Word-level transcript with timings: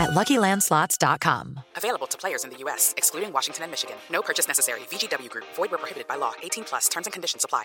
at 0.00 0.10
LuckyLandSlots.com. 0.10 1.60
Available 1.76 2.06
to 2.06 2.16
players 2.16 2.44
in 2.44 2.50
the 2.50 2.56
U.S., 2.64 2.94
excluding 2.96 3.32
Washington 3.32 3.64
and 3.64 3.70
Michigan. 3.70 3.96
No 4.10 4.22
purchase 4.22 4.48
necessary. 4.48 4.80
VGW 4.90 5.28
Group. 5.28 5.44
Void 5.54 5.70
where 5.70 5.78
prohibited 5.78 6.08
by 6.08 6.16
law. 6.16 6.32
18 6.42 6.64
plus. 6.64 6.88
Terms 6.88 7.06
and 7.06 7.12
conditions 7.12 7.44
apply. 7.44 7.64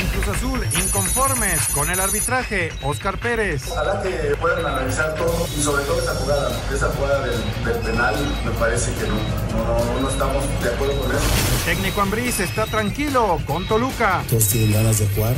En 0.00 0.08
Cruz 0.08 0.28
Azul, 0.28 0.64
inconformes 0.82 1.68
con 1.74 1.90
el 1.90 2.00
arbitraje, 2.00 2.70
Oscar 2.82 3.18
Pérez. 3.20 3.70
Ojalá 3.70 4.02
que 4.02 4.34
puedan 4.40 4.64
analizar 4.64 5.14
todo 5.14 5.46
y 5.56 5.60
sobre 5.60 5.84
todo 5.84 6.00
esa 6.00 6.14
jugada. 6.14 6.50
Esa 6.72 6.88
jugada 6.90 7.26
del, 7.26 7.64
del 7.64 7.78
penal 7.84 8.14
me 8.44 8.50
parece 8.52 8.92
que 8.94 9.06
no, 9.06 9.14
no, 9.14 10.00
no 10.00 10.08
estamos 10.08 10.44
de 10.62 10.70
acuerdo 10.70 10.98
con 10.98 11.10
eso. 11.10 11.24
El 11.58 11.76
técnico 11.76 12.00
Ambriz 12.00 12.40
está 12.40 12.64
tranquilo 12.66 13.38
con 13.46 13.68
Toluca. 13.68 14.24
Todos 14.28 14.48
tienen 14.48 14.72
ganas 14.72 14.98
de 14.98 15.06
jugar 15.08 15.34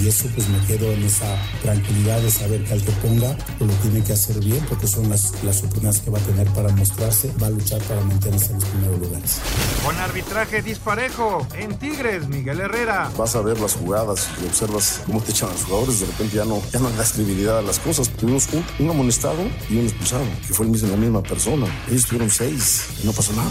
y 0.00 0.08
eso 0.08 0.28
pues 0.34 0.48
me 0.48 0.58
quedo 0.66 0.90
en 0.92 1.02
esa 1.04 1.26
tranquilidad 1.62 2.20
de 2.20 2.30
saber 2.30 2.64
que 2.64 2.74
al 2.74 2.82
que 2.82 2.92
ponga 2.92 3.36
pues, 3.58 3.70
lo 3.70 3.76
tiene 3.78 4.02
que 4.02 4.12
hacer 4.12 4.38
bien 4.40 4.64
porque 4.68 4.86
son 4.86 5.08
las, 5.08 5.32
las 5.42 5.58
oportunidades 5.58 6.00
que 6.00 6.10
va 6.10 6.18
a 6.18 6.22
tener 6.22 6.48
para 6.50 6.68
mostrarse, 6.70 7.32
va 7.42 7.46
a 7.46 7.50
luchar 7.50 7.80
para 7.82 8.00
mantenerse 8.02 8.52
en 8.52 8.60
los 8.60 8.64
primeros 8.64 8.98
lugares. 9.00 9.40
Con 9.84 9.96
arbitraje 9.96 10.62
disparejo, 10.62 11.46
en 11.54 11.76
Tigres, 11.78 12.28
Miguel 12.28 12.60
Herrera. 12.60 13.10
Vas 13.16 13.36
a 13.36 13.40
ver 13.42 13.58
las 13.60 13.74
jugadas 13.74 14.28
y 14.42 14.46
observas 14.46 15.02
cómo 15.06 15.20
te 15.20 15.32
echan 15.32 15.50
los 15.50 15.64
jugadores, 15.64 16.00
de 16.00 16.06
repente 16.06 16.36
ya 16.36 16.44
no, 16.44 16.62
ya 16.72 16.80
no 16.80 16.90
das 16.90 17.12
credibilidad 17.12 17.58
a 17.58 17.62
las 17.62 17.78
cosas. 17.78 18.08
Tuvimos 18.08 18.48
un, 18.52 18.64
un 18.78 18.90
amonestado 18.90 19.42
y 19.70 19.78
un 19.78 19.86
expulsado, 19.86 20.24
que 20.46 20.54
fue 20.54 20.66
el 20.66 20.72
mismo, 20.72 20.90
la 20.90 20.96
misma 20.96 21.22
persona. 21.22 21.66
Ellos 21.88 22.06
tuvieron 22.06 22.30
seis 22.30 22.88
y 23.02 23.06
no 23.06 23.12
pasó 23.12 23.32
nada. 23.32 23.50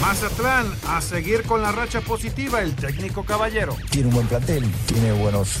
Mazatlán, 0.00 0.66
a 0.88 1.00
seguir 1.00 1.42
con 1.42 1.62
la 1.62 1.72
racha 1.72 2.00
positiva, 2.00 2.60
el 2.62 2.74
técnico 2.74 3.24
caballero. 3.24 3.76
Tiene 3.90 4.08
un 4.08 4.14
buen 4.14 4.26
plantel, 4.26 4.64
tiene 4.86 5.12
buenos 5.12 5.60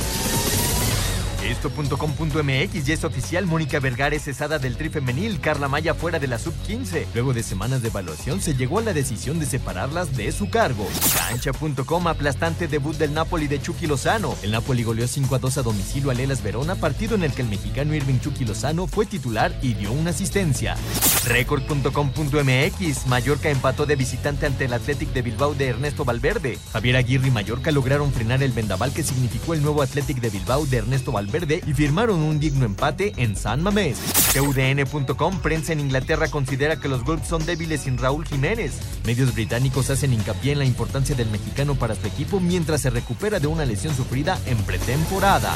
Esto.com.mx 1.51 2.85
ya 2.85 2.93
es 2.93 3.03
oficial. 3.03 3.45
Mónica 3.45 3.81
Vergara 3.81 4.15
es 4.15 4.23
cesada 4.23 4.57
del 4.57 4.77
tri 4.77 4.87
femenil. 4.87 5.41
Carla 5.41 5.67
Maya 5.67 5.93
fuera 5.93 6.17
de 6.17 6.27
la 6.27 6.39
sub-15. 6.39 7.07
Luego 7.13 7.33
de 7.33 7.43
semanas 7.43 7.81
de 7.81 7.89
evaluación, 7.89 8.39
se 8.39 8.55
llegó 8.55 8.79
a 8.79 8.83
la 8.83 8.93
decisión 8.93 9.37
de 9.37 9.45
separarlas 9.45 10.15
de 10.15 10.31
su 10.31 10.49
cargo. 10.49 10.87
Cancha.com 11.17 12.07
aplastante 12.07 12.69
debut 12.69 12.95
del 12.95 13.13
Napoli 13.13 13.47
de 13.47 13.61
Chucky 13.61 13.85
Lozano. 13.85 14.33
El 14.43 14.51
Napoli 14.51 14.83
goleó 14.83 15.07
5 15.07 15.35
a 15.35 15.39
2 15.39 15.57
a 15.57 15.61
domicilio 15.61 16.09
a 16.09 16.13
Lelas 16.13 16.41
Verona, 16.41 16.75
partido 16.75 17.15
en 17.15 17.23
el 17.23 17.33
que 17.33 17.41
el 17.41 17.49
mexicano 17.49 17.93
Irving 17.93 18.19
Chucky 18.19 18.45
Lozano 18.45 18.87
fue 18.87 19.05
titular 19.05 19.53
y 19.61 19.73
dio 19.73 19.91
una 19.91 20.11
asistencia. 20.11 20.77
Record.com.mx 21.27 23.07
Mallorca 23.07 23.49
empató 23.49 23.85
de 23.85 23.97
visitante 23.97 24.45
ante 24.45 24.65
el 24.65 24.73
Athletic 24.73 25.09
de 25.11 25.21
Bilbao 25.21 25.53
de 25.53 25.67
Ernesto 25.67 26.05
Valverde. 26.05 26.57
Javier 26.71 26.95
Aguirre 26.95 27.27
y 27.27 27.31
Mallorca 27.31 27.71
lograron 27.71 28.13
frenar 28.13 28.41
el 28.41 28.53
vendaval 28.53 28.93
que 28.93 29.03
significó 29.03 29.53
el 29.53 29.61
nuevo 29.61 29.81
Athletic 29.81 30.21
de 30.21 30.29
Bilbao 30.29 30.65
de 30.65 30.77
Ernesto 30.77 31.11
Valverde 31.11 31.40
y 31.49 31.73
firmaron 31.73 32.19
un 32.19 32.39
digno 32.39 32.65
empate 32.65 33.13
en 33.17 33.35
San 33.35 33.63
Mamés. 33.63 33.97
TUDN.com, 34.33 35.39
prensa 35.39 35.73
en 35.73 35.79
Inglaterra 35.79 36.27
considera 36.29 36.79
que 36.79 36.87
los 36.87 37.03
Wolves 37.03 37.27
son 37.27 37.45
débiles 37.45 37.81
sin 37.81 37.97
Raúl 37.97 38.25
Jiménez. 38.25 38.73
Medios 39.05 39.33
británicos 39.33 39.89
hacen 39.89 40.13
hincapié 40.13 40.53
en 40.53 40.59
la 40.59 40.65
importancia 40.65 41.15
del 41.15 41.29
mexicano 41.29 41.75
para 41.75 41.95
su 41.95 42.05
equipo 42.07 42.39
mientras 42.39 42.81
se 42.81 42.89
recupera 42.89 43.39
de 43.39 43.47
una 43.47 43.65
lesión 43.65 43.95
sufrida 43.95 44.39
en 44.45 44.57
pretemporada. 44.59 45.55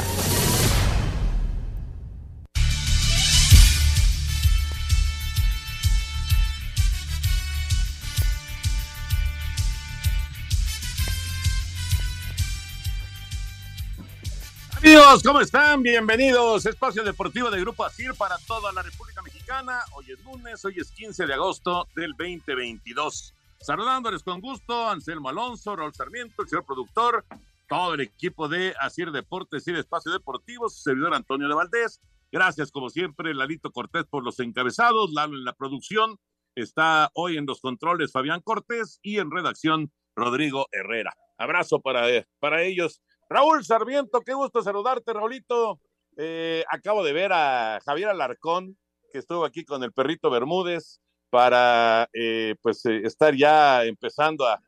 Amigos, 14.96 15.22
¿cómo 15.22 15.40
están? 15.42 15.82
Bienvenidos. 15.82 16.64
Espacio 16.64 17.04
Deportivo 17.04 17.50
de 17.50 17.60
Grupo 17.60 17.84
ASIR 17.84 18.14
para 18.14 18.38
toda 18.46 18.72
la 18.72 18.80
República 18.80 19.20
Mexicana. 19.20 19.80
Hoy 19.92 20.06
es 20.10 20.24
lunes, 20.24 20.64
hoy 20.64 20.76
es 20.78 20.90
15 20.90 21.26
de 21.26 21.34
agosto 21.34 21.86
del 21.94 22.12
2022. 22.12 23.34
Saludándoles 23.60 24.22
con 24.22 24.40
gusto, 24.40 24.88
Anselmo 24.88 25.28
Alonso, 25.28 25.76
Raúl 25.76 25.92
Sarmiento, 25.92 26.40
el 26.40 26.48
señor 26.48 26.64
productor, 26.64 27.26
todo 27.68 27.92
el 27.92 28.00
equipo 28.00 28.48
de 28.48 28.74
ASIR 28.80 29.12
Deportes 29.12 29.68
y 29.68 29.72
de 29.72 29.80
Espacio 29.80 30.10
Deportivo, 30.10 30.70
su 30.70 30.80
servidor 30.80 31.12
Antonio 31.12 31.46
de 31.46 31.54
Valdés. 31.54 32.00
Gracias, 32.32 32.70
como 32.70 32.88
siempre, 32.88 33.34
Lalito 33.34 33.72
Cortés 33.72 34.06
por 34.06 34.24
los 34.24 34.40
encabezados, 34.40 35.12
Lalo 35.12 35.36
en 35.36 35.44
la 35.44 35.52
producción. 35.52 36.18
Está 36.54 37.10
hoy 37.12 37.36
en 37.36 37.44
los 37.44 37.60
controles 37.60 38.12
Fabián 38.12 38.40
Cortés 38.40 38.98
y 39.02 39.18
en 39.18 39.30
redacción 39.30 39.92
Rodrigo 40.14 40.68
Herrera. 40.72 41.14
Abrazo 41.36 41.80
para, 41.80 42.06
para 42.38 42.62
ellos. 42.62 43.02
Raúl 43.28 43.64
Sarmiento, 43.64 44.20
qué 44.20 44.34
gusto 44.34 44.62
saludarte, 44.62 45.12
Raulito. 45.12 45.80
Eh, 46.16 46.64
acabo 46.70 47.04
de 47.04 47.12
ver 47.12 47.32
a 47.32 47.80
Javier 47.84 48.08
Alarcón, 48.08 48.78
que 49.12 49.18
estuvo 49.18 49.44
aquí 49.44 49.64
con 49.64 49.82
el 49.82 49.92
perrito 49.92 50.30
Bermúdez, 50.30 51.00
para 51.28 52.08
eh, 52.12 52.54
pues 52.62 52.86
eh, 52.86 53.02
estar 53.04 53.34
ya 53.34 53.84
empezando 53.84 54.46
a, 54.46 54.60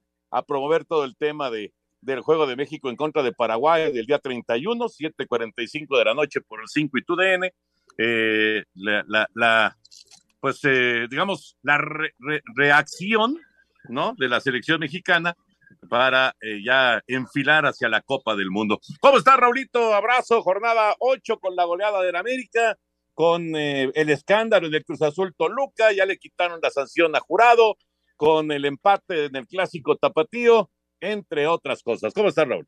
promover 0.47 0.85
todo 0.85 1.05
el 1.05 1.17
tema 1.17 1.51
de, 1.51 1.73
del 2.03 2.21
juego 2.21 2.47
de 2.47 2.57
México 2.57 2.91
en 2.91 2.97
contra 2.97 3.23
de 3.23 3.33
Paraguay 3.33 3.91
del 3.93 4.05
día 4.05 4.19
31, 4.19 4.87
7:45 4.87 5.99
de 5.99 6.05
la 6.05 6.15
noche 6.15 6.43
por 6.43 6.61
el 6.61 6.69
5 6.69 6.99
y 6.99 7.05
TUDN. 7.05 7.51
Eh, 7.97 8.65
la, 8.75 9.05
la, 9.09 9.27
la, 9.35 9.79
pues 10.41 10.61
digamos, 11.09 11.57
la 11.63 11.79
re, 11.79 12.13
re, 12.19 12.43
reacción, 12.55 13.39
¿no? 13.89 14.15
De 14.19 14.29
la 14.29 14.41
selección 14.41 14.81
mexicana 14.81 15.35
para 15.89 16.35
eh, 16.41 16.63
ya 16.65 17.03
enfilar 17.07 17.67
hacia 17.67 17.89
la 17.89 18.01
Copa 18.03 18.37
del 18.37 18.51
Mundo. 18.51 18.81
¿Cómo 19.01 19.19
está, 19.19 19.37
Raulito? 19.37 19.95
Abrazo, 19.95 20.43
jornada 20.43 20.95
8 20.99 21.39
con 21.39 21.57
la 21.57 21.65
goleada 21.65 22.03
del 22.03 22.17
América, 22.17 22.77
con 23.15 23.57
eh, 23.57 23.91
el 23.95 24.11
escándalo 24.11 24.71
del 24.71 24.85
Cruz 24.85 25.03
Azul 25.03 25.35
Toluca, 25.37 25.93
ya 25.93 26.07
le 26.07 26.19
quitaron 26.19 26.61
la 26.63 26.71
sanción 26.71 27.15
a 27.17 27.21
jurado, 27.21 27.77
con 28.17 28.51
el 28.51 28.65
empate 28.65 29.27
en 29.27 29.37
el 29.37 29.47
clásico 29.47 29.97
Tapatío, 29.97 30.71
entre 31.01 31.47
otras 31.47 31.83
cosas. 31.83 32.13
¿Cómo 32.13 32.29
está, 32.29 32.45
Raúl? 32.45 32.67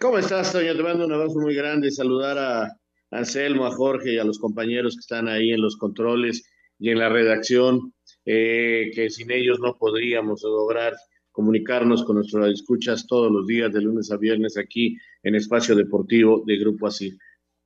¿Cómo 0.00 0.18
estás, 0.18 0.52
Toño? 0.52 0.76
Te 0.76 0.82
mando 0.82 1.06
un 1.06 1.12
abrazo 1.12 1.38
muy 1.40 1.54
grande, 1.54 1.90
saludar 1.90 2.38
a 2.38 2.76
Anselmo, 3.10 3.66
a 3.66 3.72
Jorge 3.72 4.12
y 4.12 4.18
a 4.18 4.24
los 4.24 4.38
compañeros 4.38 4.94
que 4.94 5.00
están 5.00 5.28
ahí 5.28 5.52
en 5.52 5.60
los 5.60 5.76
controles 5.76 6.48
y 6.78 6.90
en 6.90 6.98
la 6.98 7.08
redacción, 7.08 7.94
eh, 8.24 8.90
que 8.94 9.10
sin 9.10 9.30
ellos 9.30 9.58
no 9.60 9.76
podríamos 9.76 10.42
lograr 10.42 10.94
comunicarnos 11.38 12.02
con 12.02 12.16
nuestros 12.16 12.52
escuchas 12.52 13.06
todos 13.06 13.30
los 13.30 13.46
días, 13.46 13.72
de 13.72 13.80
lunes 13.80 14.10
a 14.10 14.16
viernes, 14.16 14.58
aquí 14.58 14.96
en 15.22 15.36
Espacio 15.36 15.76
Deportivo 15.76 16.42
de 16.44 16.58
Grupo 16.58 16.88
Así. 16.88 17.16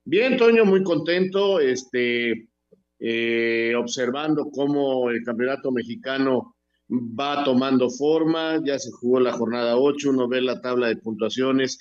Bien, 0.05 0.37
Toño, 0.37 0.67
muy 0.67 0.83
contento, 0.83 1.59
este, 1.59 2.51
eh, 2.99 3.73
observando 3.75 4.51
cómo 4.51 5.09
el 5.09 5.25
campeonato 5.25 5.73
mexicano 5.73 6.55
va 6.91 7.45
tomando 7.45 7.89
forma, 7.89 8.61
ya 8.63 8.79
se 8.79 8.91
jugó 8.91 9.21
la 9.21 9.33
jornada 9.33 9.79
8, 9.79 10.11
uno 10.11 10.29
ve 10.29 10.43
la 10.43 10.61
tabla 10.61 10.89
de 10.89 10.97
puntuaciones 10.97 11.79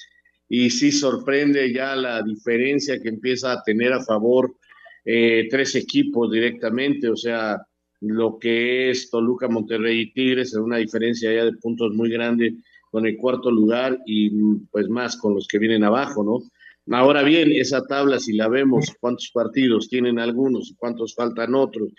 y 0.48 0.70
sí 0.70 0.94
sorprende 0.94 1.74
ya 1.74 1.98
la 1.98 2.24
diferencia 2.24 3.02
que 3.02 3.10
empieza 3.10 3.52
a 3.52 3.64
tener 3.64 3.92
a 3.92 4.02
favor 4.02 4.56
eh, 5.04 5.50
tres 5.52 5.76
equipos 5.76 6.32
directamente, 6.32 7.10
o 7.10 7.18
sea, 7.18 7.62
lo 8.01 8.39
que 8.39 8.89
es 8.89 9.09
Toluca, 9.09 9.48
Monterrey 9.48 10.01
y 10.01 10.13
Tigres, 10.13 10.53
en 10.53 10.63
una 10.63 10.77
diferencia 10.77 11.31
ya 11.31 11.45
de 11.45 11.53
puntos 11.53 11.94
muy 11.94 12.09
grande 12.09 12.56
con 12.89 13.06
el 13.06 13.15
cuarto 13.18 13.50
lugar 13.50 14.00
y 14.06 14.30
pues 14.71 14.89
más 14.89 15.15
con 15.15 15.33
los 15.36 15.48
que 15.48 15.59
vienen 15.59 15.83
abajo, 15.83 16.24
¿no? 16.24 16.39
Ahora 16.95 17.24
bien, 17.24 17.51
esa 17.51 17.86
tabla, 17.86 18.19
si 18.19 18.33
la 18.33 18.48
vemos, 18.50 18.94
cuántos 19.00 19.30
partidos 19.31 19.88
tienen 19.88 20.19
algunos 20.19 20.74
cuántos 20.77 21.13
faltan 21.15 21.53
otros, 21.53 21.89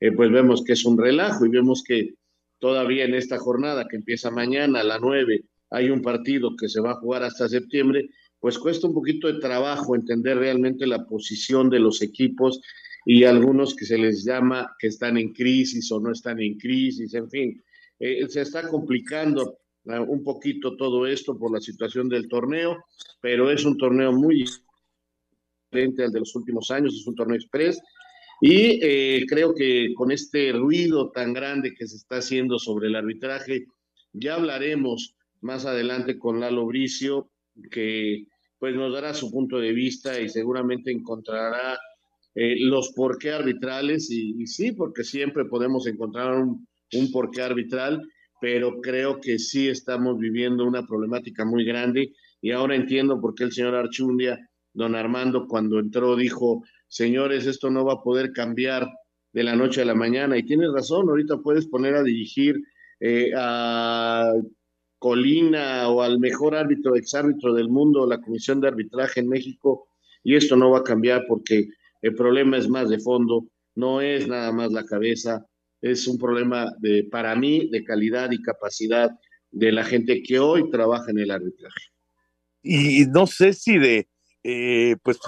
eh, 0.00 0.12
pues 0.12 0.30
vemos 0.32 0.64
que 0.64 0.72
es 0.72 0.84
un 0.84 0.98
relajo 0.98 1.44
y 1.44 1.50
vemos 1.50 1.82
que 1.86 2.14
todavía 2.58 3.04
en 3.04 3.14
esta 3.14 3.38
jornada 3.38 3.86
que 3.86 3.96
empieza 3.96 4.30
mañana 4.30 4.80
a 4.80 4.84
las 4.84 5.00
9 5.00 5.44
hay 5.70 5.90
un 5.90 6.02
partido 6.02 6.56
que 6.56 6.68
se 6.68 6.80
va 6.80 6.92
a 6.92 7.00
jugar 7.00 7.22
hasta 7.22 7.48
septiembre, 7.48 8.08
pues 8.40 8.58
cuesta 8.58 8.86
un 8.86 8.94
poquito 8.94 9.28
de 9.28 9.38
trabajo 9.38 9.94
entender 9.94 10.38
realmente 10.38 10.86
la 10.86 11.04
posición 11.06 11.70
de 11.70 11.78
los 11.78 12.02
equipos 12.02 12.60
y 13.04 13.24
algunos 13.24 13.74
que 13.74 13.86
se 13.86 13.98
les 13.98 14.24
llama 14.24 14.74
que 14.78 14.88
están 14.88 15.16
en 15.16 15.32
crisis 15.32 15.90
o 15.92 16.00
no 16.00 16.12
están 16.12 16.40
en 16.40 16.58
crisis, 16.58 17.14
en 17.14 17.30
fin, 17.30 17.62
eh, 17.98 18.26
se 18.28 18.42
está 18.42 18.68
complicando 18.68 19.58
ah, 19.88 20.00
un 20.00 20.22
poquito 20.22 20.76
todo 20.76 21.06
esto 21.06 21.38
por 21.38 21.52
la 21.52 21.60
situación 21.60 22.08
del 22.08 22.28
torneo, 22.28 22.84
pero 23.20 23.50
es 23.50 23.64
un 23.64 23.76
torneo 23.76 24.12
muy 24.12 24.44
diferente 25.70 26.04
al 26.04 26.12
de 26.12 26.20
los 26.20 26.34
últimos 26.34 26.70
años, 26.70 26.94
es 26.94 27.06
un 27.06 27.14
torneo 27.14 27.36
express 27.36 27.80
y 28.40 28.80
eh, 28.82 29.26
creo 29.28 29.54
que 29.54 29.92
con 29.94 30.10
este 30.10 30.52
ruido 30.52 31.10
tan 31.10 31.34
grande 31.34 31.74
que 31.74 31.86
se 31.86 31.96
está 31.96 32.16
haciendo 32.16 32.58
sobre 32.58 32.88
el 32.88 32.96
arbitraje, 32.96 33.66
ya 34.12 34.34
hablaremos 34.34 35.14
más 35.42 35.66
adelante 35.66 36.18
con 36.18 36.40
Lalo 36.40 36.66
Bricio, 36.66 37.30
que 37.70 38.24
pues 38.58 38.74
nos 38.74 38.92
dará 38.92 39.14
su 39.14 39.30
punto 39.30 39.58
de 39.58 39.72
vista 39.72 40.20
y 40.20 40.28
seguramente 40.28 40.90
encontrará 40.90 41.78
eh, 42.34 42.56
los 42.60 42.92
porqué 42.94 43.32
arbitrales 43.32 44.10
y, 44.10 44.46
sí, 44.46 44.72
porque 44.72 45.04
siempre 45.04 45.44
podemos 45.44 45.86
encontrar 45.86 46.36
un, 46.36 46.66
un 46.92 47.12
porqué 47.12 47.42
arbitral, 47.42 48.02
pero 48.40 48.80
creo 48.80 49.20
que 49.20 49.38
sí 49.38 49.68
estamos 49.68 50.18
viviendo 50.18 50.64
una 50.64 50.86
problemática 50.86 51.44
muy 51.44 51.64
grande 51.64 52.12
y 52.40 52.52
ahora 52.52 52.76
entiendo 52.76 53.20
por 53.20 53.34
qué 53.34 53.44
el 53.44 53.52
señor 53.52 53.74
Archundia, 53.74 54.38
don 54.72 54.94
Armando, 54.94 55.46
cuando 55.46 55.78
entró 55.78 56.16
dijo, 56.16 56.62
señores, 56.88 57.46
esto 57.46 57.70
no 57.70 57.84
va 57.84 57.94
a 57.94 58.02
poder 58.02 58.32
cambiar 58.32 58.88
de 59.32 59.42
la 59.42 59.54
noche 59.54 59.82
a 59.82 59.84
la 59.84 59.94
mañana 59.94 60.38
y 60.38 60.44
tienes 60.44 60.70
razón, 60.72 61.08
ahorita 61.08 61.38
puedes 61.38 61.66
poner 61.66 61.94
a 61.94 62.02
dirigir 62.02 62.60
eh, 63.00 63.30
a 63.36 64.32
Colina 64.98 65.88
o 65.88 66.02
al 66.02 66.18
mejor 66.18 66.54
árbitro, 66.54 66.94
exárbitro 66.94 67.54
del 67.54 67.68
mundo, 67.68 68.06
la 68.06 68.20
Comisión 68.20 68.60
de 68.60 68.68
Arbitraje 68.68 69.20
en 69.20 69.28
México, 69.28 69.88
y 70.22 70.36
esto 70.36 70.56
no 70.56 70.70
va 70.70 70.80
a 70.80 70.84
cambiar 70.84 71.24
porque 71.26 71.68
el 72.02 72.14
problema 72.14 72.56
es 72.56 72.68
más 72.68 72.88
de 72.88 72.98
fondo, 72.98 73.46
no 73.74 74.00
es 74.00 74.26
nada 74.26 74.52
más 74.52 74.72
la 74.72 74.84
cabeza, 74.84 75.46
es 75.80 76.06
un 76.06 76.18
problema 76.18 76.72
de, 76.78 77.04
para 77.10 77.34
mí, 77.36 77.68
de 77.70 77.84
calidad 77.84 78.30
y 78.32 78.42
capacidad 78.42 79.10
de 79.50 79.72
la 79.72 79.84
gente 79.84 80.22
que 80.22 80.38
hoy 80.38 80.70
trabaja 80.70 81.10
en 81.10 81.18
el 81.18 81.30
arbitraje. 81.30 81.80
Y 82.62 83.06
no 83.06 83.26
sé 83.26 83.52
si 83.52 83.78
de, 83.78 84.08
eh, 84.44 84.96
pues, 85.02 85.18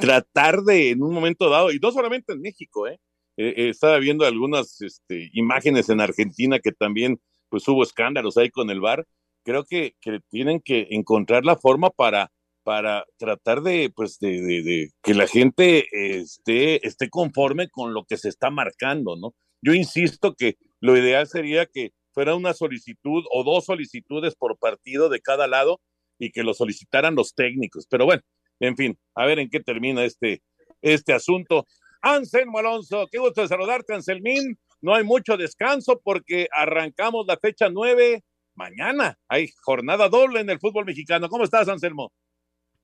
tratar 0.00 0.62
de, 0.62 0.90
en 0.90 1.02
un 1.02 1.12
momento 1.12 1.50
dado, 1.50 1.70
y 1.72 1.78
no 1.78 1.92
solamente 1.92 2.32
en 2.32 2.40
México, 2.40 2.88
¿eh? 2.88 2.98
eh, 3.36 3.54
eh 3.56 3.68
estaba 3.68 3.98
viendo 3.98 4.24
algunas 4.24 4.80
este, 4.80 5.30
imágenes 5.34 5.88
en 5.90 6.00
Argentina 6.00 6.58
que 6.58 6.72
también, 6.72 7.20
pues, 7.48 7.66
hubo 7.68 7.82
escándalos 7.82 8.36
ahí 8.36 8.50
con 8.50 8.70
el 8.70 8.80
VAR. 8.80 9.06
Creo 9.44 9.64
que, 9.64 9.94
que 10.00 10.20
tienen 10.30 10.60
que 10.60 10.88
encontrar 10.90 11.44
la 11.44 11.56
forma 11.56 11.90
para 11.90 12.30
para 12.68 13.06
tratar 13.16 13.62
de, 13.62 13.90
pues, 13.96 14.18
de, 14.18 14.90
que 15.02 15.14
la 15.14 15.26
gente 15.26 15.86
esté, 16.20 16.86
esté 16.86 17.08
conforme 17.08 17.70
con 17.70 17.94
lo 17.94 18.04
que 18.04 18.18
se 18.18 18.28
está 18.28 18.50
marcando, 18.50 19.16
¿no? 19.16 19.34
Yo 19.62 19.72
insisto 19.72 20.34
que 20.34 20.58
lo 20.78 20.94
ideal 20.94 21.26
sería 21.26 21.64
que 21.64 21.92
fuera 22.12 22.34
una 22.34 22.52
solicitud 22.52 23.24
o 23.32 23.42
dos 23.42 23.64
solicitudes 23.64 24.34
por 24.36 24.58
partido 24.58 25.08
de 25.08 25.22
cada 25.22 25.46
lado 25.46 25.80
y 26.18 26.30
que 26.30 26.42
lo 26.42 26.52
solicitaran 26.52 27.14
los 27.14 27.34
técnicos. 27.34 27.86
Pero 27.88 28.04
bueno, 28.04 28.20
en 28.60 28.76
fin, 28.76 28.98
a 29.14 29.24
ver 29.24 29.38
en 29.38 29.48
qué 29.48 29.60
termina 29.60 30.04
este, 30.04 30.42
este 30.82 31.14
asunto. 31.14 31.66
Anselmo 32.02 32.58
Alonso, 32.58 33.08
qué 33.10 33.16
gusto 33.16 33.48
saludarte, 33.48 33.94
Anselmín. 33.94 34.58
No 34.82 34.94
hay 34.94 35.04
mucho 35.04 35.38
descanso 35.38 36.02
porque 36.04 36.48
arrancamos 36.52 37.24
la 37.26 37.38
fecha 37.38 37.70
nueve 37.70 38.24
mañana. 38.54 39.18
Hay 39.26 39.48
jornada 39.62 40.10
doble 40.10 40.40
en 40.40 40.50
el 40.50 40.58
fútbol 40.58 40.84
mexicano. 40.84 41.30
¿Cómo 41.30 41.44
estás, 41.44 41.66
Anselmo? 41.66 42.12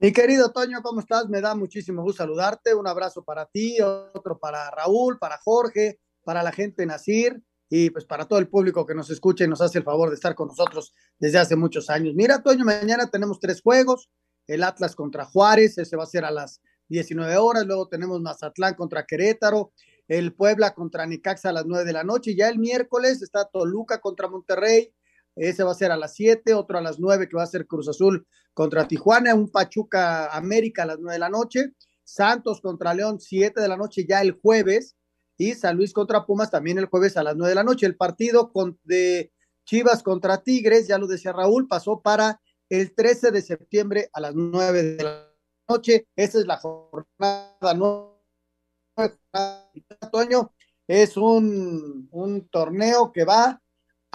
Mi 0.05 0.12
querido 0.12 0.53
Toño, 0.53 0.83
¿cómo 0.83 1.01
estás? 1.01 1.31
Me 1.31 1.41
da 1.41 1.55
muchísimo 1.55 2.03
gusto 2.03 2.25
saludarte. 2.25 2.75
Un 2.75 2.87
abrazo 2.87 3.25
para 3.25 3.47
ti, 3.47 3.81
otro 3.81 4.39
para 4.39 4.71
Raúl, 4.71 5.19
para 5.19 5.39
Jorge, 5.39 5.99
para 6.23 6.43
la 6.43 6.53
gente 6.53 6.83
en 6.83 6.91
Asir 6.91 7.43
y 7.71 7.89
pues 7.89 8.05
para 8.05 8.27
todo 8.27 8.39
el 8.39 8.51
público 8.51 8.85
que 8.85 8.95
nos 8.95 9.09
escucha 9.09 9.45
y 9.45 9.49
nos 9.49 9.62
hace 9.62 9.79
el 9.79 9.85
favor 9.85 10.11
de 10.11 10.17
estar 10.17 10.35
con 10.35 10.49
nosotros 10.49 10.93
desde 11.19 11.39
hace 11.39 11.56
muchos 11.56 11.89
años. 11.89 12.12
Mira, 12.15 12.43
Toño, 12.43 12.67
mañana 12.67 13.06
tenemos 13.11 13.41
tres 13.41 13.62
juegos. 13.62 14.11
El 14.47 14.62
Atlas 14.62 14.95
contra 14.95 15.25
Juárez, 15.25 15.79
ese 15.79 15.97
va 15.97 16.03
a 16.03 16.07
ser 16.07 16.27
a 16.27 16.31
las 16.31 16.61
19 16.89 17.39
horas. 17.39 17.65
Luego 17.65 17.89
tenemos 17.89 18.21
Mazatlán 18.21 18.75
contra 18.75 19.07
Querétaro, 19.07 19.73
el 20.07 20.35
Puebla 20.35 20.75
contra 20.75 21.07
Necaxa 21.07 21.49
a 21.49 21.53
las 21.55 21.65
9 21.65 21.87
de 21.87 21.93
la 21.95 22.05
noche. 22.05 22.33
Y 22.33 22.37
ya 22.37 22.50
el 22.50 22.59
miércoles 22.59 23.23
está 23.23 23.47
Toluca 23.47 24.03
contra 24.03 24.29
Monterrey, 24.29 24.93
ese 25.37 25.65
va 25.65 25.73
a 25.73 25.75
ser 25.75 25.91
a 25.91 25.97
las 25.97 26.15
7, 26.15 26.55
otro 26.55 26.79
a 26.79 26.83
las 26.83 26.99
9 26.99 27.29
que 27.29 27.37
va 27.37 27.43
a 27.43 27.47
ser 27.47 27.67
Cruz 27.67 27.89
Azul 27.89 28.27
contra 28.53 28.87
Tijuana, 28.87 29.35
un 29.35 29.51
Pachuca 29.51 30.35
América 30.35 30.85
a 30.85 30.87
las 30.87 30.99
9 30.99 31.15
de 31.15 31.19
la 31.19 31.29
noche, 31.29 31.73
Santos 32.05 32.61
contra 32.61 32.95
León 32.95 33.21
7 33.21 33.61
de 33.61 33.69
la 33.69 33.77
noche 33.77 34.07
ya 34.07 34.21
el 34.21 34.33
jueves 34.33 34.97
y 35.37 35.55
San 35.55 35.77
Luis 35.77 35.93
contra 35.93 36.25
Pumas 36.27 36.51
también 36.51 36.79
el 36.79 36.87
jueves 36.87 37.17
a 37.17 37.23
las 37.23 37.37
9 37.37 37.49
de 37.49 37.55
la 37.55 37.65
noche. 37.65 37.87
El 37.87 37.97
partido 37.97 38.53
de 38.85 39.33
Chivas 39.65 40.03
contra 40.03 40.43
Tigres, 40.43 40.87
ya 40.87 40.99
lo 40.99 41.07
decía 41.07 41.33
Raúl, 41.33 41.67
pasó 41.67 42.01
para 42.01 42.41
el 42.69 42.95
13 42.95 43.31
de 43.31 43.43
septiembre 43.43 44.11
a 44.13 44.21
las 44.21 44.35
9 44.35 44.83
de 44.83 45.03
la 45.03 45.35
noche. 45.69 46.07
Esa 46.15 46.39
es 46.39 46.47
la 46.47 46.59
jornada 46.59 47.75
9. 47.75 48.15
Es 50.87 51.17
un, 51.17 52.09
un 52.13 52.49
torneo 52.49 53.11
que 53.11 53.25
va 53.25 53.61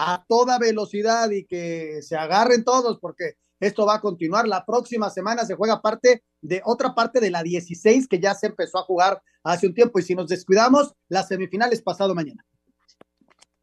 a 0.02 0.24
toda 0.26 0.58
velocidad 0.58 1.30
y 1.30 1.44
que 1.44 2.00
se 2.00 2.16
agarren 2.16 2.64
todos 2.64 2.98
porque 2.98 3.34
esto 3.60 3.84
va 3.84 3.96
a 3.96 4.00
continuar. 4.00 4.48
La 4.48 4.64
próxima 4.64 5.10
semana 5.10 5.44
se 5.44 5.54
juega 5.54 5.82
parte 5.82 6.24
de 6.40 6.62
otra 6.64 6.94
parte 6.94 7.20
de 7.20 7.30
la 7.30 7.42
16 7.42 8.08
que 8.08 8.18
ya 8.18 8.34
se 8.34 8.46
empezó 8.46 8.78
a 8.78 8.84
jugar 8.84 9.20
hace 9.44 9.66
un 9.66 9.74
tiempo 9.74 9.98
y 9.98 10.02
si 10.02 10.14
nos 10.14 10.28
descuidamos, 10.28 10.94
la 11.08 11.22
semifinal 11.22 11.70
es 11.74 11.82
pasado 11.82 12.14
mañana. 12.14 12.42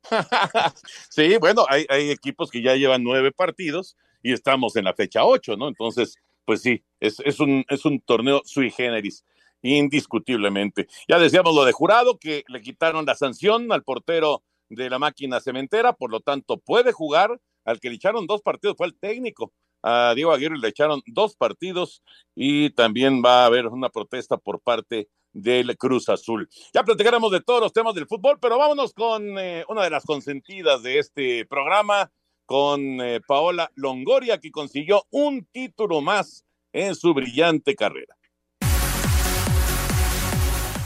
sí, 1.10 1.38
bueno, 1.38 1.66
hay, 1.68 1.88
hay, 1.90 2.12
equipos 2.12 2.52
que 2.52 2.62
ya 2.62 2.76
llevan 2.76 3.04
nueve 3.04 3.32
partidos 3.32 3.98
y 4.22 4.32
estamos 4.32 4.76
en 4.76 4.86
la 4.86 4.94
fecha 4.94 5.26
ocho, 5.26 5.58
¿no? 5.58 5.68
Entonces, 5.68 6.18
pues 6.46 6.62
sí, 6.62 6.84
es, 7.00 7.20
es, 7.26 7.40
un, 7.40 7.66
es 7.68 7.84
un 7.84 8.00
torneo 8.00 8.44
sui 8.46 8.70
generis, 8.70 9.26
indiscutiblemente. 9.64 10.88
Ya 11.10 11.18
decíamos 11.18 11.56
lo 11.56 11.66
de 11.66 11.72
jurado, 11.72 12.20
que 12.20 12.44
le 12.48 12.62
quitaron 12.62 13.08
la 13.08 13.16
sanción 13.16 13.72
al 13.72 13.84
portero 13.84 14.44
de 14.70 14.90
la 14.90 15.00
máquina 15.00 15.40
cementera, 15.40 15.94
por 15.94 16.12
lo 16.12 16.20
tanto 16.20 16.58
puede 16.58 16.92
jugar. 16.92 17.40
Al 17.66 17.82
que 17.82 17.90
le 17.90 17.96
echaron 17.96 18.28
dos 18.28 18.42
partidos 18.42 18.78
fue 18.78 18.88
el 18.88 18.98
técnico. 18.98 19.52
A 19.84 20.14
Diego 20.16 20.32
Aguirre 20.32 20.58
le 20.58 20.70
echaron 20.70 21.02
dos 21.06 21.36
partidos 21.36 22.02
y 22.34 22.70
también 22.72 23.22
va 23.24 23.44
a 23.44 23.46
haber 23.46 23.68
una 23.68 23.90
protesta 23.90 24.38
por 24.38 24.62
parte 24.62 25.10
del 25.34 25.78
Cruz 25.78 26.10
Azul. 26.10 26.50
Ya 26.74 26.84
platicaremos 26.84 27.32
de 27.32 27.42
todos 27.42 27.62
los 27.62 27.74
temas 27.74 27.94
del 27.94 28.08
fútbol, 28.08 28.40
pero 28.42 28.58
vámonos 28.58 28.94
con 28.94 29.38
eh, 29.38 29.64
una 29.68 29.84
de 29.84 29.90
las 29.90 30.06
consentidas 30.06 30.82
de 30.82 31.00
este 31.00 31.46
programa, 31.46 32.12
con 32.46 33.02
eh, 33.02 33.22
Paola 33.28 33.70
Longoria, 33.76 34.40
que 34.40 34.52
consiguió 34.52 35.04
un 35.12 35.46
título 35.46 36.02
más 36.02 36.46
en 36.74 36.96
su 36.96 37.14
brillante 37.14 37.76
carrera. 37.76 38.17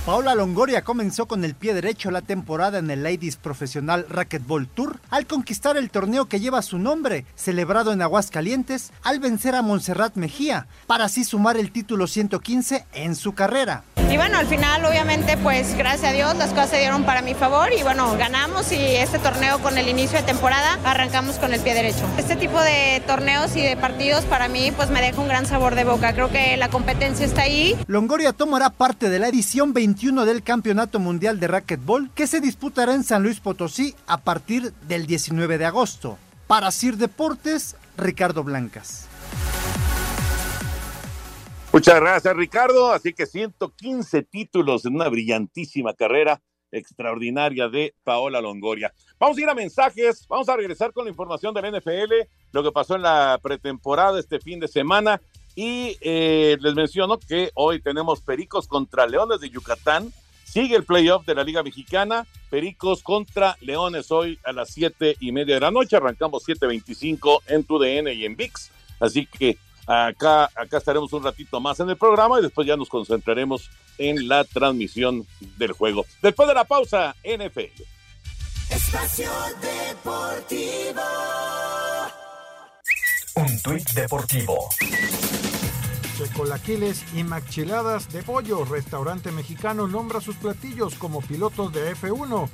Paola 0.06 0.34
Longoria 0.34 0.82
comenzó 0.84 1.28
con 1.28 1.46
el 1.46 1.54
pie 1.54 1.76
derecho 1.76 2.10
la 2.10 2.24
temporada 2.24 2.80
en 2.80 2.90
el 2.90 3.04
Ladies 3.04 3.36
Profesional 3.36 4.08
Racquetball 4.10 4.68
Tour 4.68 5.00
al 5.12 5.28
conquistar 5.28 5.78
el 5.78 5.92
torneo 5.92 6.26
que 6.26 6.40
lleva 6.40 6.64
su 6.64 6.80
nombre, 6.80 7.24
celebrado 7.36 7.94
en 7.94 8.02
Aguascalientes, 8.02 8.92
al 9.04 9.20
vencer 9.20 9.54
a 9.54 9.62
Montserrat 9.62 10.16
Mejía, 10.16 10.66
para 10.88 11.06
así 11.06 11.24
sumar 11.24 11.56
el 11.56 11.72
título 11.72 12.08
115 12.08 12.88
en 12.94 13.16
su 13.16 13.34
carrera. 13.34 13.84
Y 14.10 14.18
bueno, 14.18 14.38
al 14.38 14.48
final 14.48 14.84
obviamente 14.86 15.38
pues 15.38 15.76
gracias 15.78 16.12
a 16.12 16.14
Dios 16.14 16.36
las 16.36 16.50
cosas 16.50 16.72
se 16.72 16.80
dieron 16.80 17.04
para 17.04 17.22
mi 17.22 17.34
favor 17.34 17.70
y 17.78 17.84
bueno, 17.84 18.16
ganamos 18.18 18.72
y 18.72 18.76
este 18.76 19.20
torneo 19.20 19.60
con 19.60 19.78
el 19.78 19.88
inicio 19.88 20.18
de 20.18 20.24
temporada 20.24 20.80
arrancamos 20.84 21.38
con 21.38 21.54
el 21.54 21.62
pie 21.62 21.74
derecho. 21.74 22.06
Este 22.18 22.36
tipo 22.36 22.60
de 22.60 23.02
torneos 23.08 23.56
y 23.56 23.62
de 23.62 23.78
partidos 23.78 24.26
para 24.26 24.48
mí 24.48 24.72
pues 24.76 24.90
me 24.90 25.02
deja 25.02 25.22
un 25.22 25.28
gran 25.28 25.46
sabor 25.46 25.76
de 25.76 25.84
boca. 25.84 26.14
Creo 26.14 26.30
que 26.30 26.58
la 26.58 26.70
competencia 26.70 27.26
está 27.26 27.44
ahí. 27.44 27.78
Longoria 27.88 28.34
tomará 28.34 28.70
parte 28.70 29.10
de 29.10 29.20
la 29.20 29.28
edición 29.28 29.74
21 29.74 30.26
del 30.26 30.44
Campeonato 30.44 31.00
Mundial 31.00 31.40
de 31.40 31.48
Racquetball 31.48 32.10
que 32.14 32.28
se 32.28 32.42
disputará 32.42 32.94
en 32.94 33.04
San 33.04 33.24
Luis 33.24 33.40
Potosí 33.40 33.96
a 34.08 34.18
partir 34.18 34.74
del 34.88 35.08
19 35.08 35.58
de 35.58 35.66
agosto. 35.66 36.18
Para 36.48 36.72
Sir 36.72 36.98
Deportes, 36.98 37.76
Ricardo 37.98 38.44
Blancas. 38.44 39.06
Muchas 41.74 42.02
gracias, 42.02 42.36
Ricardo. 42.36 42.92
Así 42.92 43.14
que 43.14 43.26
115 43.26 44.24
títulos 44.24 44.86
en 44.86 44.96
una 44.96 45.08
brillantísima 45.08 45.94
carrera 45.94 46.42
extraordinaria 46.70 47.70
de 47.70 47.96
Paola 48.04 48.42
Longoria. 48.42 48.94
Vamos 49.18 49.38
a 49.38 49.42
ir 49.42 49.50
a 49.50 49.56
mensajes, 49.56 50.28
vamos 50.28 50.50
a 50.50 50.58
regresar 50.58 50.92
con 50.92 51.06
la 51.06 51.12
información 51.12 51.54
del 51.54 51.78
NFL, 51.78 52.14
lo 52.52 52.64
que 52.64 52.72
pasó 52.72 52.96
en 52.96 53.04
la 53.04 53.40
pretemporada 53.42 54.20
este 54.20 54.40
fin 54.40 54.60
de 54.60 54.68
semana 54.68 55.22
y 55.56 55.98
eh, 56.02 56.58
les 56.60 56.76
menciono 56.76 57.18
que 57.20 57.52
hoy 57.56 57.82
tenemos 57.82 58.22
Pericos 58.22 58.68
contra 58.68 59.08
Leones 59.08 59.40
de 59.40 59.50
Yucatán. 59.50 60.12
Sigue 60.44 60.76
el 60.76 60.84
playoff 60.84 61.26
de 61.26 61.36
la 61.36 61.44
Liga 61.46 61.64
Mexicana. 61.64 62.26
Pericos 62.50 63.02
contra 63.02 63.56
Leones 63.62 64.12
hoy 64.12 64.38
a 64.44 64.52
las 64.52 64.72
siete 64.72 65.16
y 65.22 65.32
media 65.32 65.56
de 65.56 65.62
la 65.62 65.72
noche. 65.72 65.96
Arrancamos 65.96 66.46
7.25 66.46 67.44
en 67.48 67.64
TUDN 67.64 68.10
y 68.10 68.26
en 68.26 68.36
VIX. 68.36 68.72
Así 69.00 69.26
que 69.26 69.58
acá, 69.92 70.50
acá 70.56 70.78
estaremos 70.78 71.12
un 71.14 71.24
ratito 71.24 71.60
más 71.60 71.80
en 71.80 71.90
el 71.90 71.98
programa 71.98 72.40
y 72.40 72.44
después 72.44 72.66
ya 72.68 72.78
nos 72.78 72.90
concentraremos 72.90 73.70
en 73.98 74.28
la 74.28 74.44
transmisión 74.44 75.28
del 75.58 75.74
juego. 75.74 76.06
Después 76.22 76.48
de 76.48 76.56
la 76.56 76.64
pausa, 76.64 77.16
NFL. 77.24 77.84
Espacio 78.70 79.32
Deportivo. 79.62 81.02
Un 83.36 83.62
tuit 83.62 83.90
deportivo. 83.92 84.70
Colaquiles 86.36 87.04
y 87.16 87.24
machiladas 87.24 88.12
de 88.12 88.22
pollo. 88.24 88.64
Restaurante 88.66 89.32
mexicano 89.32 89.88
nombra 89.88 90.22
sus 90.22 90.36
platillos 90.36 90.96
como 90.96 91.22
pilotos 91.22 91.74
de 91.74 91.96
F1. 91.96 92.50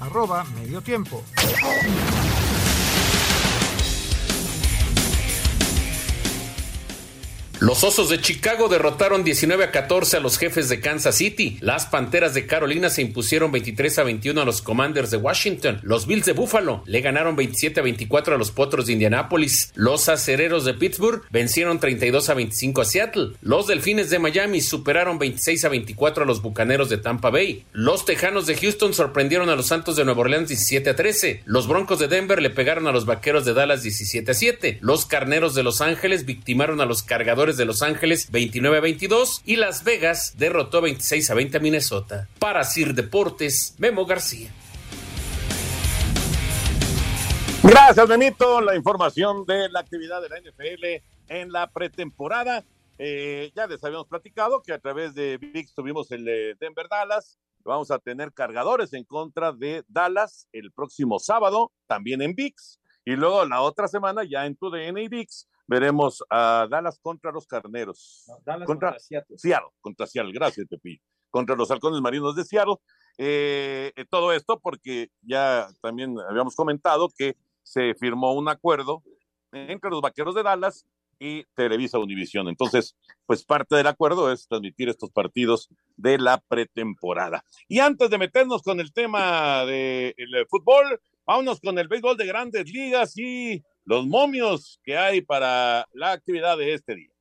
Arroba 0.00 0.44
medio 0.44 0.80
tiempo. 0.82 1.22
Los 7.58 7.84
Osos 7.84 8.10
de 8.10 8.20
Chicago 8.20 8.68
derrotaron 8.68 9.24
19 9.24 9.64
a 9.64 9.70
14 9.70 10.18
a 10.18 10.20
los 10.20 10.36
jefes 10.36 10.68
de 10.68 10.80
Kansas 10.80 11.16
City. 11.16 11.56
Las 11.62 11.86
Panteras 11.86 12.34
de 12.34 12.46
Carolina 12.46 12.90
se 12.90 13.00
impusieron 13.00 13.50
23 13.50 13.98
a 13.98 14.02
21 14.02 14.42
a 14.42 14.44
los 14.44 14.60
Commanders 14.60 15.10
de 15.10 15.16
Washington. 15.16 15.80
Los 15.82 16.06
Bills 16.06 16.26
de 16.26 16.34
Buffalo 16.34 16.82
le 16.84 17.00
ganaron 17.00 17.34
27 17.34 17.80
a 17.80 17.82
24 17.82 18.34
a 18.34 18.38
los 18.38 18.50
Potros 18.50 18.86
de 18.86 18.92
Indianápolis. 18.92 19.72
Los 19.74 20.10
Acereros 20.10 20.66
de 20.66 20.74
Pittsburgh 20.74 21.22
vencieron 21.30 21.80
32 21.80 22.28
a 22.28 22.34
25 22.34 22.82
a 22.82 22.84
Seattle. 22.84 23.30
Los 23.40 23.68
Delfines 23.68 24.10
de 24.10 24.18
Miami 24.18 24.60
superaron 24.60 25.18
26 25.18 25.64
a 25.64 25.70
24 25.70 26.24
a 26.24 26.26
los 26.26 26.42
Bucaneros 26.42 26.90
de 26.90 26.98
Tampa 26.98 27.30
Bay. 27.30 27.64
Los 27.72 28.04
Tejanos 28.04 28.44
de 28.44 28.56
Houston 28.56 28.92
sorprendieron 28.92 29.48
a 29.48 29.56
los 29.56 29.68
Santos 29.68 29.96
de 29.96 30.04
Nueva 30.04 30.20
Orleans 30.20 30.48
17 30.48 30.90
a 30.90 30.94
13. 30.94 31.44
Los 31.46 31.68
Broncos 31.68 32.00
de 32.00 32.08
Denver 32.08 32.42
le 32.42 32.50
pegaron 32.50 32.86
a 32.86 32.92
los 32.92 33.06
Vaqueros 33.06 33.46
de 33.46 33.54
Dallas 33.54 33.82
17 33.82 34.30
a 34.30 34.34
7. 34.34 34.78
Los 34.82 35.06
Carneros 35.06 35.54
de 35.54 35.62
Los 35.62 35.80
Ángeles 35.80 36.26
victimaron 36.26 36.82
a 36.82 36.84
los 36.84 37.02
Cargadores 37.02 37.45
de 37.54 37.64
Los 37.64 37.82
Ángeles 37.82 38.32
29 38.32 38.78
a 38.78 38.80
22 38.80 39.42
y 39.44 39.54
Las 39.54 39.84
Vegas 39.84 40.34
derrotó 40.36 40.80
26 40.80 41.30
a 41.30 41.34
20 41.34 41.58
a 41.58 41.60
Minnesota. 41.60 42.28
Para 42.40 42.64
Sir 42.64 42.94
Deportes, 42.94 43.76
Memo 43.78 44.04
García. 44.06 44.50
Gracias, 47.62 48.08
Benito. 48.08 48.60
La 48.60 48.74
información 48.74 49.44
de 49.46 49.68
la 49.68 49.80
actividad 49.80 50.20
de 50.20 50.28
la 50.28 50.40
NFL 50.40 51.04
en 51.28 51.52
la 51.52 51.68
pretemporada. 51.68 52.64
Eh, 52.98 53.52
ya 53.54 53.66
les 53.66 53.82
habíamos 53.84 54.08
platicado 54.08 54.62
que 54.62 54.72
a 54.72 54.78
través 54.78 55.14
de 55.14 55.38
VIX 55.38 55.74
tuvimos 55.74 56.10
el 56.10 56.24
de 56.24 56.56
Denver 56.58 56.88
Dallas. 56.88 57.38
Vamos 57.64 57.90
a 57.90 57.98
tener 57.98 58.32
cargadores 58.32 58.92
en 58.92 59.04
contra 59.04 59.52
de 59.52 59.84
Dallas 59.88 60.48
el 60.52 60.72
próximo 60.72 61.18
sábado, 61.18 61.72
también 61.86 62.22
en 62.22 62.34
VIX. 62.34 62.80
Y 63.04 63.16
luego 63.16 63.44
la 63.44 63.60
otra 63.60 63.88
semana, 63.88 64.24
ya 64.24 64.46
en 64.46 64.56
tu 64.56 64.70
DN 64.70 65.02
y 65.02 65.08
VIX, 65.08 65.48
veremos 65.66 66.24
a 66.30 66.66
Dallas 66.70 66.98
contra 67.00 67.32
los 67.32 67.46
Carneros. 67.46 68.26
Dallas 68.44 68.66
contra, 68.66 68.98
Seattle. 68.98 69.38
Seattle. 69.38 69.70
Contra 69.80 70.06
Seattle, 70.06 70.32
gracias, 70.32 70.66
Pepi. 70.68 71.00
Contra 71.30 71.56
los 71.56 71.70
Halcones 71.70 72.00
Marinos 72.00 72.36
de 72.36 72.44
Seattle. 72.44 72.76
Eh, 73.18 73.92
eh, 73.96 74.04
todo 74.08 74.32
esto 74.32 74.60
porque 74.60 75.10
ya 75.22 75.68
también 75.80 76.16
habíamos 76.28 76.54
comentado 76.54 77.08
que 77.16 77.36
se 77.62 77.94
firmó 77.94 78.34
un 78.34 78.48
acuerdo 78.48 79.02
entre 79.52 79.90
los 79.90 80.02
Vaqueros 80.02 80.34
de 80.34 80.42
Dallas 80.42 80.86
y 81.18 81.44
Televisa 81.54 81.98
Univisión. 81.98 82.48
Entonces, 82.48 82.94
pues 83.24 83.44
parte 83.44 83.74
del 83.74 83.86
acuerdo 83.86 84.30
es 84.30 84.46
transmitir 84.46 84.88
estos 84.88 85.10
partidos 85.10 85.70
de 85.96 86.18
la 86.18 86.38
pretemporada. 86.38 87.44
Y 87.68 87.80
antes 87.80 88.10
de 88.10 88.18
meternos 88.18 88.62
con 88.62 88.80
el 88.80 88.92
tema 88.92 89.64
del 89.64 90.46
fútbol, 90.48 91.00
vámonos 91.26 91.60
con 91.60 91.78
el 91.78 91.88
béisbol 91.88 92.16
de 92.16 92.26
grandes 92.26 92.70
ligas 92.72 93.16
y 93.18 93.62
los 93.84 94.06
momios 94.06 94.80
que 94.82 94.96
hay 94.96 95.20
para 95.20 95.86
la 95.92 96.12
actividad 96.12 96.56
de 96.56 96.74
este 96.74 96.94
día. 96.94 97.15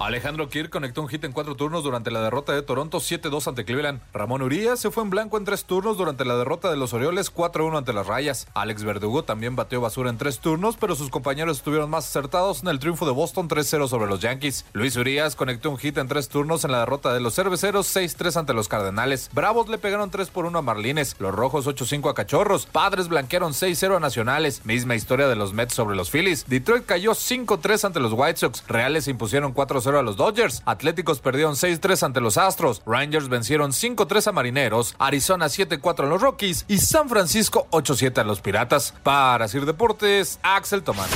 Alejandro 0.00 0.48
Kirk 0.48 0.70
conectó 0.70 1.02
un 1.02 1.08
hit 1.08 1.24
en 1.24 1.32
cuatro 1.32 1.56
turnos 1.56 1.82
durante 1.82 2.12
la 2.12 2.22
derrota 2.22 2.52
de 2.52 2.62
Toronto 2.62 2.98
7-2 2.98 3.48
ante 3.48 3.64
Cleveland. 3.64 4.00
Ramón 4.12 4.42
Urias 4.42 4.78
se 4.78 4.92
fue 4.92 5.02
en 5.02 5.10
blanco 5.10 5.36
en 5.38 5.44
tres 5.44 5.64
turnos 5.64 5.98
durante 5.98 6.24
la 6.24 6.36
derrota 6.36 6.70
de 6.70 6.76
los 6.76 6.92
Orioles 6.92 7.34
4-1 7.34 7.78
ante 7.78 7.92
las 7.92 8.06
Rayas. 8.06 8.46
Alex 8.54 8.84
Verdugo 8.84 9.24
también 9.24 9.56
bateó 9.56 9.80
basura 9.80 10.08
en 10.10 10.16
tres 10.16 10.38
turnos, 10.38 10.76
pero 10.76 10.94
sus 10.94 11.10
compañeros 11.10 11.56
estuvieron 11.56 11.90
más 11.90 12.06
acertados 12.06 12.62
en 12.62 12.68
el 12.68 12.78
triunfo 12.78 13.06
de 13.06 13.12
Boston 13.12 13.48
3-0 13.48 13.88
sobre 13.88 14.08
los 14.08 14.20
Yankees. 14.20 14.66
Luis 14.72 14.94
Urias 14.94 15.34
conectó 15.34 15.68
un 15.68 15.78
hit 15.78 15.98
en 15.98 16.06
tres 16.06 16.28
turnos 16.28 16.64
en 16.64 16.70
la 16.70 16.80
derrota 16.80 17.12
de 17.12 17.18
los 17.18 17.34
Cerveceros 17.34 17.94
6-3 17.94 18.36
ante 18.36 18.54
los 18.54 18.68
Cardenales. 18.68 19.30
Bravos 19.32 19.68
le 19.68 19.78
pegaron 19.78 20.12
3 20.12 20.28
por 20.28 20.46
1 20.46 20.60
a 20.60 20.62
Marlines. 20.62 21.16
Los 21.18 21.34
Rojos 21.34 21.66
8-5 21.66 22.08
a 22.08 22.14
Cachorros. 22.14 22.66
Padres 22.66 23.08
blanquearon 23.08 23.52
6-0 23.52 23.96
a 23.96 24.00
Nacionales. 24.00 24.64
Misma 24.64 24.94
historia 24.94 25.26
de 25.26 25.34
los 25.34 25.54
Mets 25.54 25.74
sobre 25.74 25.96
los 25.96 26.10
Phillies. 26.12 26.44
Detroit 26.46 26.86
cayó 26.86 27.14
5-3 27.14 27.84
ante 27.84 27.98
los 27.98 28.12
White 28.12 28.38
Sox. 28.38 28.62
Reales 28.68 29.08
impusieron 29.08 29.52
4 29.52 29.87
0 29.88 30.00
a 30.00 30.02
los 30.02 30.16
Dodgers. 30.16 30.62
Atléticos 30.66 31.20
perdieron 31.20 31.54
6-3 31.54 32.02
ante 32.02 32.20
los 32.20 32.36
Astros. 32.36 32.82
Rangers 32.84 33.28
vencieron 33.28 33.72
5-3 33.72 34.26
a 34.26 34.32
Marineros. 34.32 34.94
Arizona 34.98 35.46
7-4 35.46 36.04
a 36.04 36.06
los 36.06 36.20
Rockies. 36.20 36.66
Y 36.68 36.78
San 36.78 37.08
Francisco 37.08 37.66
8-7 37.70 38.18
a 38.18 38.24
los 38.24 38.40
Piratas. 38.40 38.94
Para 39.02 39.48
Sir 39.48 39.64
Deportes, 39.64 40.38
Axel 40.42 40.82
Tomás. 40.82 41.08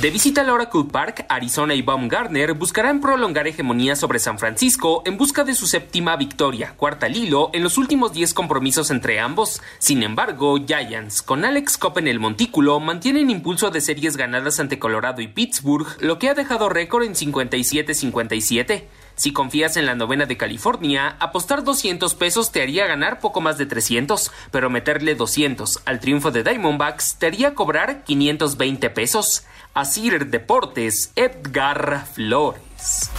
De 0.00 0.10
visita 0.10 0.42
al 0.42 0.50
Oracle 0.50 0.84
Park, 0.84 1.26
Arizona 1.28 1.74
y 1.74 1.82
Baumgartner 1.82 2.52
buscarán 2.52 3.00
prolongar 3.00 3.48
hegemonía 3.48 3.96
sobre 3.96 4.20
San 4.20 4.38
Francisco 4.38 5.02
en 5.04 5.16
busca 5.16 5.42
de 5.42 5.56
su 5.56 5.66
séptima 5.66 6.14
victoria, 6.14 6.74
cuarta 6.76 7.08
Lilo, 7.08 7.50
en 7.52 7.64
los 7.64 7.78
últimos 7.78 8.12
10 8.12 8.32
compromisos 8.32 8.92
entre 8.92 9.18
ambos. 9.18 9.60
Sin 9.80 10.04
embargo, 10.04 10.56
Giants, 10.64 11.20
con 11.20 11.44
Alex 11.44 11.78
Copp 11.78 11.98
en 11.98 12.06
el 12.06 12.20
montículo, 12.20 12.78
mantienen 12.78 13.28
impulso 13.28 13.70
de 13.72 13.80
series 13.80 14.16
ganadas 14.16 14.60
ante 14.60 14.78
Colorado 14.78 15.20
y 15.20 15.26
Pittsburgh, 15.26 15.88
lo 15.98 16.20
que 16.20 16.28
ha 16.28 16.34
dejado 16.34 16.68
récord 16.68 17.02
en 17.02 17.16
57-57. 17.16 18.84
Si 19.16 19.32
confías 19.32 19.76
en 19.76 19.84
la 19.84 19.96
novena 19.96 20.26
de 20.26 20.36
California, 20.36 21.16
apostar 21.18 21.64
200 21.64 22.14
pesos 22.14 22.52
te 22.52 22.62
haría 22.62 22.86
ganar 22.86 23.18
poco 23.18 23.40
más 23.40 23.58
de 23.58 23.66
300, 23.66 24.30
pero 24.52 24.70
meterle 24.70 25.16
200 25.16 25.80
al 25.86 25.98
triunfo 25.98 26.30
de 26.30 26.44
Diamondbacks 26.44 27.16
te 27.18 27.26
haría 27.26 27.56
cobrar 27.56 28.04
520 28.04 28.90
pesos. 28.90 29.42
Asir 29.74 30.26
Deportes, 30.26 31.12
Edgar 31.14 32.06
Flores. 32.06 33.10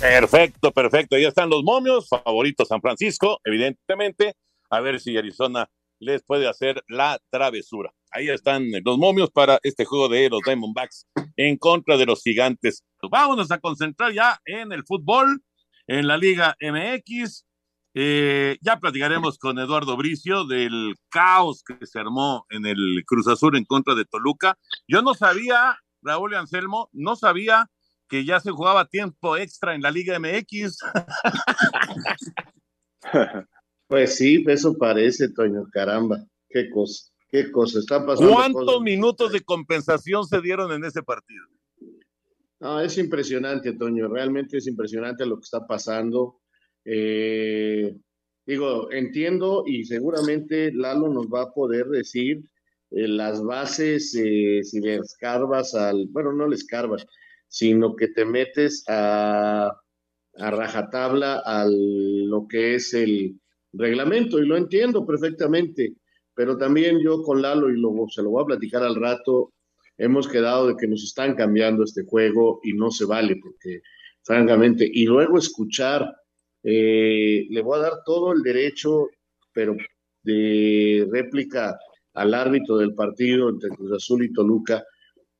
Perfecto, 0.00 0.72
perfecto. 0.72 1.18
Ya 1.18 1.28
están 1.28 1.50
los 1.50 1.62
momios, 1.62 2.08
favorito 2.08 2.64
San 2.64 2.80
Francisco, 2.80 3.38
evidentemente. 3.44 4.34
A 4.70 4.80
ver 4.80 4.98
si 4.98 5.16
Arizona 5.16 5.68
les 5.98 6.22
puede 6.24 6.48
hacer 6.48 6.82
la 6.88 7.20
travesura. 7.30 7.92
Ahí 8.10 8.28
están 8.30 8.66
los 8.84 8.98
momios 8.98 9.30
para 9.30 9.58
este 9.62 9.84
juego 9.84 10.08
de 10.08 10.30
los 10.30 10.40
Diamondbacks 10.44 11.06
en 11.36 11.56
contra 11.58 11.96
de 11.96 12.06
los 12.06 12.22
gigantes. 12.22 12.82
vámonos 13.10 13.50
a 13.50 13.58
concentrar 13.58 14.12
ya 14.12 14.40
en 14.46 14.72
el 14.72 14.84
fútbol, 14.84 15.42
en 15.86 16.06
la 16.06 16.16
Liga 16.16 16.56
MX. 16.60 17.44
Eh, 17.94 18.56
ya 18.60 18.78
platicaremos 18.78 19.38
con 19.38 19.58
Eduardo 19.58 19.96
Bricio 19.96 20.44
del 20.44 20.94
caos 21.08 21.64
que 21.64 21.86
se 21.86 21.98
armó 21.98 22.46
en 22.50 22.64
el 22.66 23.02
Cruz 23.04 23.26
Azul 23.26 23.56
en 23.56 23.64
contra 23.64 23.94
de 23.94 24.04
Toluca. 24.04 24.58
Yo 24.86 25.02
no 25.02 25.14
sabía, 25.14 25.76
Raúl 26.02 26.32
y 26.32 26.36
Anselmo, 26.36 26.88
no 26.92 27.16
sabía 27.16 27.68
que 28.08 28.24
ya 28.24 28.40
se 28.40 28.50
jugaba 28.50 28.86
tiempo 28.86 29.36
extra 29.36 29.74
en 29.74 29.82
la 29.82 29.90
Liga 29.90 30.18
MX. 30.18 30.78
pues 33.88 34.16
sí, 34.16 34.44
eso 34.46 34.76
parece, 34.76 35.28
Toño, 35.32 35.64
caramba, 35.72 36.18
qué 36.48 36.70
cosa, 36.70 37.10
qué 37.28 37.50
cosa 37.50 37.80
está 37.80 38.04
pasando. 38.06 38.32
¿Cuántos 38.32 38.82
minutos 38.82 39.32
de 39.32 39.40
compensación 39.40 40.26
se 40.26 40.40
dieron 40.40 40.72
en 40.72 40.84
ese 40.84 41.02
partido? 41.02 41.46
No, 42.60 42.80
es 42.80 42.98
impresionante, 42.98 43.72
Toño, 43.72 44.08
realmente 44.08 44.58
es 44.58 44.66
impresionante 44.66 45.24
lo 45.24 45.36
que 45.36 45.44
está 45.44 45.66
pasando. 45.66 46.40
Eh, 46.84 47.94
digo, 48.46 48.90
entiendo 48.90 49.64
y 49.66 49.84
seguramente 49.84 50.72
Lalo 50.72 51.08
nos 51.08 51.26
va 51.26 51.42
a 51.42 51.52
poder 51.52 51.86
decir 51.86 52.42
eh, 52.90 53.06
las 53.08 53.42
bases, 53.42 54.14
eh, 54.14 54.62
si 54.62 54.80
le 54.80 54.96
escarbas 54.96 55.74
al, 55.74 56.06
bueno, 56.08 56.32
no 56.32 56.48
le 56.48 56.56
escarbas, 56.56 57.06
sino 57.48 57.94
que 57.96 58.08
te 58.08 58.24
metes 58.24 58.84
a, 58.88 59.70
a 60.36 60.50
rajatabla 60.50 61.42
a 61.44 61.66
lo 61.68 62.46
que 62.48 62.74
es 62.76 62.94
el 62.94 63.40
reglamento, 63.72 64.38
y 64.38 64.46
lo 64.46 64.56
entiendo 64.56 65.06
perfectamente, 65.06 65.94
pero 66.34 66.56
también 66.56 66.98
yo 67.00 67.22
con 67.22 67.42
Lalo, 67.42 67.70
y 67.70 67.74
luego 67.74 68.08
se 68.08 68.22
lo 68.22 68.30
voy 68.30 68.42
a 68.42 68.46
platicar 68.46 68.82
al 68.82 68.96
rato, 68.96 69.52
hemos 69.98 70.26
quedado 70.26 70.68
de 70.68 70.76
que 70.76 70.88
nos 70.88 71.04
están 71.04 71.36
cambiando 71.36 71.84
este 71.84 72.04
juego 72.04 72.60
y 72.64 72.72
no 72.72 72.90
se 72.90 73.04
vale 73.04 73.36
porque 73.36 73.82
francamente, 74.22 74.88
y 74.90 75.04
luego 75.04 75.38
escuchar, 75.38 76.10
eh, 76.62 77.46
le 77.48 77.62
voy 77.62 77.78
a 77.78 77.82
dar 77.82 78.04
todo 78.04 78.32
el 78.32 78.42
derecho, 78.42 79.08
pero 79.52 79.76
de 80.22 81.08
réplica 81.10 81.78
al 82.14 82.34
árbitro 82.34 82.76
del 82.78 82.94
partido 82.94 83.48
entre 83.48 83.70
Cruz 83.70 83.92
Azul 83.92 84.24
y 84.24 84.32
Toluca, 84.32 84.84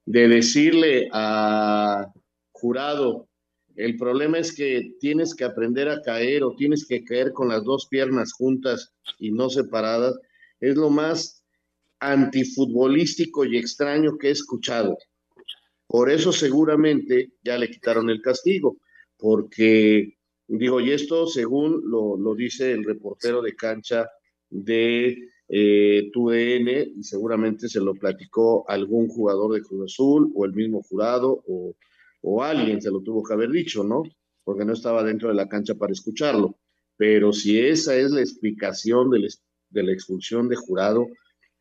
de 0.06 0.28
decirle 0.28 1.08
a 1.12 2.06
jurado, 2.52 3.28
el 3.76 3.96
problema 3.96 4.38
es 4.38 4.54
que 4.54 4.94
tienes 5.00 5.34
que 5.34 5.44
aprender 5.44 5.88
a 5.88 6.02
caer 6.02 6.42
o 6.42 6.54
tienes 6.56 6.86
que 6.86 7.04
caer 7.04 7.32
con 7.32 7.48
las 7.48 7.64
dos 7.64 7.86
piernas 7.88 8.32
juntas 8.32 8.92
y 9.18 9.30
no 9.30 9.48
separadas, 9.48 10.18
es 10.60 10.76
lo 10.76 10.90
más 10.90 11.44
antifutbolístico 12.00 13.44
y 13.44 13.56
extraño 13.56 14.16
que 14.18 14.28
he 14.28 14.32
escuchado. 14.32 14.96
Por 15.86 16.10
eso 16.10 16.32
seguramente 16.32 17.32
ya 17.42 17.58
le 17.58 17.70
quitaron 17.70 18.10
el 18.10 18.20
castigo, 18.20 18.78
porque 19.16 20.16
digo, 20.58 20.80
y 20.80 20.90
esto 20.90 21.26
según 21.26 21.82
lo, 21.84 22.16
lo 22.16 22.34
dice 22.34 22.72
el 22.72 22.84
reportero 22.84 23.40
de 23.42 23.54
cancha 23.54 24.08
de 24.48 25.16
eh, 25.48 26.10
TUDN, 26.12 26.98
y 26.98 27.02
seguramente 27.02 27.68
se 27.68 27.80
lo 27.80 27.94
platicó 27.94 28.68
algún 28.68 29.08
jugador 29.08 29.54
de 29.54 29.62
Cruz 29.62 29.92
Azul 29.92 30.32
o 30.34 30.44
el 30.44 30.52
mismo 30.52 30.82
jurado 30.82 31.42
o, 31.46 31.74
o 32.22 32.42
alguien 32.42 32.80
se 32.80 32.90
lo 32.90 33.00
tuvo 33.00 33.22
que 33.22 33.34
haber 33.34 33.50
dicho, 33.50 33.84
¿no? 33.84 34.02
Porque 34.44 34.64
no 34.64 34.72
estaba 34.72 35.02
dentro 35.02 35.28
de 35.28 35.34
la 35.34 35.48
cancha 35.48 35.74
para 35.74 35.92
escucharlo. 35.92 36.56
Pero 36.96 37.32
si 37.32 37.58
esa 37.58 37.96
es 37.96 38.10
la 38.10 38.20
explicación 38.20 39.10
de 39.10 39.20
la, 39.20 39.28
de 39.70 39.82
la 39.82 39.92
expulsión 39.92 40.48
de 40.48 40.56
jurado, 40.56 41.06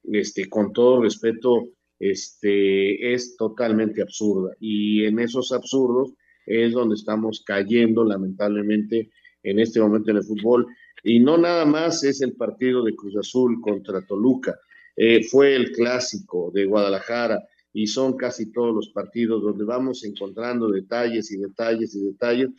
este, 0.04 0.50
con 0.50 0.74
todo 0.74 1.02
respeto, 1.02 1.70
este, 2.00 3.14
es 3.14 3.36
totalmente 3.38 4.02
absurda. 4.02 4.56
Y 4.60 5.06
en 5.06 5.20
esos 5.20 5.52
absurdos 5.52 6.14
es 6.50 6.74
donde 6.74 6.96
estamos 6.96 7.44
cayendo, 7.46 8.04
lamentablemente, 8.04 9.12
en 9.44 9.60
este 9.60 9.80
momento 9.80 10.10
en 10.10 10.18
el 10.18 10.24
fútbol. 10.24 10.66
Y 11.04 11.20
no 11.20 11.38
nada 11.38 11.64
más 11.66 12.04
es 12.04 12.22
el 12.22 12.34
partido 12.34 12.84
de 12.84 12.96
Cruz 12.96 13.16
Azul 13.16 13.62
contra 13.62 14.02
Toluca, 14.02 14.60
eh, 14.96 15.24
fue 15.24 15.56
el 15.56 15.72
clásico 15.72 16.52
de 16.54 16.66
Guadalajara 16.66 17.42
y 17.72 17.88
son 17.88 18.18
casi 18.18 18.52
todos 18.52 18.76
los 18.76 18.90
partidos 18.90 19.44
donde 19.44 19.64
vamos 19.64 20.04
encontrando 20.04 20.70
detalles 20.70 21.32
y 21.32 21.38
detalles 21.38 21.96
y 21.96 22.02
detalles, 22.02 22.50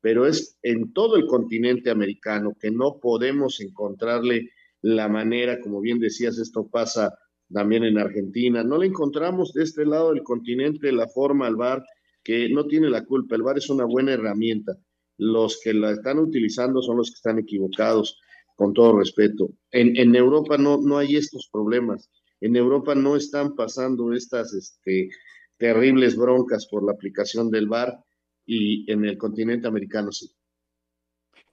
pero 0.00 0.26
es 0.26 0.56
en 0.62 0.92
todo 0.94 1.16
el 1.16 1.26
continente 1.26 1.90
americano 1.90 2.56
que 2.58 2.70
no 2.70 2.98
podemos 3.02 3.60
encontrarle 3.60 4.50
la 4.80 5.08
manera, 5.08 5.60
como 5.60 5.80
bien 5.80 5.98
decías, 5.98 6.38
esto 6.38 6.68
pasa 6.68 7.18
también 7.52 7.84
en 7.84 7.98
Argentina, 7.98 8.62
no 8.62 8.78
le 8.78 8.86
encontramos 8.86 9.52
de 9.52 9.64
este 9.64 9.84
lado 9.84 10.14
del 10.14 10.22
continente 10.22 10.92
la 10.92 11.08
forma 11.08 11.48
al 11.48 11.56
VAR 11.56 11.84
que 12.22 12.48
no 12.48 12.66
tiene 12.66 12.90
la 12.90 13.04
culpa, 13.04 13.36
el 13.36 13.42
VAR 13.42 13.58
es 13.58 13.70
una 13.70 13.84
buena 13.84 14.12
herramienta, 14.12 14.76
los 15.18 15.60
que 15.62 15.74
la 15.74 15.92
están 15.92 16.18
utilizando 16.18 16.82
son 16.82 16.96
los 16.96 17.10
que 17.10 17.16
están 17.16 17.38
equivocados, 17.38 18.18
con 18.56 18.74
todo 18.74 18.98
respeto. 18.98 19.50
En, 19.70 19.96
en 19.96 20.14
Europa 20.14 20.58
no, 20.58 20.78
no 20.82 20.98
hay 20.98 21.16
estos 21.16 21.48
problemas, 21.50 22.10
en 22.40 22.56
Europa 22.56 22.94
no 22.94 23.16
están 23.16 23.54
pasando 23.54 24.12
estas 24.12 24.52
este, 24.54 25.08
terribles 25.56 26.16
broncas 26.16 26.66
por 26.66 26.84
la 26.84 26.92
aplicación 26.92 27.50
del 27.50 27.68
VAR 27.68 27.98
y 28.46 28.90
en 28.90 29.04
el 29.04 29.16
continente 29.16 29.68
americano 29.68 30.10
sí. 30.12 30.30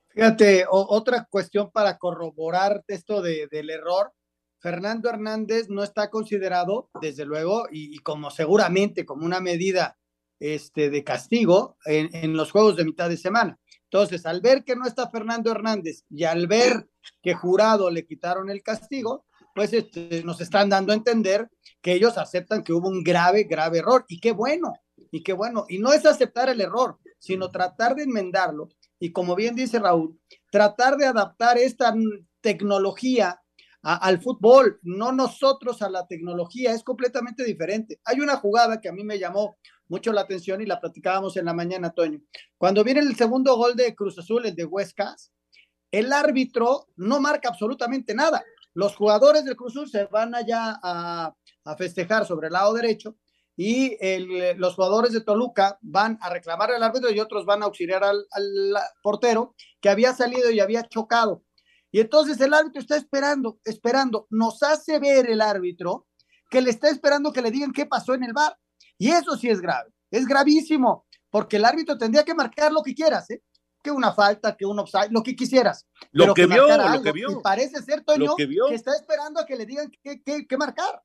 Fíjate, 0.10 0.66
otra 0.70 1.28
cuestión 1.30 1.70
para 1.72 1.98
corroborar 1.98 2.84
esto 2.88 3.22
de, 3.22 3.48
del 3.52 3.70
error. 3.70 4.12
Fernando 4.60 5.10
Hernández 5.10 5.70
no 5.70 5.84
está 5.84 6.10
considerado, 6.10 6.90
desde 7.00 7.24
luego, 7.24 7.68
y, 7.72 7.96
y 7.96 8.00
como 8.00 8.32
seguramente 8.32 9.06
como 9.06 9.26
una 9.26 9.40
medida 9.40 9.96
este, 10.40 10.90
de 10.90 11.04
castigo 11.04 11.78
en, 11.86 12.36
los 12.36 12.52
juegos 12.52 12.76
de 12.76 12.86
mitad 12.86 13.10
de 13.10 13.18
semana. 13.18 13.60
Entonces, 13.84 14.26
al 14.26 14.42
ver 14.42 14.64
que 14.64 14.76
no 14.76 14.86
está 14.86 15.10
Fernando 15.10 15.52
Hernández 15.52 16.04
y 16.10 16.26
al 16.26 16.48
ver 16.48 16.90
que 17.22 17.34
jurado 17.34 17.90
le 17.90 18.06
quitaron 18.06 18.50
el 18.50 18.62
castigo, 18.62 19.26
pues 19.56 19.74
este, 19.74 20.24
nos 20.24 20.42
están 20.42 20.70
dando 20.70 20.92
a 20.92 20.96
entender 20.96 21.50
que 21.82 21.94
ellos 21.94 22.18
aceptan 22.18 22.64
que 22.64 22.74
hubo 22.74 22.90
un 22.90 23.04
grave, 23.04 23.44
grave 23.44 23.80
error. 23.80 24.06
Y 24.08 24.20
qué 24.20 24.32
bueno, 24.32 24.74
y 25.12 25.24
qué 25.24 25.34
bueno. 25.34 25.66
Y 25.70 25.80
no 25.80 25.94
es 25.94 26.06
aceptar 26.06 26.50
el 26.50 26.62
error, 26.62 27.00
sino 27.18 27.50
tratar 27.50 27.96
de 27.96 28.04
enmendarlo. 28.04 28.70
Y 29.00 29.12
como 29.12 29.36
bien 29.36 29.56
dice 29.56 29.80
Raúl, 29.80 30.20
tratar 30.52 30.98
de 30.98 31.06
adaptar 31.06 31.58
esta 31.58 31.94
tecnología 32.42 33.42
al 33.82 34.22
fútbol, 34.22 34.80
no 34.82 35.12
nosotros 35.12 35.82
a 35.82 35.90
la 35.90 36.08
tecnología, 36.08 36.74
es 36.74 36.84
completamente 36.84 37.44
diferente. 37.44 38.02
Hay 38.04 38.20
una 38.20 38.36
jugada 38.36 38.82
que 38.82 38.90
a 38.90 38.94
mí 38.94 39.04
me 39.04 39.18
llamó 39.18 39.58
mucho 39.90 40.12
la 40.14 40.22
atención 40.22 40.62
y 40.62 40.66
la 40.66 40.80
platicábamos 40.80 41.38
en 41.38 41.46
la 41.46 41.54
mañana, 41.54 41.92
Toño. 41.92 42.20
Cuando 42.58 42.84
viene 42.84 43.02
el 43.02 43.16
segundo 43.16 43.56
gol 43.56 43.76
de 43.76 43.96
Cruz 43.96 44.18
Azul, 44.20 44.46
el 44.46 44.56
de 44.56 44.66
Huescas, 44.66 45.32
el 45.92 46.12
árbitro 46.12 46.88
no 46.96 47.20
marca 47.20 47.50
absolutamente 47.50 48.14
nada. 48.14 48.44
Los 48.74 48.96
jugadores 48.96 49.46
del 49.46 49.56
Cruz 49.56 49.74
Azul 49.74 49.90
se 49.90 50.06
van 50.06 50.36
allá 50.36 50.80
a, 50.82 51.34
festejar 51.78 52.26
sobre 52.26 52.48
el 52.48 52.54
lado 52.54 52.74
derecho 52.74 53.18
y 53.58 53.98
los 54.56 54.76
jugadores 54.76 55.12
de 55.12 55.22
Toluca 55.22 55.78
van 55.82 56.18
a 56.22 56.30
reclamar 56.30 56.72
al 56.72 56.82
árbitro 56.82 57.12
y 57.12 57.20
otros 57.20 57.46
van 57.46 57.62
a 57.62 57.66
auxiliar 57.66 58.04
al 58.04 58.26
portero 59.04 59.54
que 59.82 59.90
había 59.90 60.14
salido 60.14 60.50
y 60.52 60.60
había 60.60 60.88
chocado. 60.88 61.44
Y 61.92 62.00
entonces 62.00 62.40
el 62.42 62.54
árbitro 62.54 62.82
está 62.82 62.96
esperando, 62.96 63.60
esperando. 63.64 64.28
Nos 64.30 64.62
hace 64.64 65.00
ver 65.00 65.30
el 65.30 65.42
árbitro 65.42 66.08
que 66.50 66.62
le 66.62 66.70
está 66.70 66.90
esperando 66.90 67.34
que 67.34 67.42
le 67.42 67.52
digan 67.52 67.74
qué 67.74 67.86
pasó 67.86 68.14
en 68.14 68.24
el 68.24 68.34
bar. 68.34 68.58
Y 68.98 69.12
eso 69.12 69.38
sí 69.38 69.50
es 69.50 69.62
grave, 69.62 69.92
es 70.12 70.26
gravísimo, 70.26 71.06
porque 71.30 71.58
el 71.58 71.66
árbitro 71.66 71.98
tendría 71.98 72.24
que 72.24 72.34
marcar 72.34 72.72
lo 72.72 72.82
que 72.82 72.96
quieras, 72.96 73.30
¿eh? 73.30 73.42
que 73.84 73.92
una 73.92 74.12
falta, 74.12 74.56
que 74.56 74.66
un 74.66 74.80
offside, 74.80 75.12
lo 75.12 75.24
que 75.24 75.36
quisieras. 75.36 75.88
Lo 76.12 76.34
que, 76.34 76.42
que 76.42 76.48
vio, 76.48 76.68
lo 76.68 77.02
que 77.02 77.12
vio. 77.12 77.32
Y 77.32 77.42
parece 77.42 77.82
ser, 77.82 78.04
Toño, 78.04 78.36
que, 78.36 78.48
que, 78.48 78.76
está 78.76 78.94
esperando 78.96 79.40
a 79.40 79.46
que 79.46 79.56
le 79.56 79.66
digan 79.66 79.90
qué, 80.04 80.58
marcar. 80.58 81.02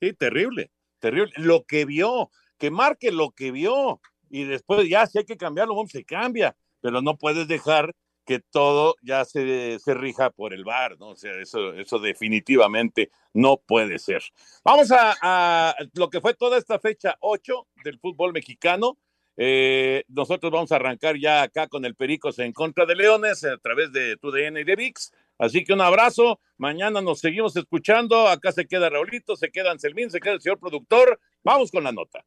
Sí, 0.00 0.12
terrible, 0.12 0.72
terrible. 0.98 1.32
Lo 1.36 1.64
que 1.64 1.84
vio, 1.84 2.30
que 2.58 2.70
marque 2.70 3.12
lo 3.12 3.30
que 3.30 3.52
vio. 3.52 4.00
Y 4.28 4.44
después 4.44 4.88
ya, 4.88 5.06
si 5.06 5.18
hay 5.18 5.24
que 5.24 5.36
cambiarlo, 5.36 5.76
se 5.88 6.04
cambia. 6.04 6.56
Pero 6.80 7.02
no 7.02 7.16
puedes 7.16 7.46
dejar 7.48 7.94
que 8.26 8.40
todo 8.40 8.96
ya 9.02 9.24
se, 9.24 9.78
se 9.78 9.94
rija 9.94 10.30
por 10.30 10.52
el 10.52 10.64
VAR, 10.64 10.98
¿no? 10.98 11.10
O 11.10 11.16
sea, 11.16 11.32
eso, 11.40 11.72
eso 11.74 11.98
definitivamente 11.98 13.10
no 13.32 13.56
puede 13.56 13.98
ser. 13.98 14.22
Vamos 14.64 14.90
a, 14.92 15.14
a 15.22 15.74
lo 15.94 16.10
que 16.10 16.20
fue 16.20 16.34
toda 16.34 16.58
esta 16.58 16.78
fecha 16.78 17.16
8 17.20 17.68
del 17.84 17.98
fútbol 17.98 18.32
mexicano. 18.32 18.98
Eh, 19.38 20.04
nosotros 20.08 20.50
vamos 20.50 20.72
a 20.72 20.76
arrancar 20.76 21.18
ya 21.18 21.42
acá 21.42 21.68
con 21.68 21.84
el 21.84 21.94
Pericos 21.94 22.38
en 22.38 22.52
contra 22.52 22.86
de 22.86 22.96
Leones 22.96 23.44
a 23.44 23.58
través 23.58 23.92
de 23.92 24.16
TUDN 24.16 24.58
y 24.58 24.64
de 24.64 24.76
VIX. 24.76 25.12
Así 25.38 25.64
que 25.64 25.72
un 25.72 25.82
abrazo. 25.82 26.40
Mañana 26.56 27.00
nos 27.02 27.20
seguimos 27.20 27.54
escuchando. 27.56 28.28
Acá 28.28 28.52
se 28.52 28.66
queda 28.66 28.88
Raulito, 28.88 29.36
se 29.36 29.50
queda 29.50 29.70
Anselmín, 29.70 30.10
se 30.10 30.20
queda 30.20 30.34
el 30.34 30.40
señor 30.40 30.58
productor. 30.58 31.20
Vamos 31.44 31.70
con 31.70 31.84
la 31.84 31.92
nota. 31.92 32.24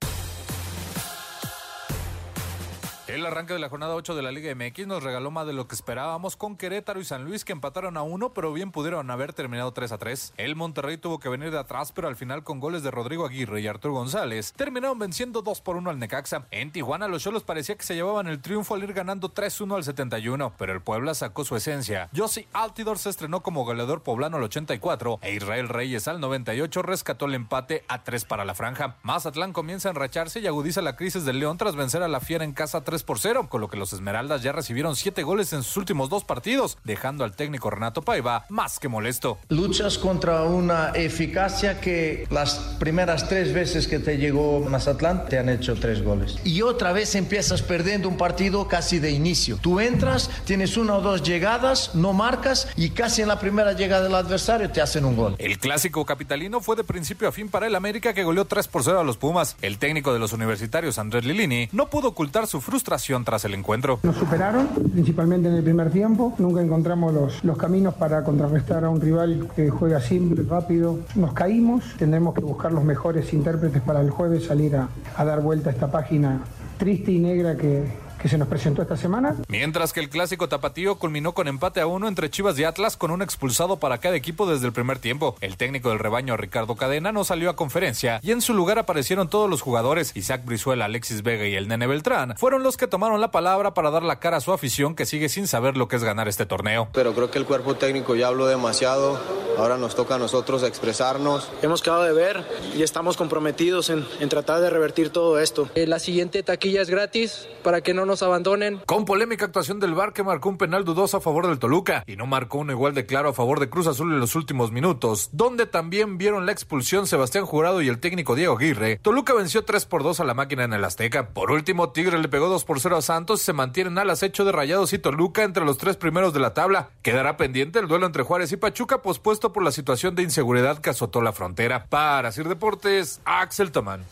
El 3.10 3.26
arranque 3.26 3.54
de 3.54 3.60
la 3.60 3.70
jornada 3.70 3.96
8 3.96 4.14
de 4.14 4.22
la 4.22 4.32
Liga 4.32 4.54
MX 4.54 4.86
nos 4.86 5.02
regaló 5.02 5.32
más 5.32 5.48
de 5.48 5.54
lo 5.54 5.68
que 5.68 5.74
esperábamos 5.74 6.36
con 6.36 6.56
Querétaro 6.56 7.02
y 7.02 7.06
San 7.06 7.26
Luis 7.26 7.44
que 7.44 7.54
empataron 7.54 7.98
a 7.98 8.04
uno, 8.04 8.36
pero 8.36 8.54
bien 8.54 8.72
pudieron 8.72 9.10
haber 9.10 9.34
terminado 9.34 9.72
3 9.74 9.94
a 9.94 9.98
3. 9.98 10.34
El 10.38 10.56
Monterrey 10.56 10.98
tuvo 10.98 11.18
que 11.18 11.28
venir 11.28 11.50
de 11.50 11.58
atrás, 11.58 11.92
pero 11.92 12.08
al 12.08 12.16
final 12.16 12.44
con 12.44 12.60
goles 12.60 12.84
de 12.84 12.92
Rodrigo 12.92 13.26
Aguirre 13.26 13.62
y 13.62 13.68
Arturo 13.68 13.96
González 13.96 14.54
terminaron 14.54 15.00
venciendo 15.00 15.42
2 15.42 15.62
por 15.62 15.76
1 15.78 15.90
al 15.90 15.98
Necaxa. 15.98 16.46
En 16.52 16.72
Tijuana 16.72 17.08
los 17.08 17.24
Cholos 17.24 17.42
parecía 17.42 17.76
que 17.76 17.84
se 17.84 17.96
llevaban 17.96 18.28
el 18.28 18.42
triunfo 18.42 18.76
al 18.76 18.84
ir 18.84 18.94
ganando 18.94 19.34
3-1 19.34 19.78
al 19.78 19.84
71, 19.84 20.54
pero 20.60 20.74
el 20.74 20.82
Puebla 20.82 21.16
sacó 21.16 21.44
su 21.44 21.56
esencia. 21.56 22.10
Josi 22.16 22.48
Altidor 22.54 23.00
se 23.00 23.10
estrenó 23.10 23.42
como 23.42 23.66
goleador 23.66 24.04
poblano 24.04 24.38
al 24.38 24.44
84 24.44 25.18
e 25.24 25.34
Israel 25.34 25.68
Reyes 25.68 26.08
al 26.08 26.20
98 26.20 26.84
rescató 26.84 27.26
el 27.26 27.34
empate 27.34 27.84
a 27.88 28.04
3 28.04 28.26
para 28.26 28.46
la 28.46 28.54
franja. 28.54 28.98
Mazatlán 29.02 29.52
comienza 29.52 29.90
a 29.90 29.94
enracharse 29.94 30.42
y 30.42 30.46
agudiza 30.46 30.84
la 30.84 30.96
crisis 30.96 31.26
del 31.26 31.40
León 31.40 31.58
tras 31.58 31.76
vencer 31.76 32.04
a 32.04 32.08
la 32.08 32.20
Fiera 32.20 32.46
en 32.46 32.54
casa 32.54 32.84
3 32.84 32.99
por 33.04 33.20
0, 33.20 33.48
con 33.50 33.62
lo 33.62 33.70
que 33.70 33.78
los 33.78 33.94
Esmeraldas 33.94 34.44
ya 34.44 34.52
recibieron 34.52 34.96
7 34.96 35.24
goles 35.24 35.54
en 35.54 35.64
sus 35.64 35.78
últimos 35.78 36.10
dos 36.10 36.24
partidos, 36.24 36.78
dejando 36.84 37.24
al 37.24 37.36
técnico 37.36 37.70
Renato 37.70 38.02
Paiva 38.02 38.46
más 38.50 38.80
que 38.80 38.88
molesto. 38.88 39.38
Luchas 39.50 39.98
contra 39.98 40.44
una 40.44 40.90
eficacia 40.90 41.80
que 41.80 42.28
las 42.30 42.56
primeras 42.80 43.28
tres 43.30 43.54
veces 43.54 43.88
que 43.88 44.00
te 44.00 44.18
llegó 44.18 44.60
Mazatlán 44.62 45.26
te 45.28 45.40
han 45.40 45.50
hecho 45.50 45.76
tres 45.76 46.04
goles. 46.04 46.38
Y 46.44 46.62
otra 46.62 46.92
vez 46.92 47.16
empiezas 47.16 47.62
perdiendo 47.62 48.10
un 48.10 48.18
partido 48.18 48.68
casi 48.68 49.00
de 49.00 49.12
inicio. 49.12 49.58
Tú 49.62 49.80
entras, 49.80 50.30
tienes 50.46 50.78
una 50.78 50.96
o 50.96 51.02
dos 51.02 51.24
llegadas, 51.24 51.96
no 51.96 52.14
marcas 52.14 52.68
y 52.76 52.90
casi 52.92 53.22
en 53.22 53.28
la 53.28 53.40
primera 53.40 53.74
llegada 53.74 54.04
del 54.04 54.16
adversario 54.16 54.70
te 54.70 54.82
hacen 54.82 55.06
un 55.06 55.16
gol. 55.16 55.36
El 55.40 55.60
clásico 55.60 56.06
capitalino 56.06 56.62
fue 56.62 56.76
de 56.76 56.84
principio 56.84 57.28
a 57.28 57.32
fin 57.32 57.50
para 57.50 57.68
el 57.68 57.76
América 57.76 58.14
que 58.14 58.24
goleó 58.24 58.46
3 58.46 58.68
por 58.68 58.84
0 58.84 59.00
a 59.00 59.04
los 59.04 59.18
Pumas. 59.18 59.56
El 59.62 59.78
técnico 59.78 60.14
de 60.14 60.20
los 60.20 60.34
universitarios, 60.34 61.00
Andrés 61.00 61.26
Lilini, 61.26 61.70
no 61.72 61.90
pudo 61.90 62.10
ocultar 62.10 62.48
su 62.48 62.62
frustración 62.62 62.89
frustración 62.90 63.24
tras 63.24 63.46
el 63.46 63.54
encuentro. 63.54 64.00
Nos 64.02 64.16
superaron, 64.16 64.68
principalmente 64.92 65.48
en 65.48 65.56
el 65.56 65.64
primer 65.64 65.92
tiempo. 65.92 66.34
Nunca 66.40 66.62
encontramos 66.62 67.14
los, 67.14 67.44
los 67.44 67.56
caminos 67.56 67.94
para 67.94 68.24
contrarrestar 68.24 68.84
a 68.84 68.90
un 68.90 69.00
rival 69.00 69.48
que 69.56 69.70
juega 69.70 70.02
simple, 70.02 70.44
rápido. 70.50 70.98
Nos 71.14 71.34
caímos. 71.34 71.84
Tendremos 72.00 72.34
que 72.34 72.42
buscar 72.42 72.72
los 72.72 72.84
mejores 72.84 73.32
intérpretes 73.32 73.84
para 73.84 74.02
el 74.02 74.10
jueves, 74.10 74.46
salir 74.46 74.76
a, 74.76 74.90
a 75.16 75.24
dar 75.24 75.42
vuelta 75.42 75.70
a 75.70 75.74
esta 75.74 75.92
página 75.92 76.40
triste 76.80 77.12
y 77.12 77.20
negra 77.20 77.56
que, 77.56 77.84
que 78.20 78.28
se 78.28 78.38
nos 78.38 78.48
presentó 78.48 78.82
esta 78.82 78.98
semana. 78.98 79.36
Mientras 79.48 79.94
que 79.94 80.00
el 80.00 80.10
clásico 80.10 80.50
tapatío 80.50 80.96
culminó 80.96 81.34
con 81.34 81.48
empate 81.48 81.82
a 81.82 81.88
uno 81.88 82.08
entre 82.08 82.30
Chivas 82.30 82.58
y 82.60 82.64
Atlas 82.64 82.98
con 82.98 83.12
un 83.12 83.22
expulsado 83.22 83.78
para 83.78 84.00
cada 84.00 84.16
equipo 84.16 84.50
desde 84.50 84.68
el 84.68 84.74
primer 84.74 85.00
tiempo. 85.00 85.36
El 85.42 85.58
técnico 85.58 85.90
del 85.90 86.00
rebaño 86.00 86.38
Ricardo 86.38 86.76
Cadena 86.76 87.12
no 87.12 87.24
salió 87.24 87.50
a 87.50 87.56
conferencia 87.56 88.20
y 88.22 88.32
en 88.32 88.42
su 88.42 88.54
lugar 88.54 88.80
aparecieron 88.80 89.30
todos 89.30 89.50
los 89.50 89.62
jugadores. 89.62 90.12
Isaac 90.16 90.44
Brizuela, 90.46 90.86
Alexis 90.86 91.24
Vega 91.24 91.48
y 91.48 91.56
el 91.56 91.68
Nene 91.68 91.88
Beltrán 91.88 92.36
fueron 92.38 92.64
los 92.64 92.78
que 92.78 92.88
tomaron 92.88 93.22
la 93.22 93.32
palabra 93.32 93.74
para 93.74 93.92
dar 93.92 94.04
la 94.04 94.20
cara 94.20 94.38
a 94.38 94.42
su 94.42 94.52
afición 94.52 94.96
que 94.96 95.06
sigue 95.06 95.30
sin 95.30 95.48
saber 95.48 95.78
lo 95.78 95.88
que 95.88 95.96
es 95.96 96.04
ganar 96.04 96.28
este 96.28 96.46
torneo. 96.46 96.90
Pero 96.94 97.14
creo 97.14 97.32
que 97.32 97.38
el 97.38 97.46
cuerpo 97.46 97.76
técnico 97.76 98.16
ya 98.16 98.28
habló 98.28 98.48
demasiado. 98.48 99.20
Ahora 99.58 99.78
nos 99.78 99.96
toca 99.96 100.16
a 100.16 100.18
nosotros 100.18 100.64
expresarnos. 100.64 101.52
Hemos 101.62 101.82
quedado 101.82 102.04
de 102.04 102.14
ver 102.14 102.46
y 102.78 102.84
estamos 102.84 103.18
comprometidos 103.18 103.90
en, 103.90 104.06
en 104.20 104.30
tratar 104.30 104.62
de 104.62 104.70
revertir 104.70 105.10
todo 105.10 105.40
esto. 105.40 105.70
Eh, 105.76 105.86
la 105.86 106.00
siguiente 106.00 106.44
taquilla 106.44 106.82
es 106.82 106.90
gratis 106.90 107.48
para 107.62 107.82
que 107.82 107.94
no 107.94 108.06
abandonen. 108.22 108.82
Con 108.86 109.06
polémica 109.06 109.46
actuación 109.46 109.80
del 109.80 109.94
VAR 109.94 110.14
que 110.14 110.24
marcó 110.24 110.50
un 110.50 110.58
penal 110.58 110.86
dudoso 110.86 111.18
a 111.18 111.22
favor 111.22 111.48
del 111.48 111.60
Toluca 111.60 112.04
y 112.08 112.16
no 112.16 112.26
marcó 112.26 112.60
uno 112.60 112.72
igual 112.72 112.94
de 112.94 113.06
claro 113.06 113.30
a 113.30 113.34
favor 113.34 113.60
de 113.60 113.70
Cruz 113.70 113.88
Azul 113.88 114.12
en 114.14 114.20
los 114.20 114.36
últimos 114.36 114.72
minutos, 114.72 115.30
donde 115.32 115.66
también 115.66 116.18
vieron 116.18 116.46
la 116.46 116.52
expulsión 116.52 117.08
Sebastián 117.08 117.46
Jurado 117.46 117.82
y 117.82 117.88
el 117.88 118.00
técnico 118.00 118.36
Diego 118.36 118.58
Aguirre. 118.58 119.00
Toluca 119.02 119.34
venció 119.34 119.64
3 119.64 119.86
por 119.86 120.04
2 120.04 120.20
a 120.20 120.24
la 120.24 120.34
máquina 120.34 120.64
en 120.64 120.74
el 120.74 120.84
Azteca. 120.84 121.30
Por 121.30 121.52
último, 121.52 121.92
Tigre 121.92 122.20
le 122.20 122.30
pegó 122.30 122.50
2 122.50 122.64
por 122.66 122.80
0 122.80 122.98
a 122.98 123.02
Santos 123.02 123.42
y 123.42 123.46
se 123.46 123.54
mantienen 123.54 123.98
al 123.98 124.10
acecho 124.10 124.46
de 124.46 124.52
Rayados 124.52 124.94
y 124.94 125.00
Toluca 125.00 125.44
entre 125.44 125.66
los 125.66 125.78
tres 125.78 125.98
primeros 125.98 126.34
de 126.34 126.40
la 126.40 126.54
tabla. 126.54 126.90
Quedará 127.02 127.38
pendiente 127.38 127.80
el 127.80 127.88
duelo 127.88 128.06
entre 128.06 128.24
Juárez 128.24 128.52
y 128.52 128.58
Pachuca 128.58 129.02
pospuesto 129.02 129.54
por 129.54 129.64
la 129.64 129.72
situación 129.72 130.16
de 130.16 130.24
inseguridad 130.24 130.80
que 130.80 130.90
azotó 130.90 131.22
la 131.22 131.34
frontera. 131.34 131.86
Para 131.90 132.32
Sir 132.32 132.48
Deportes, 132.48 133.22
Axel 133.26 133.72
Tomán. 133.72 134.06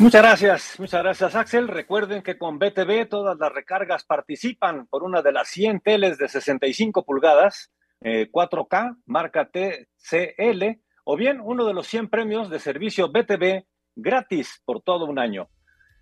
Muchas 0.00 0.22
gracias, 0.22 0.76
muchas 0.80 1.02
gracias 1.02 1.34
Axel. 1.34 1.68
Recuerden 1.68 2.22
que 2.22 2.38
con 2.38 2.58
BTV 2.58 3.06
todas 3.06 3.36
las 3.38 3.52
recargas 3.52 4.02
participan 4.02 4.86
por 4.86 5.02
una 5.02 5.20
de 5.20 5.30
las 5.30 5.48
100 5.48 5.80
teles 5.80 6.16
de 6.16 6.26
65 6.26 7.04
pulgadas, 7.04 7.70
eh, 8.00 8.30
4K, 8.32 8.96
marca 9.04 9.50
TCL, 9.50 10.80
o 11.04 11.16
bien 11.16 11.42
uno 11.42 11.66
de 11.66 11.74
los 11.74 11.86
100 11.86 12.08
premios 12.08 12.48
de 12.48 12.60
servicio 12.60 13.12
BTV 13.12 13.66
gratis 13.94 14.62
por 14.64 14.80
todo 14.80 15.04
un 15.04 15.18
año. 15.18 15.50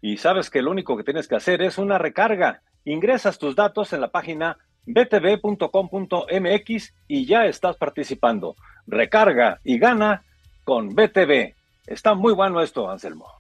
Y 0.01 0.19
sabes 0.19 0.49
que 0.49 0.63
lo 0.63 0.71
único 0.71 0.97
que 0.97 1.03
tienes 1.03 1.27
que 1.27 1.35
hacer 1.35 1.61
es 1.61 1.77
una 1.77 1.99
recarga. 1.99 2.63
Ingresas 2.85 3.37
tus 3.41 3.57
datos 3.57 3.93
en 3.93 4.01
la 4.01 4.13
página 4.13 4.59
btv.com.mx 4.87 6.15
y 7.09 7.27
ya 7.27 7.47
estás 7.47 7.77
participando. 7.77 8.55
Recarga 8.87 9.59
y 9.65 9.77
gana 9.81 10.23
con 10.63 10.91
BTV. 10.91 11.57
Está 11.85 12.15
muy 12.15 12.33
bueno 12.33 12.63
esto, 12.63 12.89
Anselmo. 12.89 13.38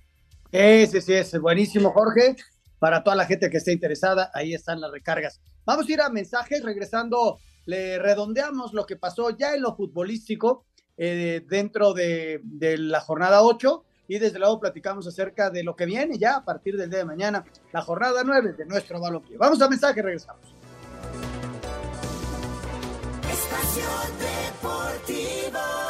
Ese 0.50 1.00
sí 1.00 1.12
es 1.12 1.38
buenísimo, 1.40 1.90
Jorge. 1.90 2.37
Para 2.78 3.02
toda 3.02 3.16
la 3.16 3.26
gente 3.26 3.50
que 3.50 3.56
esté 3.58 3.72
interesada, 3.72 4.30
ahí 4.34 4.54
están 4.54 4.80
las 4.80 4.90
recargas. 4.90 5.40
Vamos 5.64 5.88
a 5.88 5.92
ir 5.92 6.00
a 6.00 6.08
mensajes, 6.08 6.62
regresando, 6.62 7.38
le 7.66 7.98
redondeamos 7.98 8.72
lo 8.72 8.87
que 8.87 8.96
pasó 8.96 9.30
ya 9.37 9.54
en 9.54 9.62
lo 9.62 9.74
futbolístico 9.76 10.64
eh, 10.96 11.44
dentro 11.46 11.92
de, 11.92 12.40
la 12.78 13.00
jornada 13.00 13.42
8 13.42 13.84
y 14.08 14.18
desde 14.18 14.38
luego 14.38 14.58
platicamos 14.61 15.06
acerca 15.06 15.50
de 15.50 15.62
lo 15.62 15.76
que 15.76 15.84
viene 15.84 16.16
ya 16.18 16.37
a 16.37 16.44
partir 16.44 16.76
del 16.76 16.88
día 16.88 17.00
de 17.00 17.04
mañana, 17.04 17.44
la 17.72 17.82
jornada 17.82 18.22
9 18.24 18.54
de 18.54 18.64
nuestro 18.64 19.00
balompié. 19.00 19.37
Vamos 19.37 19.61
a 19.61 19.68
mensaje, 19.68 20.00
regresamos. 20.00 20.42
Espacio 23.30 23.84
Deportivo. 24.18 25.88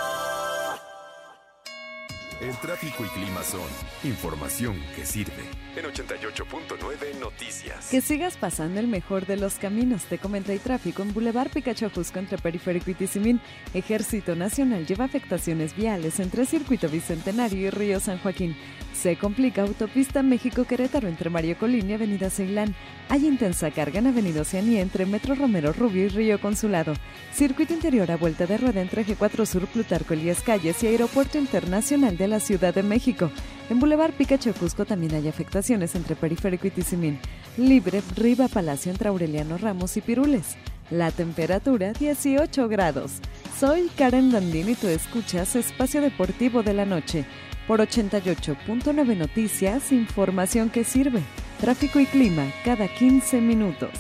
El 2.40 2.56
tráfico 2.58 3.04
y 3.04 3.08
clima 3.08 3.42
son 3.42 3.68
información 4.04 4.80
que 4.94 5.04
sirve. 5.04 5.42
En 5.78 5.84
88.9 5.84 7.20
Noticias. 7.20 7.88
Que 7.88 8.00
sigas 8.00 8.36
pasando 8.36 8.80
el 8.80 8.88
mejor 8.88 9.26
de 9.26 9.36
los 9.36 9.54
caminos. 9.60 10.06
Te 10.06 10.18
comenta 10.18 10.52
y 10.52 10.58
tráfico 10.58 11.02
en 11.02 11.14
Boulevard 11.14 11.50
Picacho 11.50 11.88
Jusco 11.88 12.18
entre 12.18 12.36
Periférico 12.36 12.90
y 12.90 12.94
Tizimín. 12.94 13.40
Ejército 13.74 14.34
Nacional 14.34 14.88
lleva 14.88 15.04
afectaciones 15.04 15.76
viales 15.76 16.18
entre 16.18 16.46
Circuito 16.46 16.88
Bicentenario 16.88 17.68
y 17.68 17.70
Río 17.70 18.00
San 18.00 18.18
Joaquín. 18.18 18.56
Se 18.92 19.14
complica 19.14 19.62
autopista 19.62 20.24
México-Querétaro 20.24 21.06
entre 21.06 21.30
Mario 21.30 21.56
Colín 21.56 21.88
y 21.88 21.92
Avenida 21.92 22.28
Ceilán. 22.28 22.74
Hay 23.08 23.24
intensa 23.24 23.70
carga 23.70 24.00
en 24.00 24.08
Avenida 24.08 24.40
Oceanía 24.40 24.80
entre 24.80 25.06
Metro 25.06 25.36
Romero 25.36 25.72
Rubio 25.72 26.06
y 26.06 26.08
Río 26.08 26.40
Consulado. 26.40 26.94
Circuito 27.32 27.72
interior 27.72 28.10
a 28.10 28.16
vuelta 28.16 28.46
de 28.46 28.58
rueda 28.58 28.80
entre 28.80 29.06
G4 29.06 29.46
Sur, 29.46 29.68
Plutarco 29.68 30.14
Elías 30.14 30.42
Calles 30.42 30.82
y 30.82 30.88
Aeropuerto 30.88 31.38
Internacional 31.38 32.16
de 32.16 32.26
la 32.26 32.40
Ciudad 32.40 32.74
de 32.74 32.82
México. 32.82 33.30
En 33.70 33.78
Boulevard 33.78 34.14
Picacho 34.14 34.52
Cusco 34.54 34.86
también 34.86 35.14
hay 35.14 35.28
afectaciones 35.28 35.67
entre 35.70 36.16
Periférico 36.16 36.66
y 36.66 36.70
Tizimín. 36.70 37.18
Libre, 37.56 38.02
Riva 38.16 38.48
Palacio 38.48 38.90
entre 38.90 39.08
Aureliano 39.08 39.58
Ramos 39.58 39.96
y 39.96 40.00
Pirules. 40.00 40.56
La 40.90 41.10
temperatura 41.10 41.92
18 41.92 42.68
grados. 42.68 43.20
Soy 43.58 43.90
Karen 43.96 44.30
Dandini 44.30 44.72
y 44.72 44.74
tú 44.74 44.86
escuchas 44.88 45.54
Espacio 45.56 46.00
Deportivo 46.00 46.62
de 46.62 46.72
la 46.72 46.86
Noche 46.86 47.26
por 47.66 47.80
88.9 47.80 49.16
Noticias, 49.16 49.92
información 49.92 50.70
que 50.70 50.84
sirve. 50.84 51.22
Tráfico 51.60 52.00
y 52.00 52.06
clima 52.06 52.44
cada 52.64 52.88
15 52.88 53.42
minutos. 53.42 53.90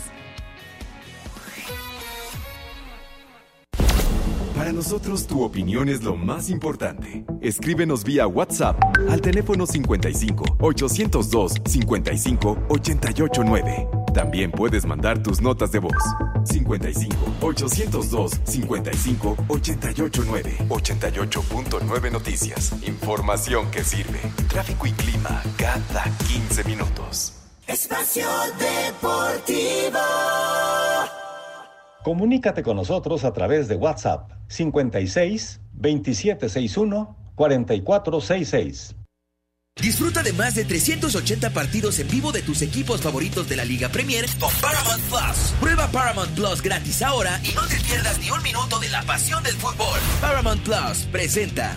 Para 4.68 4.76
nosotros 4.76 5.26
tu 5.26 5.42
opinión 5.42 5.88
es 5.88 6.02
lo 6.02 6.14
más 6.14 6.50
importante. 6.50 7.24
Escríbenos 7.40 8.04
vía 8.04 8.26
WhatsApp 8.26 8.78
al 9.08 9.22
teléfono 9.22 9.64
55 9.64 10.44
802 10.60 11.54
55 11.64 12.58
889. 12.68 13.88
También 14.12 14.50
puedes 14.50 14.84
mandar 14.84 15.22
tus 15.22 15.40
notas 15.40 15.72
de 15.72 15.78
voz. 15.78 16.02
55 16.44 17.16
802 17.40 18.40
55 18.44 19.36
889. 19.48 20.56
88.9 20.68 22.12
Noticias. 22.12 22.74
Información 22.86 23.70
que 23.70 23.82
sirve. 23.82 24.20
Tráfico 24.50 24.86
y 24.86 24.92
clima 24.92 25.42
cada 25.56 26.04
15 26.26 26.64
minutos. 26.64 27.32
Espacio 27.66 28.28
Deportivo. 28.58 29.98
Comunícate 32.08 32.62
con 32.62 32.78
nosotros 32.78 33.22
a 33.24 33.34
través 33.34 33.68
de 33.68 33.76
WhatsApp 33.76 34.30
56 34.48 35.60
2761 35.74 37.34
4466. 37.34 38.96
Disfruta 39.78 40.22
de 40.22 40.32
más 40.32 40.54
de 40.54 40.64
380 40.64 41.50
partidos 41.50 41.98
en 41.98 42.08
vivo 42.08 42.32
de 42.32 42.40
tus 42.40 42.62
equipos 42.62 43.02
favoritos 43.02 43.46
de 43.50 43.56
la 43.56 43.66
Liga 43.66 43.90
Premier 43.90 44.24
con 44.40 44.50
Paramount 44.58 45.02
Plus. 45.02 45.52
Prueba 45.60 45.86
Paramount 45.88 46.30
Plus 46.30 46.62
gratis 46.62 47.02
ahora 47.02 47.38
y 47.44 47.54
no 47.54 47.66
te 47.66 47.76
pierdas 47.76 48.18
ni 48.20 48.30
un 48.30 48.42
minuto 48.42 48.78
de 48.78 48.88
la 48.88 49.02
pasión 49.02 49.44
del 49.44 49.52
fútbol. 49.56 50.00
Paramount 50.22 50.62
Plus 50.62 51.06
presenta. 51.12 51.76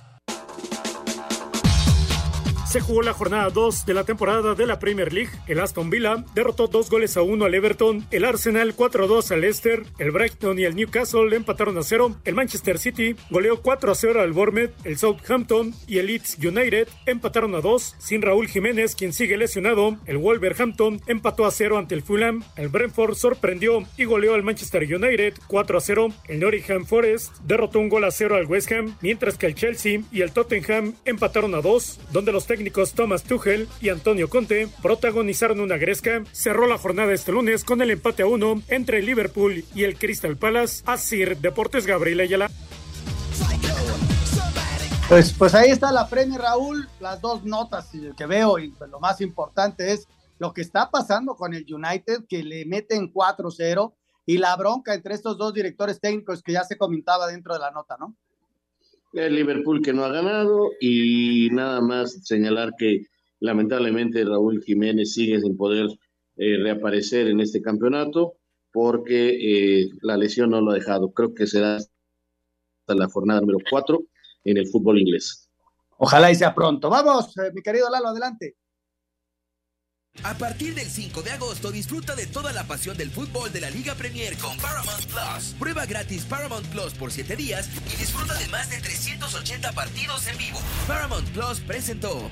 Se 2.71 2.79
jugó 2.79 3.01
la 3.01 3.11
jornada 3.11 3.49
2 3.49 3.85
de 3.85 3.93
la 3.93 4.05
temporada 4.05 4.55
de 4.55 4.65
la 4.65 4.79
Premier 4.79 5.11
League. 5.11 5.31
El 5.45 5.59
Aston 5.59 5.89
Villa 5.89 6.23
derrotó 6.33 6.69
goles 6.89 7.17
a 7.17 7.19
al 7.19 7.53
Everton, 7.53 8.07
el 8.11 8.23
Arsenal 8.23 8.73
4-2 8.73 9.31
al 9.31 9.41
Leicester, 9.41 9.83
el 9.99 10.11
Brighton 10.11 10.57
y 10.57 10.63
el 10.63 10.75
Newcastle 10.77 11.35
empataron 11.35 11.77
a 11.77 11.83
cero, 11.83 12.15
el 12.23 12.33
Manchester 12.33 12.79
City 12.79 13.15
goleó 13.29 13.61
4-0 13.61 14.21
al 14.21 14.31
Bournemouth, 14.31 14.71
el 14.85 14.97
Southampton 14.97 15.73
y 15.85 15.97
el 15.97 16.07
Leeds 16.07 16.37
United 16.37 16.87
empataron 17.07 17.55
a 17.55 17.59
dos, 17.59 17.95
sin 17.99 18.21
Raúl 18.21 18.47
Jiménez, 18.47 18.95
quien 18.95 19.11
sigue 19.11 19.35
lesionado, 19.35 19.97
el 20.05 20.17
Wolverhampton 20.17 21.01
empató 21.07 21.45
a 21.45 21.51
cero 21.51 21.77
ante 21.77 21.95
el 21.95 22.03
Fulham, 22.03 22.41
el 22.55 22.69
Brentford 22.69 23.15
sorprendió 23.15 23.83
y 23.97 24.05
goleó 24.05 24.33
al 24.33 24.43
Manchester 24.43 24.83
United 24.83 25.33
4-0, 25.49 26.13
el 26.29 26.39
Nottingham 26.39 26.85
Forest 26.85 27.35
derrotó 27.39 27.79
un 27.79 27.89
gol 27.89 28.05
a 28.05 28.11
cero 28.11 28.35
al 28.35 28.45
West 28.45 28.71
Ham, 28.71 28.95
mientras 29.01 29.37
que 29.37 29.47
el 29.47 29.55
Chelsea 29.55 30.01
y 30.11 30.21
el 30.21 30.31
Tottenham 30.31 30.93
empataron 31.03 31.53
a 31.53 31.61
dos, 31.61 31.99
donde 32.11 32.31
los 32.31 32.47
técnicos 32.61 32.93
Thomas 32.93 33.23
Tuchel 33.23 33.67
y 33.81 33.89
Antonio 33.89 34.29
Conte 34.29 34.69
protagonizaron 34.83 35.61
una 35.61 35.77
gresca. 35.77 36.23
Cerró 36.31 36.67
la 36.67 36.77
jornada 36.77 37.11
este 37.11 37.31
lunes 37.31 37.63
con 37.63 37.81
el 37.81 37.89
empate 37.89 38.21
a 38.21 38.27
uno 38.27 38.61
entre 38.67 38.99
el 38.99 39.07
Liverpool 39.07 39.65
y 39.73 39.83
el 39.83 39.97
Crystal 39.97 40.37
Palace. 40.37 40.83
Así 40.85 41.25
Deportes 41.25 41.87
Gabriel 41.87 42.19
Ayala. 42.19 42.51
Pues, 45.09 45.33
pues 45.33 45.55
ahí 45.55 45.71
está 45.71 45.91
la 45.91 46.07
Premier, 46.07 46.39
Raúl. 46.39 46.87
Las 46.99 47.19
dos 47.19 47.43
notas 47.45 47.89
que 48.15 48.25
veo 48.27 48.59
y 48.59 48.69
pues 48.69 48.91
lo 48.91 48.99
más 48.99 49.19
importante 49.21 49.91
es 49.91 50.07
lo 50.37 50.53
que 50.53 50.61
está 50.61 50.91
pasando 50.91 51.33
con 51.33 51.55
el 51.55 51.65
United, 51.67 52.25
que 52.29 52.43
le 52.43 52.67
meten 52.67 53.11
4-0 53.11 53.91
y 54.27 54.37
la 54.37 54.55
bronca 54.55 54.93
entre 54.93 55.15
estos 55.15 55.35
dos 55.35 55.51
directores 55.51 55.99
técnicos 55.99 56.43
que 56.43 56.51
ya 56.51 56.63
se 56.63 56.77
comentaba 56.77 57.25
dentro 57.25 57.55
de 57.55 57.59
la 57.59 57.71
nota, 57.71 57.97
¿no? 57.99 58.15
El 59.13 59.35
Liverpool 59.35 59.81
que 59.81 59.93
no 59.93 60.05
ha 60.05 60.11
ganado 60.11 60.71
y 60.79 61.49
nada 61.51 61.81
más 61.81 62.21
señalar 62.23 62.73
que 62.77 63.05
lamentablemente 63.39 64.23
Raúl 64.23 64.63
Jiménez 64.63 65.13
sigue 65.13 65.41
sin 65.41 65.57
poder 65.57 65.87
eh, 66.37 66.57
reaparecer 66.57 67.27
en 67.27 67.41
este 67.41 67.61
campeonato 67.61 68.35
porque 68.71 69.81
eh, 69.81 69.89
la 70.01 70.15
lesión 70.15 70.51
no 70.51 70.61
lo 70.61 70.71
ha 70.71 70.75
dejado. 70.75 71.11
Creo 71.11 71.33
que 71.33 71.45
será 71.45 71.75
hasta 71.75 72.95
la 72.95 73.07
jornada 73.09 73.41
número 73.41 73.59
4 73.69 74.01
en 74.45 74.57
el 74.57 74.67
fútbol 74.67 74.99
inglés. 74.99 75.49
Ojalá 75.97 76.31
y 76.31 76.35
sea 76.35 76.55
pronto. 76.55 76.89
Vamos, 76.89 77.37
eh, 77.37 77.51
mi 77.53 77.61
querido 77.61 77.89
Lalo, 77.89 78.07
adelante. 78.07 78.55
A 80.23 80.35
partir 80.35 80.75
del 80.75 80.87
5 80.87 81.23
de 81.23 81.31
agosto 81.31 81.71
disfruta 81.71 82.15
de 82.15 82.27
toda 82.27 82.53
la 82.53 82.63
pasión 82.65 82.95
del 82.95 83.09
fútbol 83.09 83.51
de 83.51 83.59
la 83.59 83.71
Liga 83.71 83.95
Premier 83.95 84.37
con 84.37 84.55
Paramount 84.57 85.05
Plus. 85.05 85.55
Prueba 85.57 85.85
gratis 85.87 86.25
Paramount 86.25 86.65
Plus 86.67 86.93
por 86.93 87.11
7 87.11 87.35
días 87.35 87.67
y 87.87 87.97
disfruta 87.97 88.35
de 88.35 88.47
más 88.49 88.69
de 88.69 88.77
380 88.77 89.71
partidos 89.71 90.27
en 90.27 90.37
vivo. 90.37 90.59
Paramount 90.87 91.27
Plus 91.31 91.59
presentó. 91.61 92.29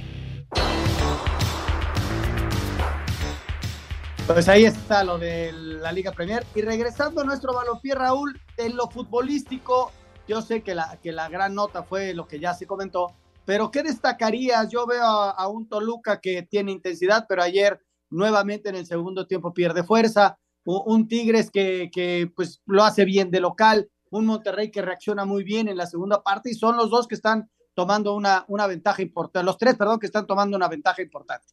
Pues 4.28 4.48
ahí 4.48 4.66
está 4.66 5.04
lo 5.04 5.18
de 5.18 5.52
la 5.52 5.92
Liga 5.92 6.12
Premier. 6.12 6.46
Y 6.54 6.62
regresando 6.62 7.22
a 7.22 7.24
nuestro 7.24 7.54
balompié, 7.54 7.96
Raúl, 7.96 8.40
en 8.58 8.76
lo 8.76 8.88
futbolístico, 8.90 9.92
yo 10.28 10.44
sé 10.44 10.62
que 10.62 10.76
la, 10.76 11.00
que 11.02 11.12
la 11.12 11.28
gran 11.28 11.56
nota 11.56 11.82
fue 11.82 12.14
lo 12.14 12.28
que 12.28 12.40
ya 12.40 12.54
se 12.54 12.68
comentó, 12.68 13.16
pero 13.50 13.72
¿qué 13.72 13.82
destacarías? 13.82 14.70
Yo 14.70 14.86
veo 14.86 15.04
a, 15.04 15.48
un 15.48 15.68
Toluca 15.68 16.22
que 16.22 16.44
tiene 16.44 16.72
intensidad, 16.72 17.26
pero 17.28 17.42
ayer 17.42 17.82
nuevamente 18.12 18.70
en 18.70 18.76
el 18.76 18.86
segundo 18.86 19.26
tiempo 19.26 19.56
pierde 19.56 19.82
fuerza, 19.84 20.38
un, 20.66 21.08
Tigres 21.08 21.50
que, 21.50 21.90
que 21.92 22.32
pues 22.36 22.62
lo 22.68 22.84
hace 22.84 23.06
bien 23.06 23.32
de 23.32 23.40
local, 23.40 23.90
un 24.12 24.28
Monterrey 24.28 24.70
que 24.70 24.84
reacciona 24.84 25.26
muy 25.26 25.44
bien 25.44 25.68
en 25.68 25.78
la 25.78 25.88
segunda 25.88 26.22
parte 26.22 26.52
y 26.52 26.54
son 26.54 26.78
los 26.78 26.92
dos 26.92 27.08
que 27.08 27.16
están 27.16 27.50
tomando 27.74 28.14
una, 28.14 28.46
una 28.50 28.68
ventaja 28.68 29.02
importante, 29.02 29.44
los 29.44 29.58
tres, 29.58 29.76
perdón, 29.76 30.00
que 30.00 30.06
están 30.06 30.28
tomando 30.28 30.56
una 30.56 30.68
ventaja 30.68 31.02
importante. 31.02 31.48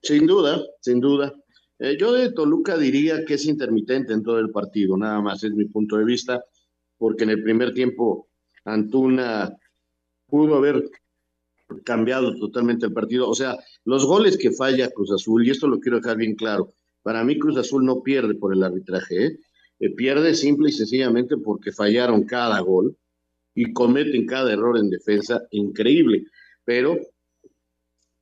Sin 0.00 0.28
duda, 0.28 0.60
sin 0.80 1.00
duda. 1.00 1.34
Eh, 1.80 1.96
yo 1.98 2.12
de 2.12 2.30
Toluca 2.30 2.78
diría 2.78 3.24
que 3.24 3.34
es 3.34 3.46
intermitente 3.46 4.12
en 4.12 4.22
todo 4.22 4.38
el 4.38 4.50
partido, 4.52 4.96
nada 4.96 5.20
más 5.20 5.42
es 5.42 5.50
mi 5.50 5.64
punto 5.64 5.96
de 5.96 6.04
vista 6.04 6.44
porque 6.96 7.24
en 7.24 7.30
el 7.30 7.42
primer 7.42 7.74
tiempo 7.74 8.28
Antuna 8.64 9.56
pudo 10.30 10.54
haber 10.54 10.88
cambiado 11.84 12.36
totalmente 12.36 12.86
el 12.86 12.92
partido. 12.92 13.28
O 13.28 13.34
sea, 13.34 13.56
los 13.84 14.04
goles 14.04 14.36
que 14.36 14.50
falla 14.50 14.90
Cruz 14.90 15.12
Azul, 15.12 15.46
y 15.46 15.50
esto 15.50 15.68
lo 15.68 15.80
quiero 15.80 15.98
dejar 15.98 16.16
bien 16.16 16.34
claro, 16.34 16.72
para 17.02 17.24
mí 17.24 17.38
Cruz 17.38 17.56
Azul 17.56 17.84
no 17.84 18.02
pierde 18.02 18.34
por 18.34 18.52
el 18.52 18.62
arbitraje, 18.62 19.26
¿eh? 19.26 19.38
Eh, 19.80 19.94
pierde 19.94 20.34
simple 20.34 20.68
y 20.68 20.72
sencillamente 20.72 21.38
porque 21.38 21.72
fallaron 21.72 22.24
cada 22.24 22.60
gol 22.60 22.96
y 23.54 23.72
cometen 23.72 24.26
cada 24.26 24.52
error 24.52 24.78
en 24.78 24.90
defensa 24.90 25.42
increíble, 25.50 26.26
pero 26.64 26.98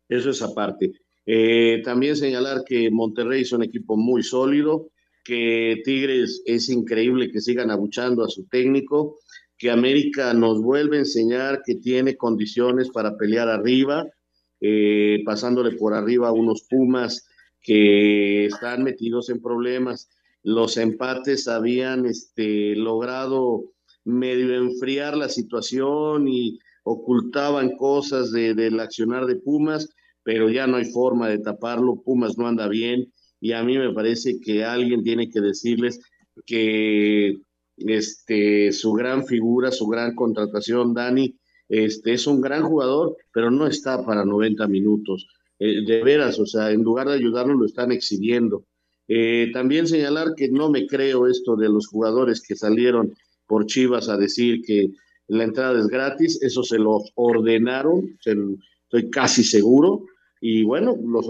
eso 0.08 0.30
es 0.30 0.40
aparte. 0.40 0.92
Eh, 1.26 1.82
también 1.84 2.16
señalar 2.16 2.64
que 2.64 2.90
Monterrey 2.90 3.42
es 3.42 3.52
un 3.52 3.64
equipo 3.64 3.96
muy 3.96 4.22
sólido, 4.22 4.90
que 5.24 5.82
Tigres 5.84 6.42
es 6.46 6.70
increíble 6.70 7.30
que 7.30 7.40
sigan 7.40 7.70
abuchando 7.70 8.24
a 8.24 8.28
su 8.28 8.46
técnico, 8.46 9.18
que 9.59 9.71
América 9.71 10.33
nos 10.35 10.62
vuelve 10.62 10.97
a 10.97 11.01
enseñar 11.01 11.62
que 11.64 11.75
tiene 11.75 12.16
condiciones 12.16 12.90
para 12.90 13.16
pelear 13.16 13.49
arriba, 13.49 14.07
eh, 14.61 15.23
pasándole 15.25 15.73
por 15.73 15.94
arriba 15.94 16.29
a 16.29 16.33
unos 16.33 16.62
Pumas 16.71 17.29
que 17.61 18.47
están 18.47 18.85
metidos 18.85 19.31
en 19.31 19.42
problemas. 19.42 20.09
Los 20.44 20.77
empates 20.77 21.49
habían 21.49 22.07
este, 22.07 22.77
logrado 22.77 23.73
medio 24.05 24.55
enfriar 24.55 25.16
la 25.16 25.29
situación 25.29 26.29
y 26.29 26.59
ocultaban 26.85 27.77
cosas 27.77 28.33
del 28.33 28.81
accionar 28.81 29.27
de 29.27 29.37
Pumas, 29.37 29.90
pero 30.23 30.49
ya 30.49 30.66
no 30.66 30.77
hay 30.77 30.87
forma 30.87 31.29
de 31.29 31.40
taparlo. 31.40 32.01
Pumas 32.03 32.38
no 32.38 32.47
anda 32.47 32.68
bien 32.68 33.12
y 33.40 33.53
a 33.53 33.62
mí 33.64 33.77
me 33.77 33.92
parece 33.92 34.40
que 34.40 34.64
alguien 34.64 35.03
tiene 35.03 35.29
que 35.29 35.40
decirles 35.40 36.01
que 36.47 37.35
este, 37.87 38.73
su 38.73 38.93
gran 38.93 39.27
figura, 39.27 39.71
su 39.71 39.87
gran 39.87 40.14
contratación, 40.14 40.95
Dani, 40.95 41.37
este, 41.69 42.14
es 42.14 42.27
un 42.27 42.41
gran 42.41 42.62
jugador, 42.62 43.17
pero 43.33 43.51
no 43.51 43.67
está 43.67 44.05
para 44.05 44.25
90 44.25 44.67
minutos. 44.69 45.27
Eh, 45.59 45.85
de 45.85 46.03
veras, 46.03 46.38
o 46.38 46.47
sea, 46.47 46.71
en 46.71 46.83
lugar 46.83 47.09
de 47.09 47.14
ayudarnos 47.14 47.59
lo 47.59 47.67
están 47.67 47.93
exhibiendo. 47.93 48.64
Eh, 49.09 49.51
también 49.53 49.87
señalar 49.87 50.35
que 50.37 50.49
no 50.49 50.71
me 50.71 50.87
creo 50.87 51.27
esto 51.27 51.57
de 51.57 51.69
los 51.69 51.88
jugadores 51.88 52.43
que 52.47 52.55
salieron 52.55 53.14
por 53.47 53.67
Chivas 53.67 54.09
a 54.09 54.17
decir 54.17 54.62
que 54.62 54.91
la 55.29 55.45
entrada 55.45 55.79
es 55.79 55.87
gratis, 55.88 56.43
eso 56.43 56.62
se 56.62 56.79
lo 56.79 57.01
ordenaron, 57.14 58.19
estoy 58.19 59.11
casi 59.11 59.43
seguro, 59.43 60.05
y 60.41 60.62
bueno, 60.62 60.97
los, 61.03 61.27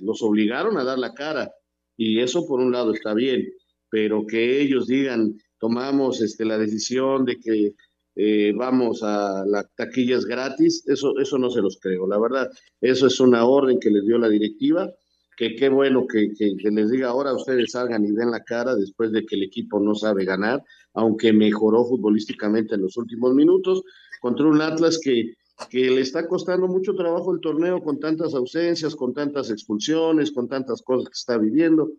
los 0.00 0.22
obligaron 0.22 0.78
a 0.78 0.84
dar 0.84 0.98
la 0.98 1.12
cara 1.12 1.52
y 1.96 2.20
eso 2.20 2.46
por 2.46 2.60
un 2.60 2.72
lado 2.72 2.92
está 2.92 3.14
bien, 3.14 3.48
pero 3.90 4.26
que 4.26 4.60
ellos 4.60 4.86
digan, 4.86 5.36
tomamos 5.58 6.20
este, 6.20 6.44
la 6.44 6.58
decisión 6.58 7.24
de 7.24 7.38
que 7.38 7.74
eh, 8.14 8.52
vamos 8.56 9.02
a 9.02 9.44
las 9.46 9.66
taquillas 9.74 10.24
gratis, 10.24 10.84
eso, 10.86 11.18
eso 11.18 11.38
no 11.38 11.50
se 11.50 11.60
los 11.60 11.78
creo, 11.80 12.06
la 12.06 12.18
verdad, 12.18 12.50
eso 12.80 13.06
es 13.06 13.20
una 13.20 13.44
orden 13.44 13.78
que 13.78 13.90
les 13.90 14.06
dio 14.06 14.18
la 14.18 14.28
directiva, 14.28 14.90
que 15.36 15.54
qué 15.54 15.68
bueno 15.68 16.06
que, 16.06 16.32
que, 16.36 16.56
que 16.56 16.70
les 16.70 16.90
diga 16.90 17.08
ahora 17.08 17.34
ustedes 17.34 17.72
salgan 17.72 18.04
y 18.04 18.12
den 18.12 18.30
la 18.30 18.42
cara 18.42 18.74
después 18.74 19.12
de 19.12 19.26
que 19.26 19.36
el 19.36 19.42
equipo 19.42 19.78
no 19.80 19.94
sabe 19.94 20.24
ganar, 20.24 20.62
aunque 20.94 21.32
mejoró 21.32 21.84
futbolísticamente 21.84 22.74
en 22.74 22.82
los 22.82 22.96
últimos 22.96 23.34
minutos, 23.34 23.82
contra 24.20 24.46
un 24.46 24.62
Atlas 24.62 24.98
que 24.98 25.34
que 25.70 25.90
le 25.90 26.02
está 26.02 26.28
costando 26.28 26.68
mucho 26.68 26.94
trabajo 26.94 27.32
el 27.32 27.40
torneo 27.40 27.82
con 27.82 27.98
tantas 27.98 28.34
ausencias, 28.34 28.94
con 28.94 29.14
tantas 29.14 29.50
expulsiones, 29.50 30.30
con 30.30 30.48
tantas 30.48 30.82
cosas 30.82 31.08
que 31.08 31.14
está 31.14 31.38
viviendo. 31.38 31.92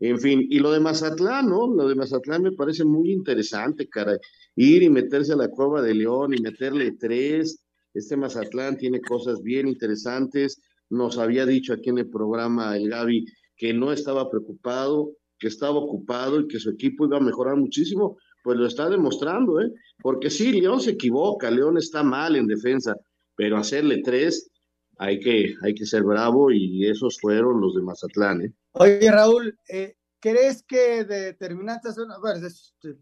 En 0.00 0.18
fin, 0.18 0.46
y 0.48 0.58
lo 0.58 0.72
de 0.72 0.80
Mazatlán, 0.80 1.48
¿no? 1.48 1.72
Lo 1.72 1.88
de 1.88 1.94
Mazatlán 1.94 2.42
me 2.42 2.52
parece 2.52 2.84
muy 2.84 3.12
interesante, 3.12 3.88
cara. 3.88 4.18
Ir 4.56 4.82
y 4.82 4.90
meterse 4.90 5.34
a 5.34 5.36
la 5.36 5.48
cueva 5.48 5.82
de 5.82 5.94
León 5.94 6.34
y 6.34 6.40
meterle 6.40 6.92
tres. 6.92 7.62
Este 7.92 8.16
Mazatlán 8.16 8.76
tiene 8.76 9.00
cosas 9.00 9.42
bien 9.42 9.68
interesantes. 9.68 10.60
Nos 10.88 11.18
había 11.18 11.46
dicho 11.46 11.72
aquí 11.72 11.90
en 11.90 11.98
el 11.98 12.08
programa 12.08 12.76
el 12.76 12.88
Gaby 12.88 13.26
que 13.56 13.74
no 13.74 13.92
estaba 13.92 14.30
preocupado, 14.30 15.12
que 15.38 15.48
estaba 15.48 15.78
ocupado 15.78 16.40
y 16.40 16.48
que 16.48 16.58
su 16.58 16.70
equipo 16.70 17.04
iba 17.04 17.18
a 17.18 17.20
mejorar 17.20 17.56
muchísimo 17.56 18.16
pues 18.42 18.58
lo 18.58 18.66
está 18.66 18.88
demostrando, 18.88 19.60
¿eh? 19.60 19.72
Porque 20.00 20.30
sí, 20.30 20.60
León 20.60 20.80
se 20.80 20.92
equivoca, 20.92 21.50
León 21.50 21.76
está 21.76 22.02
mal 22.02 22.36
en 22.36 22.46
defensa, 22.46 22.96
pero 23.36 23.56
hacerle 23.56 24.02
tres, 24.02 24.50
hay 25.00 25.18
que, 25.18 25.54
hay 25.62 25.74
que 25.74 25.86
ser 25.86 26.02
bravo 26.02 26.50
y 26.52 26.86
esos 26.86 27.18
fueron 27.18 27.58
los 27.58 27.74
de 27.74 27.80
Mazatlán, 27.80 28.42
¿eh? 28.42 28.52
Oye, 28.72 29.10
Raúl, 29.10 29.58
eh, 29.66 29.96
¿crees 30.20 30.62
que 30.62 31.04
determinantes 31.04 31.96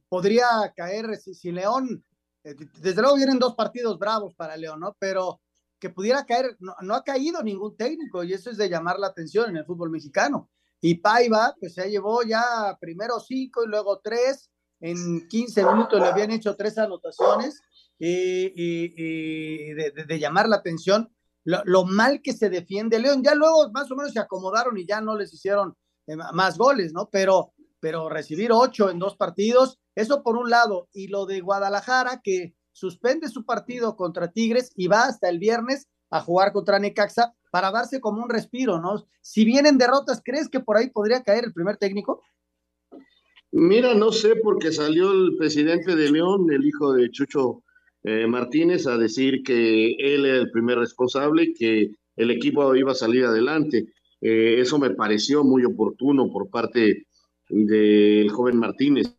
podría 0.08 0.46
caer 0.76 1.16
si, 1.16 1.50
León, 1.50 2.04
eh, 2.44 2.54
desde 2.80 3.02
luego 3.02 3.16
vienen 3.16 3.40
dos 3.40 3.56
partidos 3.56 3.98
bravos 3.98 4.32
para 4.36 4.56
León, 4.56 4.78
¿no? 4.78 4.96
Pero 5.00 5.40
que 5.80 5.90
pudiera 5.90 6.24
caer, 6.24 6.56
no, 6.60 6.72
no, 6.82 6.94
ha 6.94 7.02
caído 7.02 7.42
ningún 7.42 7.76
técnico 7.76 8.22
y 8.22 8.32
eso 8.32 8.50
es 8.50 8.56
de 8.58 8.68
llamar 8.68 9.00
la 9.00 9.08
atención 9.08 9.50
en 9.50 9.56
el 9.56 9.66
fútbol 9.66 9.90
mexicano. 9.90 10.48
Y 10.80 10.94
Paiva, 10.94 11.56
pues 11.58 11.74
se 11.74 11.90
llevó 11.90 12.22
ya 12.22 12.78
primero 12.80 13.18
cinco 13.18 13.64
y 13.64 13.68
luego 13.68 13.98
tres, 13.98 14.52
en 14.78 15.26
15 15.26 15.64
minutos 15.64 16.00
le 16.00 16.06
habían 16.06 16.30
hecho 16.30 16.54
tres 16.54 16.78
anotaciones 16.78 17.60
y, 17.98 19.72
de, 19.74 20.18
llamar 20.20 20.48
la 20.48 20.56
atención 20.56 21.12
lo, 21.48 21.84
mal 21.84 22.20
que 22.22 22.32
se 22.32 22.50
defiende 22.50 22.98
León. 22.98 23.22
Ya 23.22 23.34
luego 23.34 23.70
más 23.72 23.90
o 23.90 23.96
menos 23.96 24.12
se 24.12 24.20
acomodaron 24.20 24.76
y 24.76 24.86
ya 24.86 25.00
no 25.00 25.16
les 25.16 25.32
hicieron 25.32 25.74
eh, 26.06 26.16
más 26.16 26.58
goles, 26.58 26.92
¿no? 26.92 27.08
Pero, 27.10 27.52
pero 27.80 28.08
recibir 28.08 28.52
ocho 28.52 28.90
en 28.90 28.98
dos 28.98 29.16
partidos, 29.16 29.78
eso 29.94 30.22
por 30.22 30.36
un 30.36 30.50
lado. 30.50 30.88
Y 30.92 31.08
lo 31.08 31.26
de 31.26 31.40
Guadalajara, 31.40 32.20
que 32.22 32.54
suspende 32.72 33.28
su 33.28 33.44
partido 33.44 33.96
contra 33.96 34.30
Tigres 34.30 34.70
y 34.76 34.88
va 34.88 35.04
hasta 35.04 35.28
el 35.28 35.38
viernes 35.38 35.88
a 36.10 36.20
jugar 36.20 36.52
contra 36.52 36.78
Necaxa 36.78 37.34
para 37.50 37.70
darse 37.70 38.00
como 38.00 38.22
un 38.22 38.28
respiro, 38.28 38.80
¿no? 38.80 39.06
Si 39.22 39.44
vienen 39.44 39.78
derrotas, 39.78 40.20
¿crees 40.22 40.48
que 40.48 40.60
por 40.60 40.76
ahí 40.76 40.90
podría 40.90 41.22
caer 41.22 41.44
el 41.44 41.52
primer 41.52 41.78
técnico? 41.78 42.22
Mira, 43.50 43.94
no 43.94 44.12
sé, 44.12 44.36
porque 44.36 44.70
salió 44.70 45.10
el 45.12 45.36
presidente 45.38 45.96
de 45.96 46.10
León, 46.10 46.52
el 46.52 46.66
hijo 46.66 46.92
de 46.92 47.10
Chucho 47.10 47.62
eh, 48.04 48.26
Martínez, 48.26 48.86
a 48.86 48.96
decir 48.96 49.42
que 49.42 49.92
él 49.98 50.24
era 50.24 50.38
el 50.38 50.50
primer 50.50 50.78
responsable, 50.78 51.52
que 51.52 51.90
el 52.16 52.30
equipo 52.30 52.74
iba 52.74 52.92
a 52.92 52.96
salir 52.96 53.24
adelante. 53.24 53.86
Eh, 54.20 54.56
eso 54.58 54.78
me 54.78 54.90
pareció 54.90 55.44
muy 55.44 55.64
oportuno 55.64 56.30
por 56.30 56.50
parte 56.50 57.06
del 57.48 58.30
joven 58.30 58.58
Martínez, 58.58 59.14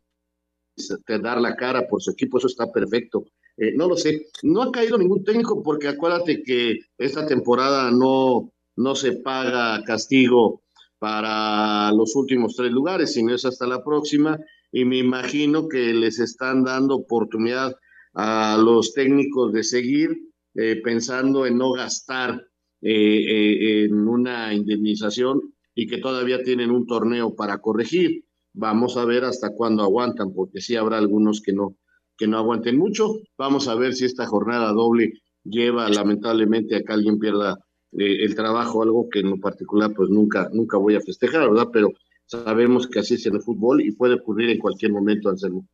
de 1.06 1.18
dar 1.18 1.40
la 1.40 1.56
cara 1.56 1.86
por 1.88 2.02
su 2.02 2.12
equipo, 2.12 2.38
eso 2.38 2.46
está 2.46 2.70
perfecto. 2.72 3.24
eh, 3.56 3.72
no 3.76 3.88
lo 3.88 3.96
sé. 3.96 4.28
No 4.42 4.62
ha 4.62 4.72
caído 4.72 4.96
ningún 4.96 5.24
técnico 5.24 5.62
porque 5.62 5.88
acuérdate 5.88 6.42
que 6.42 6.78
esta 6.96 7.26
temporada 7.26 7.90
no, 7.90 8.52
no 8.76 8.94
se 8.94 9.12
paga 9.12 9.82
castigo 9.84 10.62
para 10.98 11.92
los 11.92 12.14
últimos 12.16 12.56
tres 12.56 12.70
lugares, 12.70 13.12
sino 13.12 13.34
es 13.34 13.44
hasta 13.44 13.66
la 13.66 13.82
próxima. 13.84 14.38
Y 14.72 14.84
me 14.84 14.98
imagino 14.98 15.68
que 15.68 15.92
les 15.92 16.18
están 16.20 16.64
dando 16.64 16.96
oportunidad 16.96 17.76
a 18.14 18.58
los 18.62 18.92
técnicos 18.92 19.52
de 19.52 19.62
seguir 19.62 20.10
eh, 20.54 20.80
pensando 20.82 21.46
en 21.46 21.58
no 21.58 21.72
gastar 21.72 22.44
eh, 22.82 23.84
en 23.84 24.08
una 24.08 24.52
indemnización 24.52 25.40
y 25.74 25.86
que 25.86 25.98
todavía 25.98 26.42
tienen 26.42 26.70
un 26.70 26.86
torneo 26.86 27.34
para 27.34 27.58
corregir. 27.58 28.24
Vamos 28.52 28.96
a 28.96 29.04
ver 29.04 29.24
hasta 29.24 29.50
cuándo 29.50 29.82
aguantan, 29.82 30.32
porque 30.32 30.60
sí 30.60 30.76
habrá 30.76 30.98
algunos 30.98 31.40
que 31.40 31.52
no, 31.52 31.76
que 32.16 32.26
no 32.26 32.38
aguanten 32.38 32.76
mucho. 32.76 33.20
Vamos 33.38 33.68
a 33.68 33.74
ver 33.74 33.94
si 33.94 34.04
esta 34.04 34.26
jornada 34.26 34.72
doble 34.72 35.12
lleva 35.44 35.88
lamentablemente 35.88 36.76
a 36.76 36.82
que 36.82 36.92
alguien 36.92 37.18
pierda 37.18 37.58
eh, 37.92 38.24
el 38.24 38.34
trabajo, 38.34 38.82
algo 38.82 39.08
que 39.08 39.20
en 39.20 39.30
lo 39.30 39.38
particular 39.38 39.92
pues 39.94 40.10
nunca, 40.10 40.48
nunca 40.52 40.76
voy 40.76 40.96
a 40.96 41.00
festejar, 41.00 41.48
¿verdad? 41.48 41.68
Pero 41.72 41.92
sabemos 42.26 42.86
que 42.86 43.00
así 43.00 43.14
es 43.14 43.26
en 43.26 43.36
el 43.36 43.42
fútbol 43.42 43.80
y 43.80 43.92
puede 43.92 44.14
ocurrir 44.14 44.50
en 44.50 44.58
cualquier 44.58 44.92
momento, 44.92 45.28
Anselmo. 45.28 45.66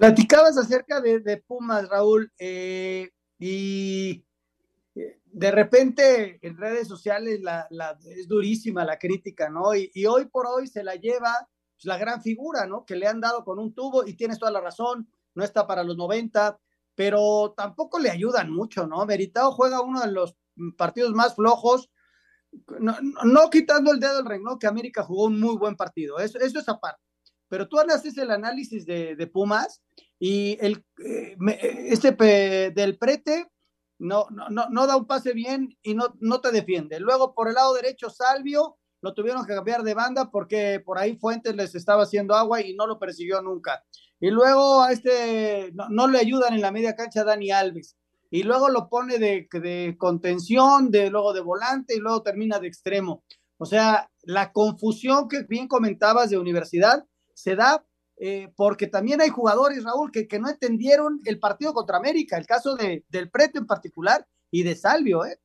Platicabas 0.00 0.56
acerca 0.56 0.98
de, 1.02 1.44
Pumas, 1.46 1.86
Raúl, 1.86 2.32
eh, 2.38 3.10
y 3.38 4.24
eh, 4.94 5.20
de 5.26 5.50
repente 5.50 6.38
en 6.40 6.56
redes 6.56 6.88
sociales 6.88 7.42
la, 7.42 7.68
es 8.06 8.26
durísima 8.26 8.82
la 8.86 8.98
crítica, 8.98 9.50
¿no? 9.50 9.74
Y, 9.74 10.06
hoy 10.06 10.24
por 10.24 10.46
hoy 10.46 10.68
se 10.68 10.82
la 10.82 10.94
lleva 10.94 11.46
pues, 11.74 11.84
la 11.84 11.98
gran 11.98 12.22
figura, 12.22 12.66
¿no? 12.66 12.86
Que 12.86 12.96
le 12.96 13.08
han 13.08 13.20
dado 13.20 13.44
con 13.44 13.58
un 13.58 13.74
tubo 13.74 14.06
y 14.06 14.14
tienes 14.14 14.38
toda 14.38 14.50
la 14.50 14.62
razón, 14.62 15.06
no 15.34 15.44
está 15.44 15.66
para 15.66 15.84
los 15.84 15.98
90, 15.98 16.58
pero 16.94 17.52
tampoco 17.54 17.98
le 17.98 18.08
ayudan 18.08 18.50
mucho, 18.50 18.86
¿no? 18.86 19.04
Meritado 19.04 19.52
juega 19.52 19.82
uno 19.82 20.00
de 20.00 20.12
los 20.12 20.34
partidos 20.78 21.12
más 21.12 21.34
flojos, 21.34 21.90
no, 22.78 23.50
quitando 23.50 23.92
el 23.92 24.00
dedo 24.00 24.16
del 24.16 24.24
renglón, 24.24 24.58
que 24.58 24.66
América 24.66 25.02
jugó 25.02 25.26
un 25.26 25.38
muy 25.38 25.58
buen 25.58 25.76
partido, 25.76 26.18
eso, 26.20 26.38
eso 26.38 26.58
es 26.58 26.68
aparte. 26.70 27.09
Pero 27.50 27.68
tú 27.68 27.80
haces 27.80 28.16
el 28.16 28.30
análisis 28.30 28.86
de, 28.86 29.30
Pumas 29.30 29.82
y 30.20 30.56
el, 30.60 30.84
eh, 31.04 31.36
este 31.88 32.12
del 32.70 32.96
prete 32.96 33.50
no, 33.98 34.28
no, 34.30 34.48
no, 34.48 34.86
da 34.86 34.96
un 34.96 35.06
pase 35.06 35.32
bien 35.32 35.76
y 35.82 35.94
no, 35.94 36.14
no 36.20 36.40
te 36.40 36.52
defiende. 36.52 37.00
Luego 37.00 37.34
por 37.34 37.48
el 37.48 37.54
lado 37.54 37.74
derecho, 37.74 38.08
Salvio, 38.08 38.78
lo 39.02 39.14
tuvieron 39.14 39.44
que 39.44 39.54
cambiar 39.54 39.82
de 39.82 39.94
banda 39.94 40.30
porque 40.30 40.80
por 40.80 40.96
ahí 40.96 41.16
Fuentes 41.16 41.56
les 41.56 41.74
estaba 41.74 42.04
haciendo 42.04 42.36
agua 42.36 42.62
y 42.62 42.74
no 42.76 42.86
lo 42.86 43.00
persiguió 43.00 43.42
nunca. 43.42 43.82
Y 44.20 44.30
luego 44.30 44.82
a 44.82 44.92
este 44.92 45.72
no, 45.72 46.06
le 46.06 46.18
ayudan 46.18 46.54
en 46.54 46.60
la 46.60 46.70
media 46.70 46.94
cancha 46.94 47.24
Dani 47.24 47.50
Alves. 47.50 47.96
Y 48.30 48.44
luego 48.44 48.68
lo 48.68 48.88
pone 48.88 49.18
de, 49.18 49.48
de 49.52 49.96
contención, 49.98 50.92
de 50.92 51.10
luego 51.10 51.32
de 51.32 51.40
volante 51.40 51.96
y 51.96 51.98
luego 51.98 52.22
termina 52.22 52.60
de 52.60 52.68
extremo. 52.68 53.24
O 53.58 53.66
sea, 53.66 54.08
la 54.22 54.52
confusión 54.52 55.26
que 55.26 55.42
bien 55.42 55.66
comentabas 55.66 56.30
de 56.30 56.38
universidad 56.38 57.04
se 57.40 57.56
da 57.56 57.84
eh, 58.22 58.52
porque 58.54 58.86
también 58.86 59.22
hay 59.22 59.30
jugadores, 59.30 59.82
Raúl, 59.82 60.10
que, 60.12 60.28
que, 60.28 60.38
no 60.38 60.50
entendieron 60.50 61.20
el 61.24 61.38
partido 61.38 61.72
contra 61.72 61.96
América, 61.96 62.36
el 62.36 62.44
caso 62.44 62.76
de, 62.76 63.02
del 63.08 63.30
Preto 63.30 63.58
en 63.58 63.66
particular 63.66 64.26
y 64.50 64.62
de 64.62 64.76
Salvio, 64.76 65.24
¿eh? 65.24 65.38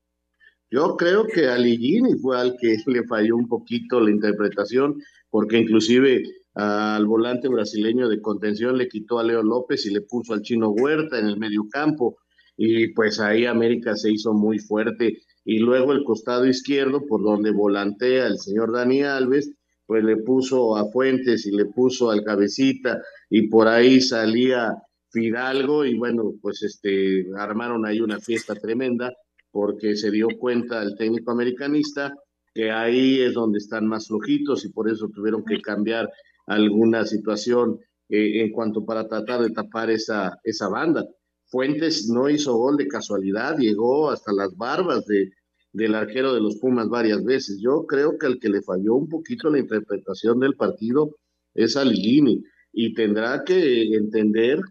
Yo 0.69 0.97
creo 0.97 1.25
que 1.25 1.47
a 1.47 1.57
Ligini 1.57 2.15
fue 2.15 2.37
al 2.37 2.57
que 2.59 2.75
le 2.87 3.03
falló 3.05 3.37
un 3.37 3.47
poquito 3.47 4.01
la 4.01 4.11
interpretación, 4.11 5.01
porque 5.29 5.57
inclusive 5.57 6.21
al 6.53 7.05
volante 7.05 7.47
brasileño 7.47 8.09
de 8.09 8.21
contención 8.21 8.77
le 8.77 8.89
quitó 8.89 9.19
a 9.19 9.23
Leo 9.23 9.41
López 9.41 9.85
y 9.85 9.91
le 9.91 10.01
puso 10.01 10.33
al 10.33 10.41
chino 10.41 10.69
Huerta 10.69 11.17
en 11.17 11.27
el 11.27 11.37
medio 11.37 11.67
campo, 11.71 12.17
y 12.57 12.89
pues 12.89 13.21
ahí 13.21 13.45
América 13.45 13.95
se 13.95 14.11
hizo 14.11 14.33
muy 14.33 14.59
fuerte. 14.59 15.21
Y 15.45 15.59
luego 15.59 15.93
el 15.93 16.03
costado 16.03 16.45
izquierdo, 16.45 17.05
por 17.05 17.23
donde 17.23 17.51
volantea 17.51 18.27
el 18.27 18.37
señor 18.37 18.73
Dani 18.73 19.03
Alves, 19.03 19.51
pues 19.85 20.03
le 20.03 20.17
puso 20.17 20.75
a 20.75 20.89
Fuentes 20.91 21.45
y 21.45 21.51
le 21.51 21.65
puso 21.65 22.11
al 22.11 22.23
Cabecita, 22.23 23.01
y 23.29 23.47
por 23.47 23.67
ahí 23.67 24.01
salía 24.01 24.73
Fidalgo, 25.09 25.85
y 25.85 25.97
bueno, 25.97 26.33
pues 26.41 26.63
este, 26.63 27.25
armaron 27.37 27.85
ahí 27.85 28.01
una 28.01 28.19
fiesta 28.19 28.55
tremenda 28.55 29.13
porque 29.51 29.95
se 29.95 30.11
dio 30.11 30.27
cuenta 30.37 30.83
el 30.83 30.97
técnico 30.97 31.31
americanista 31.31 32.13
que 32.55 32.71
ahí 32.71 33.21
es 33.21 33.33
donde 33.33 33.59
están 33.59 33.85
más 33.85 34.07
flojitos 34.07 34.63
y 34.63 34.69
por 34.69 34.89
eso 34.89 35.09
tuvieron 35.13 35.43
que 35.43 35.61
cambiar 35.61 36.09
alguna 36.47 37.05
situación 37.05 37.79
eh, 38.07 38.41
en 38.41 38.51
cuanto 38.51 38.85
para 38.85 39.07
tratar 39.07 39.41
de 39.41 39.51
tapar 39.51 39.91
esa, 39.91 40.39
esa 40.43 40.69
banda. 40.69 41.05
Fuentes 41.47 42.09
no 42.09 42.29
hizo 42.29 42.55
gol 42.55 42.77
de 42.77 42.87
casualidad, 42.87 43.57
llegó 43.57 44.09
hasta 44.09 44.31
las 44.31 44.55
barbas 44.55 45.05
de, 45.05 45.29
del 45.75 45.93
arquero 45.93 46.33
de 46.33 46.39
los 46.39 46.55
Pumas 46.55 46.87
varias 46.87 47.23
veces. 47.23 47.59
Yo 47.61 47.85
creo 47.85 48.17
que 48.17 48.27
el 48.27 48.39
que 48.39 48.47
le 48.47 48.61
falló 48.61 48.95
un 48.95 49.09
poquito 49.09 49.49
la 49.49 49.59
interpretación 49.59 50.39
del 50.39 50.55
partido 50.55 51.17
es 51.53 51.75
a 51.75 51.83
Ligini 51.83 52.41
y 52.71 52.93
tendrá 52.93 53.43
que 53.43 53.93
entender 53.93 54.61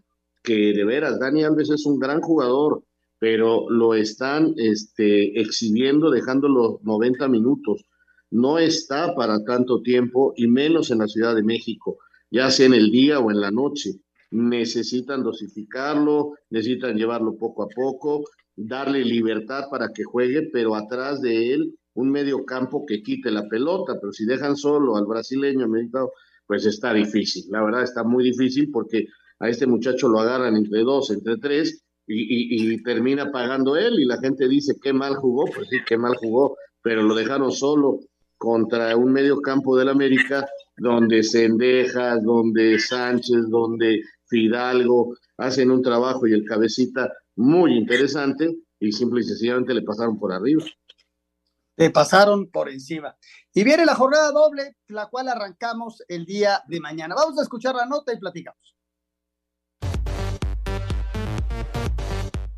que 0.41 0.73
de 0.73 0.83
veras 0.83 1.19
Dani 1.19 1.43
Alves 1.43 1.69
es 1.69 1.85
un 1.85 1.99
gran 1.99 2.21
jugador, 2.21 2.83
pero 3.19 3.69
lo 3.69 3.93
están 3.93 4.55
este, 4.57 5.39
exhibiendo 5.39 6.09
dejándolo 6.09 6.79
90 6.83 7.27
minutos. 7.27 7.85
No 8.31 8.57
está 8.57 9.13
para 9.13 9.43
tanto 9.43 9.81
tiempo 9.81 10.33
y 10.35 10.47
menos 10.47 10.89
en 10.89 10.99
la 10.99 11.07
Ciudad 11.07 11.35
de 11.35 11.43
México, 11.43 11.99
ya 12.31 12.49
sea 12.49 12.65
en 12.65 12.73
el 12.73 12.89
día 12.91 13.19
o 13.19 13.29
en 13.29 13.41
la 13.41 13.51
noche. 13.51 13.91
Necesitan 14.31 15.23
dosificarlo, 15.23 16.33
necesitan 16.49 16.97
llevarlo 16.97 17.37
poco 17.37 17.61
a 17.61 17.67
poco, 17.67 18.23
darle 18.55 19.03
libertad 19.03 19.65
para 19.69 19.89
que 19.93 20.03
juegue, 20.03 20.49
pero 20.51 20.75
atrás 20.75 21.21
de 21.21 21.53
él 21.53 21.75
un 21.93 22.09
medio 22.11 22.45
campo 22.45 22.85
que 22.85 23.01
quite 23.01 23.31
la 23.31 23.47
pelota, 23.47 23.97
pero 23.99 24.11
si 24.11 24.25
dejan 24.25 24.55
solo 24.55 24.97
al 24.97 25.05
brasileño 25.05 25.67
pues 26.45 26.65
está 26.65 26.93
difícil. 26.93 27.45
La 27.49 27.63
verdad 27.63 27.83
está 27.83 28.03
muy 28.03 28.23
difícil 28.23 28.69
porque 28.71 29.07
a 29.39 29.49
este 29.49 29.65
muchacho 29.65 30.07
lo 30.07 30.19
agarran 30.19 30.55
entre 30.55 30.81
dos, 30.81 31.09
entre 31.09 31.37
tres, 31.37 31.85
y, 32.07 32.83
termina 32.83 33.31
pagando 33.31 33.75
él 33.75 33.99
y 33.99 34.05
la 34.05 34.19
gente 34.19 34.47
dice 34.47 34.75
qué 34.81 34.93
mal 34.93 35.15
jugó, 35.15 35.45
pues 35.45 35.67
sí, 35.69 35.77
qué 35.87 35.97
mal 35.97 36.15
jugó, 36.15 36.55
pero 36.81 37.01
lo 37.01 37.15
dejaron 37.15 37.51
solo 37.51 37.99
contra 38.37 38.95
un 38.95 39.11
medio 39.11 39.41
campo 39.41 39.75
del 39.75 39.89
América 39.89 40.47
donde 40.77 41.23
Sendejas, 41.23 42.21
donde 42.23 42.77
Sánchez, 42.79 43.49
donde 43.49 44.01
Fidalgo 44.27 45.15
hacen 45.37 45.71
un 45.71 45.81
trabajo 45.81 46.27
y 46.27 46.33
el 46.33 46.45
cabecita 46.45 47.11
muy 47.35 47.77
interesante 47.77 48.55
y 48.79 48.91
simple 48.91 49.21
y 49.21 49.23
sencillamente 49.23 49.73
le 49.73 49.81
pasaron 49.81 50.17
por 50.17 50.31
arriba. 50.31 50.63
Le 51.77 51.89
pasaron 51.89 52.49
por 52.49 52.69
encima. 52.69 53.17
Y 53.53 53.63
viene 53.63 53.85
la 53.85 53.95
jornada 53.95 54.31
doble, 54.31 54.77
la 54.87 55.07
cual 55.07 55.27
arrancamos 55.27 56.03
el 56.07 56.25
día 56.25 56.63
de 56.67 56.79
mañana. 56.79 57.15
Vamos 57.15 57.37
a 57.37 57.41
escuchar 57.41 57.75
la 57.75 57.85
nota 57.85 58.13
y 58.13 58.19
platicamos. 58.19 58.74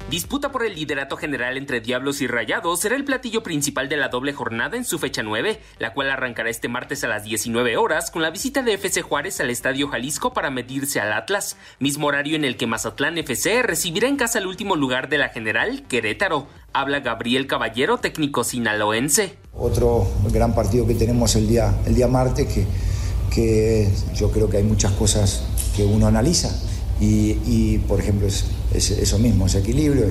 Disputa 0.09 0.53
por 0.53 0.65
el 0.65 0.73
liderato 0.73 1.17
general 1.17 1.57
entre 1.57 1.81
Diablos 1.81 2.21
y 2.21 2.27
Rayados 2.27 2.79
será 2.79 2.95
el 2.95 3.03
platillo 3.03 3.43
principal 3.43 3.89
de 3.89 3.97
la 3.97 4.07
doble 4.07 4.31
jornada 4.31 4.77
en 4.77 4.85
su 4.85 4.99
fecha 4.99 5.21
9, 5.21 5.59
la 5.79 5.93
cual 5.93 6.09
arrancará 6.09 6.49
este 6.49 6.69
martes 6.69 7.03
a 7.03 7.09
las 7.09 7.25
19 7.25 7.75
horas 7.75 8.09
con 8.09 8.21
la 8.21 8.29
visita 8.29 8.61
de 8.61 8.75
FC 8.75 9.01
Juárez 9.01 9.41
al 9.41 9.49
Estadio 9.49 9.89
Jalisco 9.89 10.31
para 10.31 10.49
medirse 10.49 11.01
al 11.01 11.11
Atlas, 11.11 11.57
mismo 11.79 12.07
horario 12.07 12.37
en 12.37 12.45
el 12.45 12.55
que 12.55 12.67
Mazatlán 12.67 13.17
FC 13.17 13.61
recibirá 13.63 14.07
en 14.07 14.15
casa 14.15 14.39
el 14.39 14.47
último 14.47 14.77
lugar 14.77 15.09
de 15.09 15.17
la 15.17 15.27
general, 15.27 15.83
Querétaro. 15.89 16.47
Habla 16.71 17.01
Gabriel 17.01 17.45
Caballero, 17.45 17.97
técnico 17.97 18.45
sinaloense. 18.45 19.37
Otro 19.53 20.07
gran 20.31 20.55
partido 20.55 20.87
que 20.87 20.95
tenemos 20.95 21.35
el 21.35 21.49
día, 21.49 21.75
el 21.85 21.95
día 21.95 22.07
martes, 22.07 22.47
que, 22.47 22.65
que 23.29 23.89
yo 24.15 24.31
creo 24.31 24.49
que 24.49 24.55
hay 24.55 24.63
muchas 24.63 24.93
cosas 24.93 25.43
que 25.75 25.83
uno 25.83 26.07
analiza 26.07 26.49
y, 26.99 27.77
por 27.79 27.99
ejemplo, 27.99 28.27
es, 28.27 28.45
eso 28.77 29.19
mismo, 29.19 29.45
ese 29.45 29.59
equilibrio, 29.59 30.07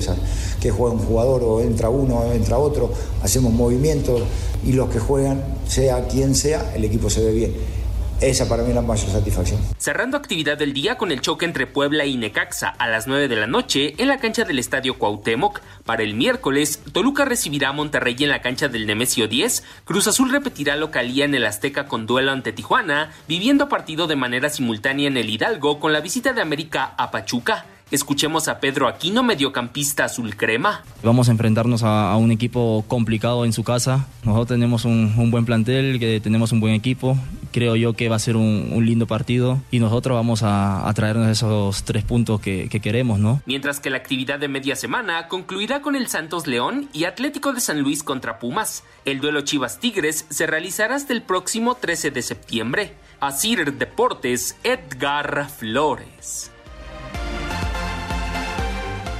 que 0.59 0.71
juega 0.71 0.93
un 0.93 0.99
jugador 0.99 1.43
o 1.43 1.61
entra 1.61 1.89
uno 1.89 2.19
o 2.19 2.33
entra 2.33 2.57
otro, 2.57 2.91
hacemos 3.21 3.53
movimientos 3.53 4.21
y 4.65 4.73
los 4.73 4.89
que 4.89 4.99
juegan, 4.99 5.43
sea 5.67 6.07
quien 6.07 6.35
sea, 6.35 6.73
el 6.75 6.83
equipo 6.83 7.09
se 7.09 7.23
ve 7.23 7.31
bien. 7.31 7.77
Esa 8.19 8.49
para 8.49 8.63
mí 8.63 8.69
es 8.69 8.75
la 8.75 8.81
mayor 8.81 9.11
satisfacción. 9.11 9.61
Cerrando 9.77 10.17
actividad 10.17 10.57
del 10.57 10.73
día 10.73 10.97
con 10.97 11.11
el 11.11 11.21
choque 11.21 11.45
entre 11.45 11.67
Puebla 11.67 12.03
y 12.05 12.17
Necaxa 12.17 12.67
a 12.69 12.87
las 12.87 13.05
9 13.05 13.27
de 13.27 13.35
la 13.35 13.45
noche 13.45 13.93
en 13.99 14.07
la 14.07 14.17
cancha 14.17 14.43
del 14.43 14.57
Estadio 14.57 14.97
Cuauhtémoc. 14.97 15.61
Para 15.85 16.01
el 16.01 16.15
miércoles, 16.15 16.81
Toluca 16.93 17.25
recibirá 17.25 17.69
a 17.69 17.73
Monterrey 17.73 18.15
en 18.19 18.29
la 18.29 18.41
cancha 18.41 18.69
del 18.69 18.87
Nemesio 18.87 19.27
10. 19.27 19.63
Cruz 19.85 20.07
Azul 20.07 20.31
repetirá 20.31 20.75
localía 20.77 21.25
en 21.25 21.35
el 21.35 21.45
Azteca 21.45 21.85
con 21.85 22.07
duelo 22.07 22.31
ante 22.31 22.53
Tijuana, 22.53 23.11
viviendo 23.27 23.69
partido 23.69 24.07
de 24.07 24.15
manera 24.15 24.49
simultánea 24.49 25.07
en 25.07 25.17
el 25.17 25.29
Hidalgo 25.29 25.79
con 25.79 25.93
la 25.93 26.01
visita 26.01 26.33
de 26.33 26.41
América 26.41 26.95
a 26.97 27.11
Pachuca. 27.11 27.65
Escuchemos 27.89 28.49
a 28.49 28.59
Pedro 28.59 28.89
Aquino, 28.89 29.23
mediocampista 29.23 30.03
azul 30.03 30.35
crema. 30.35 30.83
Vamos 31.03 31.29
a 31.29 31.31
enfrentarnos 31.31 31.83
a, 31.83 32.11
a 32.11 32.17
un 32.17 32.31
equipo 32.31 32.83
complicado 32.89 33.45
en 33.45 33.53
su 33.53 33.63
casa. 33.63 34.07
Nosotros 34.23 34.57
tenemos 34.57 34.83
un, 34.83 35.13
un, 35.17 35.31
buen 35.31 35.45
plantel, 35.45 35.97
que 35.97 36.19
tenemos 36.19 36.51
un 36.51 36.59
buen 36.59 36.73
equipo. 36.73 37.17
Creo 37.53 37.77
yo 37.77 37.93
que 37.93 38.09
va 38.09 38.17
a 38.17 38.19
ser 38.19 38.35
un, 38.35 38.71
un 38.73 38.85
lindo 38.85 39.07
partido 39.07 39.61
y 39.71 39.79
nosotros 39.79 40.15
vamos 40.15 40.43
a, 40.43 40.87
a 40.87 40.93
traernos 40.93 41.29
esos 41.29 41.83
tres 41.83 42.03
puntos 42.03 42.41
que, 42.41 42.67
que, 42.67 42.81
queremos, 42.81 43.19
¿no? 43.19 43.41
Mientras 43.45 43.79
que 43.79 43.89
la 43.89 43.97
actividad 43.97 44.37
de 44.37 44.49
media 44.49 44.75
semana 44.75 45.29
concluirá 45.29 45.81
con 45.81 45.95
el 45.95 46.07
Santos 46.07 46.45
León 46.45 46.89
y 46.91 47.05
Atlético 47.05 47.53
de 47.53 47.61
San 47.61 47.81
Luis 47.81 48.03
contra 48.03 48.37
Pumas. 48.37 48.83
El 49.05 49.21
duelo 49.21 49.41
Chivas 49.41 49.79
Tigres 49.79 50.25
se 50.29 50.45
realizará 50.45 50.95
hasta 50.95 51.13
el 51.13 51.21
próximo 51.21 51.75
13 51.75 52.11
de 52.11 52.21
septiembre. 52.21 52.95
Asir 53.21 53.73
Deportes, 53.77 54.57
Edgar 54.63 55.49
Flores. 55.49 56.51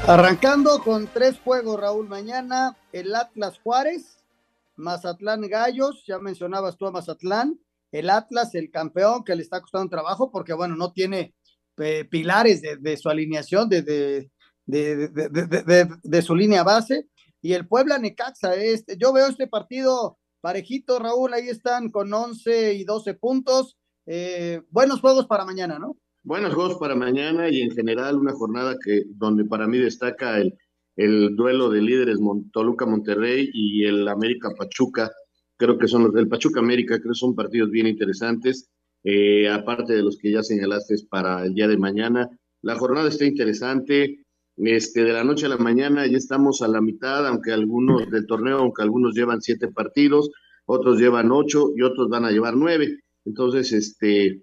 Arrancando 0.08 0.82
con 0.86 1.08
tres 1.08 1.38
juegos, 1.38 1.82
Raúl, 1.82 2.08
mañana 2.08 2.78
el 2.94 3.14
Atlas 3.14 3.60
Juárez, 3.62 4.24
Mazatlán 4.78 5.42
Gallos, 5.42 6.06
ya 6.08 6.18
mencionabas 6.18 6.78
tú 6.78 6.88
a 6.88 6.92
Mazatlán, 6.92 7.60
el 7.92 8.10
Atlas, 8.10 8.56
el 8.56 8.72
campeón, 8.72 9.26
que 9.26 9.36
le 9.36 9.44
está 9.44 9.60
costando 9.60 9.90
trabajo 9.90 10.32
porque, 10.32 10.54
bueno, 10.54 10.78
no 10.78 10.94
tiene 10.94 11.36
eh, 11.80 12.06
pilares 12.06 12.62
de, 12.62 12.78
de, 12.78 12.96
su 12.96 13.10
alineación, 13.10 13.68
de, 13.68 13.82
de, 13.82 14.30
de, 14.66 16.22
su 16.22 16.36
línea 16.38 16.64
base, 16.64 17.10
y 17.42 17.52
el 17.52 17.68
Puebla 17.68 17.98
Necaxa, 17.98 18.56
este, 18.56 18.96
yo 18.98 19.12
veo 19.12 19.28
este 19.28 19.48
partido 19.48 20.18
parejito, 20.40 21.00
Raúl, 21.00 21.34
ahí 21.34 21.50
están 21.50 21.92
con 21.92 22.14
11 22.14 22.76
y 22.76 22.86
12 22.86 23.14
puntos, 23.16 23.76
eh, 24.06 24.62
buenos 24.70 25.02
juegos 25.02 25.28
para 25.28 25.44
mañana, 25.44 25.78
¿no? 25.80 25.98
Buenos 26.28 26.54
juegos 26.56 26.76
para 26.78 26.94
mañana 26.94 27.48
y 27.48 27.62
en 27.62 27.72
general 27.72 28.18
una 28.18 28.34
jornada 28.34 28.76
que 28.84 29.04
donde 29.16 29.46
para 29.46 29.66
mí 29.66 29.78
destaca 29.78 30.42
el, 30.42 30.56
el 30.98 31.38
duelo 31.38 31.70
de 31.70 31.82
líderes 31.82 32.20
Toluca 32.52 32.86
Monterrey 32.86 33.50
y 33.54 33.86
el 33.86 34.06
América 34.10 34.50
Pachuca. 34.58 35.10
Creo 35.56 35.78
que 35.78 35.88
son 35.88 36.04
los 36.04 36.14
del 36.14 36.28
Pachuca 36.28 36.60
América, 36.60 37.00
creo 37.00 37.14
que 37.14 37.18
son 37.18 37.34
partidos 37.34 37.72
bien 37.72 37.88
interesantes, 37.88 38.70
eh, 39.06 39.48
aparte 39.48 39.94
de 39.94 40.04
los 40.04 40.18
que 40.18 40.34
ya 40.34 40.44
señalaste 40.44 40.96
para 41.10 41.46
el 41.46 41.54
día 41.54 41.70
de 41.70 41.78
mañana. 41.78 42.28
La 42.62 42.76
jornada 42.76 43.08
está 43.08 43.24
interesante. 43.24 44.26
Este, 44.58 45.06
de 45.06 45.14
la 45.14 45.24
noche 45.24 45.46
a 45.46 45.50
la 45.50 45.58
mañana 45.58 46.08
ya 46.08 46.18
estamos 46.18 46.62
a 46.62 46.68
la 46.68 46.82
mitad, 46.82 47.26
aunque 47.26 47.54
algunos 47.54 48.12
del 48.12 48.28
torneo, 48.28 48.58
aunque 48.58 48.84
algunos 48.84 49.16
llevan 49.16 49.42
siete 49.42 49.70
partidos, 49.70 50.30
otros 50.66 51.00
llevan 51.00 51.32
ocho 51.32 51.72
y 51.74 51.84
otros 51.84 52.10
van 52.10 52.26
a 52.26 52.32
llevar 52.32 52.58
nueve. 52.58 53.00
Entonces, 53.24 53.72
este, 53.72 54.42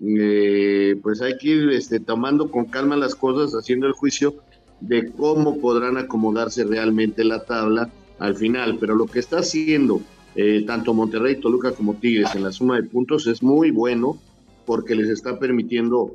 eh, 0.00 0.96
pues 1.02 1.22
hay 1.22 1.36
que 1.38 1.48
ir 1.48 1.70
este, 1.70 2.00
tomando 2.00 2.50
con 2.50 2.66
calma 2.66 2.96
las 2.96 3.14
cosas, 3.14 3.52
haciendo 3.54 3.86
el 3.86 3.92
juicio 3.92 4.34
de 4.80 5.10
cómo 5.12 5.58
podrán 5.58 5.96
acomodarse 5.96 6.64
realmente 6.64 7.24
la 7.24 7.44
tabla 7.44 7.90
al 8.18 8.36
final. 8.36 8.78
Pero 8.78 8.94
lo 8.94 9.06
que 9.06 9.18
está 9.18 9.38
haciendo 9.38 10.00
eh, 10.34 10.64
tanto 10.66 10.92
Monterrey, 10.92 11.40
Toluca 11.40 11.72
como 11.72 11.94
Tigres 11.94 12.34
en 12.34 12.42
la 12.42 12.52
suma 12.52 12.76
de 12.76 12.82
puntos 12.82 13.26
es 13.26 13.42
muy 13.42 13.70
bueno 13.70 14.18
porque 14.66 14.94
les 14.94 15.08
está 15.08 15.38
permitiendo 15.38 16.14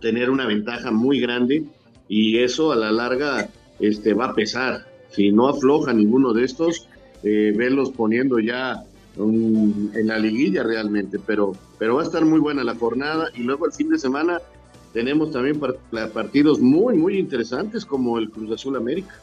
tener 0.00 0.28
una 0.28 0.46
ventaja 0.46 0.90
muy 0.90 1.20
grande 1.20 1.64
y 2.08 2.38
eso 2.38 2.72
a 2.72 2.76
la 2.76 2.92
larga 2.92 3.48
este, 3.80 4.12
va 4.12 4.26
a 4.26 4.34
pesar. 4.34 4.86
Si 5.10 5.30
no 5.32 5.48
afloja 5.48 5.92
ninguno 5.92 6.32
de 6.32 6.44
estos, 6.44 6.88
eh, 7.22 7.54
verlos 7.56 7.90
poniendo 7.92 8.38
ya 8.40 8.84
en 9.16 10.06
la 10.06 10.18
liguilla 10.18 10.62
realmente, 10.62 11.18
pero, 11.18 11.52
pero 11.78 11.96
va 11.96 12.02
a 12.02 12.04
estar 12.04 12.24
muy 12.24 12.40
buena 12.40 12.64
la 12.64 12.74
jornada 12.74 13.28
y 13.34 13.42
luego 13.42 13.66
el 13.66 13.72
fin 13.72 13.88
de 13.88 13.98
semana 13.98 14.40
tenemos 14.92 15.32
también 15.32 15.60
partidos 16.12 16.60
muy, 16.60 16.96
muy 16.96 17.18
interesantes 17.18 17.84
como 17.84 18.18
el 18.18 18.30
Cruz 18.30 18.52
Azul 18.52 18.76
América. 18.76 19.14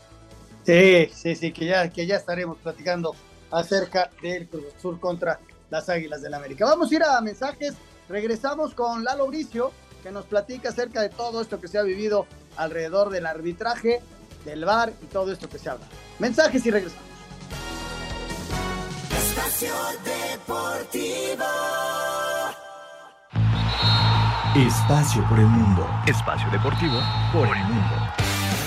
Sí, 0.66 1.10
sí, 1.14 1.36
sí, 1.36 1.52
que 1.52 1.66
ya, 1.66 1.90
que 1.90 2.06
ya 2.06 2.18
estaremos 2.18 2.58
platicando 2.58 3.16
acerca 3.50 4.12
del 4.22 4.48
Cruz 4.48 4.66
Azul 4.78 5.00
contra 5.00 5.40
las 5.70 5.90
Águilas 5.90 6.22
del 6.22 6.34
América. 6.34 6.66
Vamos 6.66 6.92
a 6.92 6.96
ir 6.96 7.04
a 7.04 7.20
mensajes, 7.22 7.74
regresamos 8.10 8.74
con 8.74 9.04
Lalo 9.04 9.28
Bricio, 9.28 9.72
que 10.04 10.12
nos 10.12 10.26
platica 10.26 10.70
acerca 10.70 11.02
de 11.02 11.10
todo 11.10 11.42
esto 11.42 11.60
que 11.60 11.68
se 11.68 11.78
ha 11.78 11.84
vivido 11.84 12.28
alrededor 12.58 13.10
del 13.10 13.26
arbitraje, 13.26 14.02
del 14.46 14.66
VAR 14.66 14.94
y 15.02 15.06
todo 15.06 15.32
esto 15.32 15.48
que 15.48 15.60
se 15.60 15.70
habla. 15.70 15.88
Mensajes 16.20 16.66
y 16.66 16.72
regresamos. 16.72 17.11
Espacio 19.52 19.76
Deportivo. 20.06 21.44
Espacio 24.56 25.28
por 25.28 25.40
el 25.40 25.46
mundo. 25.46 25.86
Espacio 26.08 26.50
Deportivo 26.52 27.02
por 27.34 27.58
el 27.58 27.64
mundo. 27.66 28.21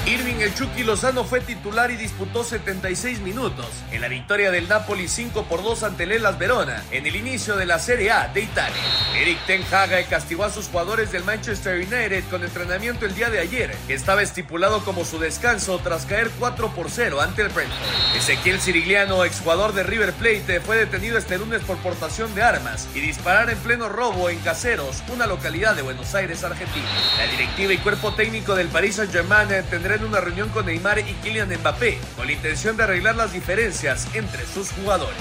Irving 0.07 0.35
El 0.41 0.55
Chucky 0.55 0.83
Lozano 0.83 1.25
fue 1.25 1.41
titular 1.41 1.91
y 1.91 1.97
disputó 1.97 2.45
76 2.45 3.21
minutos 3.21 3.67
en 3.91 4.03
la 4.03 4.09
victoria 4.09 4.51
del 4.51 4.69
Napoli 4.69 5.09
5 5.09 5.45
por 5.45 5.63
2 5.63 5.83
ante 5.83 6.03
el 6.03 6.13
Elas 6.13 6.39
Verona 6.39 6.85
en 6.91 7.07
el 7.07 7.17
inicio 7.17 7.57
de 7.57 7.65
la 7.65 7.79
Serie 7.79 8.11
A 8.11 8.29
de 8.29 8.43
Italia. 8.43 8.83
Eric 9.17 9.39
Ten 9.47 9.65
Hag 9.73 10.07
castigó 10.11 10.45
a 10.45 10.51
sus 10.51 10.69
jugadores 10.69 11.11
del 11.11 11.25
Manchester 11.25 11.79
United 11.79 12.25
con 12.29 12.45
entrenamiento 12.45 13.07
el 13.07 13.15
día 13.15 13.31
de 13.31 13.39
ayer, 13.39 13.75
que 13.87 13.95
estaba 13.95 14.21
estipulado 14.21 14.85
como 14.85 15.07
su 15.07 15.19
descanso 15.19 15.81
tras 15.83 16.05
caer 16.05 16.31
4 16.39 16.75
por 16.75 16.91
0 16.91 17.23
ante 17.23 17.41
el 17.41 17.49
Brentford. 17.49 18.15
Ezequiel 18.15 18.61
Sirigliano, 18.61 19.25
exjugador 19.25 19.73
de 19.73 19.85
River 19.85 20.13
Plate, 20.13 20.61
fue 20.61 20.77
detenido 20.77 21.17
este 21.17 21.39
lunes 21.39 21.63
por 21.63 21.79
portación 21.79 22.35
de 22.35 22.43
armas 22.43 22.89
y 22.95 23.01
disparar 23.01 23.49
en 23.49 23.57
pleno 23.59 23.89
robo 23.89 24.29
en 24.29 24.39
Caseros, 24.41 25.03
una 25.09 25.27
localidad 25.27 25.75
de 25.75 25.81
Buenos 25.81 26.15
Aires, 26.15 26.45
Argentina. 26.45 26.85
La 27.17 27.27
directiva 27.27 27.73
y 27.73 27.79
cuerpo 27.79 28.13
técnico 28.13 28.55
del 28.55 28.69
Paris 28.69 28.97
Saint-Germain 28.97 29.49
tendrán 29.95 30.11
una 30.11 30.21
reunión 30.21 30.49
con 30.49 30.67
Neymar 30.67 30.99
y 30.99 31.15
Kylian 31.23 31.49
Mbappé 31.61 31.99
con 32.17 32.27
la 32.27 32.33
intención 32.33 32.77
de 32.77 32.83
arreglar 32.83 33.15
las 33.15 33.33
diferencias 33.33 34.09
entre 34.15 34.45
sus 34.45 34.73
jugadores. 34.73 35.17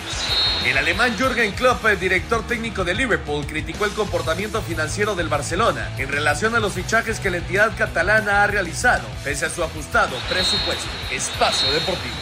El 0.65 0.77
alemán 0.77 1.15
Jürgen 1.15 1.51
Klopp, 1.51 1.85
director 1.99 2.45
técnico 2.47 2.83
de 2.83 2.95
Liverpool, 2.95 3.45
criticó 3.45 3.85
el 3.85 3.91
comportamiento 3.91 4.63
financiero 4.63 5.13
del 5.13 5.29
Barcelona 5.29 5.91
en 5.99 6.09
relación 6.09 6.55
a 6.55 6.59
los 6.59 6.73
fichajes 6.73 7.19
que 7.19 7.29
la 7.29 7.37
entidad 7.37 7.77
catalana 7.77 8.43
ha 8.43 8.47
realizado 8.47 9.03
pese 9.23 9.45
a 9.45 9.49
su 9.49 9.63
ajustado 9.63 10.15
presupuesto. 10.27 10.89
Espacio 11.11 11.71
Deportivo. 11.71 12.15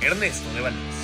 Ernesto 0.00 0.50
de 0.54 0.60
Valdés. 0.62 0.94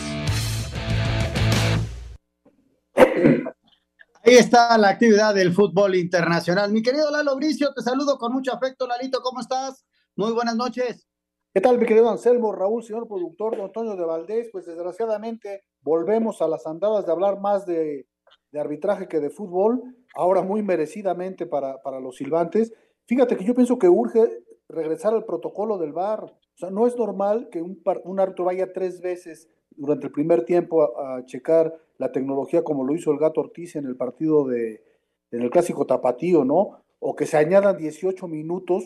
Ahí 4.25 4.35
está 4.37 4.79
la 4.79 4.91
actividad 4.91 5.35
del 5.35 5.53
fútbol 5.53 5.95
internacional. 5.95 6.73
Mi 6.73 6.83
querido 6.83 7.11
Lalo 7.11 7.37
Bricio, 7.37 7.73
te 7.75 7.83
saludo 7.83 8.17
con 8.17 8.33
mucho 8.33 8.55
afecto. 8.55 8.87
Lalito, 8.87 9.21
¿cómo 9.23 9.41
estás? 9.41 9.85
Muy 10.21 10.35
buenas 10.35 10.55
noches. 10.55 11.09
¿Qué 11.55 11.63
tal, 11.63 11.79
mi 11.79 11.87
querido 11.87 12.11
Anselmo, 12.11 12.53
Raúl, 12.53 12.83
señor 12.83 13.09
productor, 13.09 13.57
don 13.57 13.65
Antonio 13.65 13.97
de 13.97 14.05
Valdés? 14.05 14.51
Pues 14.53 14.67
desgraciadamente 14.67 15.63
volvemos 15.81 16.43
a 16.43 16.47
las 16.47 16.67
andadas 16.67 17.07
de 17.07 17.13
hablar 17.13 17.41
más 17.41 17.65
de, 17.65 18.07
de 18.53 18.61
arbitraje 18.61 19.09
que 19.09 19.19
de 19.19 19.31
fútbol, 19.31 19.83
ahora 20.15 20.43
muy 20.43 20.63
merecidamente 20.63 21.47
para, 21.47 21.81
para 21.81 22.01
los 22.01 22.17
silbantes. 22.17 22.71
Fíjate 23.07 23.35
que 23.35 23.47
yo 23.47 23.55
pienso 23.55 23.79
que 23.79 23.89
urge 23.89 24.45
regresar 24.69 25.15
al 25.15 25.25
protocolo 25.25 25.79
del 25.79 25.95
VAR. 25.95 26.25
O 26.25 26.59
sea, 26.59 26.69
no 26.69 26.87
es 26.87 26.99
normal 26.99 27.49
que 27.51 27.63
un, 27.63 27.83
un 28.05 28.21
árbitro 28.21 28.45
vaya 28.45 28.75
tres 28.75 29.01
veces 29.01 29.49
durante 29.71 30.09
el 30.09 30.13
primer 30.13 30.45
tiempo 30.45 30.83
a, 30.83 31.17
a, 31.17 31.25
checar 31.25 31.75
la 31.97 32.13
tecnología 32.13 32.63
como 32.63 32.85
lo 32.85 32.95
hizo 32.95 33.11
el 33.11 33.19
Gato 33.19 33.41
Ortiz 33.41 33.75
en 33.75 33.87
el 33.87 33.97
partido 33.97 34.47
de, 34.47 34.85
en 35.31 35.41
el 35.41 35.49
clásico 35.49 35.87
tapatío, 35.87 36.45
¿no? 36.45 36.85
O 36.99 37.17
que 37.17 37.25
se 37.25 37.39
añadan 37.39 37.79
18 37.79 38.29
minutos 38.29 38.85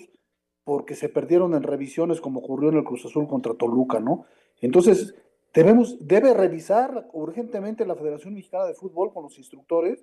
porque 0.64 0.94
se 0.94 1.08
perdieron 1.08 1.54
en 1.54 1.62
revisiones 1.62 2.20
como 2.20 2.40
ocurrió 2.40 2.70
en 2.70 2.78
el 2.78 2.84
Cruz 2.84 3.04
Azul 3.04 3.28
contra 3.28 3.54
Toluca, 3.54 4.00
¿no? 4.00 4.24
Entonces, 4.60 5.14
debemos, 5.52 5.96
debe 6.06 6.34
revisar 6.34 7.08
urgentemente 7.12 7.86
la 7.86 7.94
Federación 7.94 8.34
Mexicana 8.34 8.66
de 8.66 8.74
Fútbol 8.74 9.12
con 9.12 9.24
los 9.24 9.38
instructores 9.38 10.02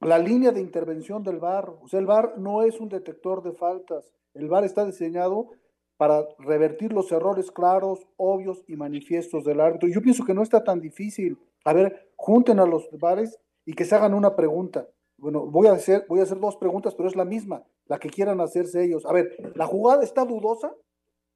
la 0.00 0.18
línea 0.18 0.52
de 0.52 0.60
intervención 0.60 1.22
del 1.22 1.38
VAR. 1.38 1.70
O 1.82 1.88
sea, 1.88 1.98
el 1.98 2.06
VAR 2.06 2.38
no 2.38 2.62
es 2.62 2.80
un 2.80 2.88
detector 2.88 3.42
de 3.42 3.52
faltas. 3.52 4.12
El 4.34 4.48
VAR 4.48 4.64
está 4.64 4.84
diseñado 4.84 5.50
para 5.96 6.24
revertir 6.38 6.92
los 6.92 7.10
errores 7.10 7.50
claros, 7.50 8.06
obvios 8.16 8.62
y 8.68 8.76
manifiestos 8.76 9.44
del 9.44 9.60
árbitro. 9.60 9.88
Yo 9.88 10.00
pienso 10.00 10.24
que 10.24 10.34
no 10.34 10.42
está 10.42 10.62
tan 10.62 10.80
difícil. 10.80 11.38
A 11.64 11.72
ver, 11.72 12.12
junten 12.14 12.60
a 12.60 12.66
los 12.66 12.88
VARes 12.92 13.38
y 13.64 13.72
que 13.72 13.84
se 13.84 13.96
hagan 13.96 14.14
una 14.14 14.36
pregunta. 14.36 14.86
Bueno, 15.18 15.46
voy 15.46 15.66
a 15.66 15.72
hacer, 15.72 16.06
voy 16.08 16.20
a 16.20 16.22
hacer 16.22 16.38
dos 16.38 16.56
preguntas, 16.56 16.94
pero 16.94 17.08
es 17.08 17.16
la 17.16 17.24
misma, 17.24 17.64
la 17.86 17.98
que 17.98 18.08
quieran 18.08 18.40
hacerse 18.40 18.84
ellos. 18.84 19.04
A 19.04 19.12
ver, 19.12 19.36
¿la 19.56 19.66
jugada 19.66 20.04
está 20.04 20.24
dudosa? 20.24 20.72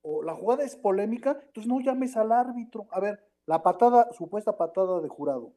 ¿O 0.03 0.23
la 0.23 0.35
jugada 0.35 0.63
es 0.65 0.77
polémica? 0.77 1.41
Entonces 1.47 1.67
no 1.67 1.81
llames 1.81 2.17
al 2.17 2.31
árbitro. 2.31 2.87
A 2.91 3.01
ver, 3.01 3.21
la 3.45 3.63
patada, 3.63 4.09
supuesta 4.13 4.57
patada 4.57 5.01
de 5.01 5.09
jurado. 5.09 5.53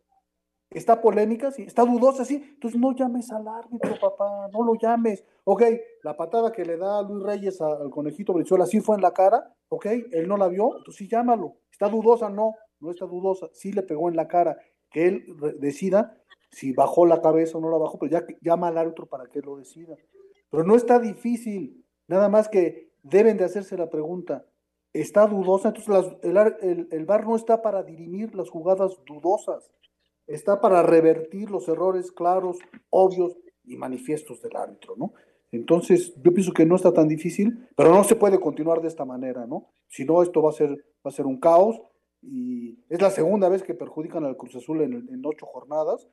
¿Está 0.71 1.01
polémica? 1.01 1.51
Sí. 1.51 1.61
¿Está 1.63 1.85
dudosa? 1.85 2.25
Sí. 2.25 2.43
Entonces 2.55 2.79
no 2.79 2.93
llames 2.93 3.31
al 3.31 3.47
árbitro, 3.47 3.93
papá, 4.01 4.49
no 4.51 4.63
lo 4.63 4.73
llames. 4.73 5.23
Ok, 5.43 5.63
la 6.03 6.17
patada 6.17 6.51
que 6.51 6.65
le 6.65 6.77
da 6.77 7.03
Luis 7.03 7.23
Reyes 7.23 7.61
al 7.61 7.91
conejito 7.91 8.33
Brizuela 8.33 8.65
sí 8.65 8.81
fue 8.81 8.95
en 8.95 9.03
la 9.03 9.11
cara. 9.11 9.53
Ok, 9.69 9.85
él 9.85 10.27
no 10.27 10.35
la 10.35 10.47
vio, 10.47 10.77
entonces 10.77 10.95
sí 10.95 11.07
llámalo. 11.07 11.57
¿Está 11.71 11.87
dudosa? 11.89 12.29
No, 12.29 12.55
no 12.79 12.89
está 12.89 13.05
dudosa. 13.05 13.49
Sí 13.53 13.71
le 13.71 13.83
pegó 13.83 14.09
en 14.09 14.15
la 14.15 14.27
cara. 14.27 14.57
Que 14.89 15.07
él 15.07 15.25
decida 15.59 16.17
si 16.51 16.71
bajó 16.73 17.05
la 17.05 17.21
cabeza 17.21 17.57
o 17.57 17.61
no 17.61 17.69
la 17.69 17.77
bajó, 17.77 17.99
pero 17.99 18.11
ya 18.11 18.25
llama 18.41 18.69
al 18.69 18.77
árbitro 18.77 19.07
para 19.07 19.27
que 19.27 19.41
lo 19.41 19.57
decida. 19.57 19.95
Pero 20.49 20.63
no 20.63 20.75
está 20.75 20.99
difícil, 20.99 21.85
nada 22.07 22.29
más 22.29 22.49
que 22.49 22.91
deben 23.03 23.37
de 23.37 23.43
hacerse 23.43 23.77
la 23.77 23.89
pregunta, 23.89 24.45
¿está 24.93 25.27
dudosa? 25.27 25.69
Entonces 25.69 26.17
el, 26.23 26.37
el, 26.37 26.87
el 26.91 27.05
VAR 27.05 27.25
no 27.25 27.35
está 27.35 27.61
para 27.61 27.83
dirimir 27.83 28.33
las 28.35 28.49
jugadas 28.49 28.99
dudosas, 29.05 29.71
está 30.27 30.61
para 30.61 30.81
revertir 30.83 31.51
los 31.51 31.67
errores 31.67 32.11
claros, 32.11 32.57
obvios 32.89 33.37
y 33.63 33.75
manifiestos 33.77 34.41
del 34.41 34.55
árbitro, 34.55 34.95
¿no? 34.97 35.13
Entonces, 35.51 36.13
yo 36.21 36.33
pienso 36.33 36.51
que 36.51 36.65
no 36.65 36.75
está 36.75 36.91
tan 36.91 37.07
difícil, 37.07 37.67
pero 37.75 37.93
no 37.93 38.03
se 38.03 38.15
puede 38.15 38.39
continuar 38.39 38.81
de 38.81 38.87
esta 38.87 39.05
manera, 39.05 39.45
¿no? 39.45 39.69
Si 39.87 40.03
no, 40.03 40.21
esto 40.21 40.41
va 40.41 40.49
a 40.49 40.53
ser, 40.53 40.69
va 40.69 41.09
a 41.09 41.11
ser 41.11 41.25
un 41.25 41.39
caos 41.39 41.81
y 42.21 42.79
es 42.89 43.01
la 43.01 43.11
segunda 43.11 43.49
vez 43.49 43.63
que 43.63 43.73
perjudican 43.73 44.25
al 44.25 44.35
Cruz 44.35 44.55
Azul 44.55 44.81
en, 44.81 45.21
ocho 45.25 45.45
jornadas, 45.45 46.07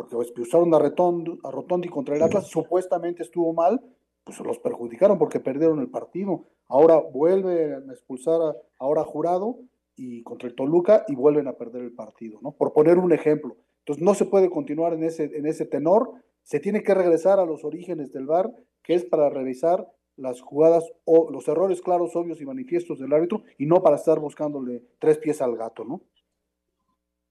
porque 0.00 0.16
expulsaron 0.16 0.72
a, 0.74 0.78
Rotondi, 0.78 1.38
a 1.44 1.50
Rotondi 1.50 1.88
contra 1.90 2.16
el 2.16 2.22
Atlas, 2.22 2.46
supuestamente 2.46 3.22
estuvo 3.22 3.52
mal, 3.52 3.82
pues 4.24 4.40
los 4.40 4.58
perjudicaron 4.58 5.18
porque 5.18 5.40
perdieron 5.40 5.78
el 5.78 5.90
partido. 5.90 6.46
Ahora 6.68 6.96
vuelven 6.96 7.90
a 7.90 7.92
expulsar 7.92 8.40
a, 8.40 8.56
ahora 8.78 9.04
Jurado 9.04 9.58
y 9.96 10.22
contra 10.22 10.48
el 10.48 10.54
Toluca 10.54 11.04
y 11.06 11.14
vuelven 11.14 11.48
a 11.48 11.52
perder 11.52 11.82
el 11.82 11.92
partido, 11.92 12.38
¿no? 12.40 12.52
Por 12.52 12.72
poner 12.72 12.96
un 12.96 13.12
ejemplo. 13.12 13.58
Entonces 13.80 14.02
no 14.02 14.14
se 14.14 14.24
puede 14.24 14.48
continuar 14.48 14.94
en 14.94 15.04
ese, 15.04 15.24
en 15.24 15.46
ese 15.46 15.66
tenor, 15.66 16.12
se 16.44 16.60
tiene 16.60 16.82
que 16.82 16.94
regresar 16.94 17.38
a 17.38 17.44
los 17.44 17.62
orígenes 17.62 18.10
del 18.10 18.24
VAR 18.24 18.50
que 18.82 18.94
es 18.94 19.04
para 19.04 19.28
revisar 19.28 19.86
las 20.16 20.40
jugadas 20.40 20.90
o 21.04 21.30
los 21.30 21.46
errores 21.46 21.82
claros, 21.82 22.16
obvios 22.16 22.40
y 22.40 22.46
manifiestos 22.46 22.98
del 22.98 23.12
árbitro 23.12 23.42
y 23.58 23.66
no 23.66 23.82
para 23.82 23.96
estar 23.96 24.18
buscándole 24.18 24.82
tres 24.98 25.18
pies 25.18 25.42
al 25.42 25.56
gato, 25.56 25.84
¿no? 25.84 26.00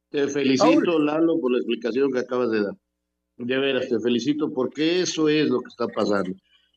Te 0.10 0.28
felicito, 0.28 1.00
Lalo, 1.00 1.40
por 1.40 1.52
la 1.52 1.58
explicación 1.58 2.12
que 2.12 2.20
acabas 2.20 2.52
de 2.52 2.64
dar. 2.64 2.74
De 3.38 3.58
veras, 3.58 3.88
te 3.88 4.00
felicito 4.00 4.52
porque 4.52 5.02
eso 5.02 5.30
es 5.30 5.50
lo 5.50 5.62
que 5.62 5.70
está 5.70 5.88
pasando. 5.88 6.32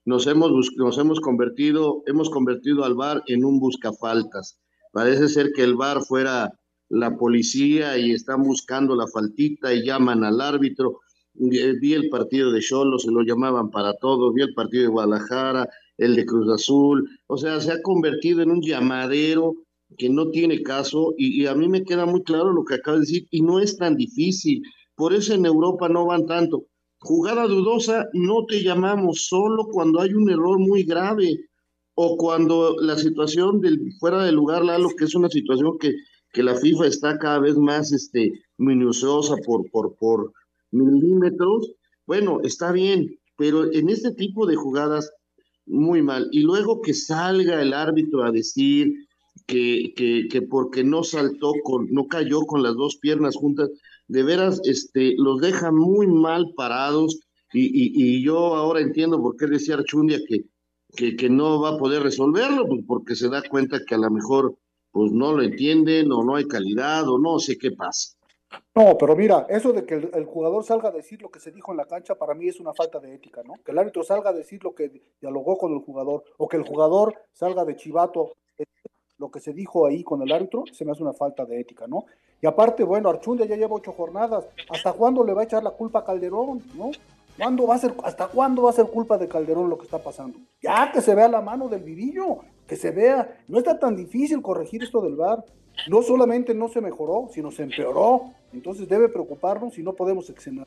Nos 0.05 0.27
hemos, 0.27 0.71
nos 0.77 0.99
hemos 0.99 1.21
convertido, 1.21 2.03
hemos 2.07 2.31
convertido 2.31 2.85
al 2.85 2.95
VAR 2.95 3.23
en 3.27 3.45
un 3.45 3.59
buscafaltas. 3.59 4.61
Parece 4.93 5.29
ser 5.29 5.53
que 5.55 5.65
el 5.65 5.75
VAR 5.75 6.03
fuera 6.03 6.53
la 6.89 7.17
policía 7.17 7.97
y 7.99 8.13
están 8.13 8.43
buscando 8.43 8.95
la 8.95 9.07
faltita 9.07 9.73
y 9.73 9.85
llaman 9.85 10.25
al 10.25 10.41
árbitro 10.41 11.01
vi 11.35 11.95
el 11.95 12.09
partido 12.09 12.53
de 12.53 12.61
Cholo, 12.61 12.99
se 12.99 13.11
lo 13.11 13.23
llamaban 13.23 13.71
para 13.71 13.95
todos, 13.95 14.35
vi 14.35 14.43
el 14.43 14.55
partido 14.55 14.83
de 14.83 14.89
Guadalajara, 14.89 15.69
el 15.97 16.17
de 16.17 16.27
Cruz 16.27 16.49
Azul, 16.51 17.09
o 17.27 17.37
sea, 17.37 17.61
se 17.61 17.73
ha 17.73 17.83
convertido 17.83 18.43
en 18.43 18.51
un 18.51 18.63
llamadero 18.63 19.55
que 19.97 20.09
no 20.09 20.31
tiene 20.31 20.63
caso 20.63 21.15
y, 21.17 21.47
a 21.47 21.55
mí 21.55 21.69
me 21.69 21.85
queda 21.85 22.07
muy 22.07 22.23
claro 22.23 22.53
lo 22.53 22.65
que 22.65 22.75
acaba 22.75 22.97
de 22.97 23.03
decir 23.03 23.27
y 23.31 23.43
no 23.43 23.61
es 23.61 23.77
tan 23.77 23.97
difícil, 23.97 24.63
por 24.95 25.13
eso 25.13 25.35
en 25.35 25.47
Europa 25.47 25.89
no 25.89 26.07
van 26.07 26.27
tanto. 26.27 26.67
Jugada 27.01 27.47
dudosa 27.47 28.09
no 28.13 28.47
te 28.47 28.63
llamamos 28.63 29.27
solo 29.27 29.67
cuando 29.71 30.01
hay 30.01 30.13
un 30.15 30.31
error 30.31 30.59
muy 30.59 30.85
grave 30.85 31.41
o 31.95 32.17
cuando 32.17 32.77
la 32.81 32.97
situación 32.97 33.61
del 33.61 33.93
fuera 33.99 34.25
de 34.25 34.33
lugar, 34.33 34.65
Lalo, 34.65 34.91
que 34.97 35.05
es 35.05 35.15
una 35.15 35.29
situación 35.29 35.79
que, 35.79 35.95
que 36.33 36.43
la 36.43 36.55
FIFA 36.55 36.87
está 36.87 37.19
cada 37.19 37.41
vez 37.41 37.57
más 37.57 37.93
este, 37.93 38.33
minuciosa 38.57 39.37
por, 39.45 39.69
por, 39.71 39.97
por, 39.97 40.33
milímetros, 40.71 41.73
bueno, 42.07 42.41
está 42.43 42.73
bien, 42.73 43.19
pero 43.37 43.71
en 43.73 43.89
este 43.91 44.13
tipo 44.13 44.47
de 44.47 44.57
jugadas, 44.57 45.13
muy 45.67 46.03
mal. 46.03 46.29
Y 46.33 46.41
luego 46.41 46.81
que 46.81 46.95
salga 46.95 47.61
el 47.63 47.73
árbitro 47.73 48.25
a 48.25 48.33
decir 48.33 48.93
que, 49.47 49.93
que, 49.97 50.29
que 50.31 50.43
porque 50.43 50.85
no 50.85 51.05
saltó, 51.05 51.53
con, 51.63 51.89
no 51.91 52.07
cayó 52.07 52.43
con 52.43 52.63
las 52.63 52.75
dos 52.75 52.97
piernas 52.97 53.37
juntas, 53.37 53.71
de 54.09 54.23
veras 54.23 54.61
este, 54.65 55.15
los 55.17 55.41
deja 55.41 55.71
muy 55.73 56.07
mal 56.07 56.53
parados. 56.57 57.21
Y, 57.55 57.69
y, 57.71 58.25
yo 58.25 58.55
ahora 58.55 58.81
entiendo 58.81 59.21
por 59.21 59.37
qué 59.37 59.47
decía 59.47 59.75
Archundia 59.75 60.19
que, 60.27 60.47
que, 60.97 61.17
que, 61.17 61.29
no 61.29 61.61
va 61.61 61.71
a 61.71 61.79
poder 61.79 62.03
resolverlo, 62.03 62.67
pues 62.67 62.81
porque 62.87 63.15
se 63.15 63.29
da 63.29 63.43
cuenta 63.43 63.81
que 63.87 63.95
a 63.95 63.99
lo 63.99 64.11
mejor 64.11 64.57
pues 64.91 65.13
no 65.13 65.33
lo 65.33 65.43
entienden 65.43 66.11
o 66.13 66.23
no 66.23 66.37
hay 66.37 66.47
calidad 66.47 67.07
o 67.09 67.19
no 67.19 67.39
sé 67.39 67.59
qué 67.59 67.73
pasa. 67.73 68.17
No, 68.75 68.97
pero 68.99 69.17
mira, 69.17 69.47
eso 69.49 69.73
de 69.73 69.85
que 69.85 69.95
el, 69.95 70.25
jugador 70.25 70.65
salga 70.65 70.89
a 70.89 70.93
decir 70.93 71.21
lo 71.21 71.31
que 71.31 71.41
se 71.41 71.51
dijo 71.51 71.73
en 71.73 71.79
la 71.79 71.87
cancha, 71.87 72.15
para 72.15 72.35
mí 72.35 72.49
es 72.49 72.61
una 72.61 72.73
falta 72.73 73.01
de 73.01 73.15
ética, 73.15 73.43
¿no? 73.43 73.55
Que 73.65 73.73
el 73.73 73.79
árbitro 73.79 74.03
salga 74.03 74.31
a 74.31 74.35
decir 74.35 74.63
lo 74.65 74.75
que 74.75 74.91
dialogó 75.21 75.57
con 75.57 75.73
el 75.73 75.81
jugador, 75.81 76.25
o 76.39 76.49
que 76.49 76.57
el 76.57 76.63
jugador 76.63 77.15
salga 77.33 77.65
de 77.65 77.77
chivato 77.77 78.33
lo 79.23 79.31
que 79.31 79.41
se 79.41 79.53
dijo 79.53 79.87
ahí 79.87 80.03
con 80.03 80.21
el 80.21 80.31
árbitro, 80.31 80.65
se 80.71 80.85
me 80.85 80.93
hace 80.93 81.03
una 81.03 81.13
falta 81.13 81.47
de 81.47 81.61
ética, 81.61 81.87
¿no? 81.87 82.05
Y 82.41 82.47
aparte, 82.47 82.83
bueno, 82.83 83.09
Archundia 83.09 83.47
ya 83.47 83.57
lleva 83.57 83.77
ocho 83.77 83.93
jornadas, 83.93 84.45
¿hasta 84.69 84.93
cuándo 84.93 85.25
le 85.25 85.33
va 85.33 85.43
a 85.43 85.45
echar 85.45 85.63
la 85.63 85.71
culpa 85.71 86.01
a 86.01 86.05
Calderón, 86.05 86.61
no? 86.77 86.91
¿Cuándo 87.39 87.67
va 87.67 87.77
a 87.77 87.79
ser, 87.79 87.95
¿Hasta 88.03 88.27
cuándo 88.27 88.63
va 88.63 88.71
a 88.71 88.75
ser 88.75 88.87
culpa 88.87 89.17
de 89.17 89.29
Calderón 89.29 89.71
lo 89.71 89.79
que 89.79 89.85
está 89.85 89.99
pasando? 89.99 90.39
Ya 90.61 90.93
que 90.93 91.01
se 91.01 91.15
vea 91.15 91.29
la 91.29 91.41
mano 91.41 91.69
del 91.69 91.83
vivillo, 91.83 92.41
que 92.67 92.77
se 92.77 92.91
vea, 92.91 93.41
no 93.49 93.59
está 93.59 93.79
tan 93.79 93.97
difícil 93.97 94.43
corregir 94.43 94.83
esto 94.83 95.01
del 95.01 95.17
VAR 95.17 95.45
no 95.89 96.03
solamente 96.03 96.55
no 96.55 96.69
se 96.69 96.81
mejoró, 96.81 97.29
sino 97.33 97.51
se 97.51 97.63
empeoró. 97.63 98.31
Entonces 98.53 98.89
debe 98.89 99.09
preocuparnos 99.09 99.79
y 99.79 99.83
no 99.83 99.95
podemos 99.95 100.29
extender 100.31 100.67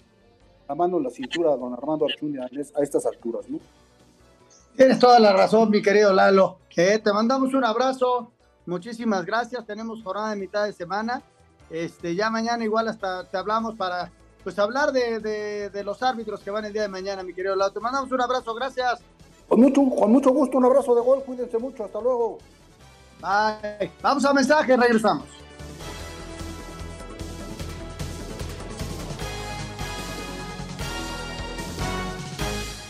la 0.68 0.76
mano 0.76 0.98
en 0.98 1.04
la 1.04 1.10
cintura 1.10 1.54
a 1.54 1.58
don 1.58 1.74
Armando 1.74 2.06
Archunia 2.06 2.50
a 2.76 2.82
estas 2.82 3.06
alturas, 3.06 3.48
¿no? 3.50 3.60
Tienes 4.76 5.00
toda 5.00 5.20
la 5.20 5.32
razón, 5.32 5.70
mi 5.70 5.82
querido 5.82 6.12
Lalo. 6.12 6.58
te 6.76 7.14
mandamos 7.14 7.54
un 7.54 7.64
abrazo. 7.64 8.32
Muchísimas 8.66 9.26
gracias. 9.26 9.66
Tenemos 9.66 10.02
jornada 10.04 10.32
de 10.32 10.38
mitad 10.38 10.66
de 10.66 10.74
semana. 10.74 11.22
Este, 11.70 12.16
ya 12.16 12.30
mañana 12.30 12.64
igual 12.64 12.88
hasta 12.88 13.24
te 13.30 13.38
hablamos 13.38 13.76
para 13.76 14.12
pues 14.44 14.60
hablar 14.60 14.92
de, 14.92 15.20
de, 15.20 15.84
los 15.84 16.04
árbitros 16.04 16.42
que 16.42 16.52
van 16.52 16.66
el 16.66 16.74
día 16.74 16.84
de 16.84 16.88
mañana, 16.88 17.24
mi 17.24 17.34
querido 17.34 17.56
Lalo. 17.56 17.74
Te 17.74 17.80
mandamos 17.80 18.12
un 18.12 18.22
abrazo, 18.22 18.54
gracias. 18.54 19.02
Con 19.48 19.60
mucho, 19.60 19.82
con 19.90 20.12
mucho 20.12 20.32
gusto, 20.32 20.58
un 20.58 20.66
abrazo 20.66 20.94
de 20.94 21.02
gol, 21.02 21.24
cuídense 21.24 21.58
mucho, 21.58 21.84
hasta 21.84 22.00
luego. 22.00 22.38
Vamos 24.02 24.26
a 24.26 24.34
mensaje, 24.34 24.78
regresamos. 24.78 25.26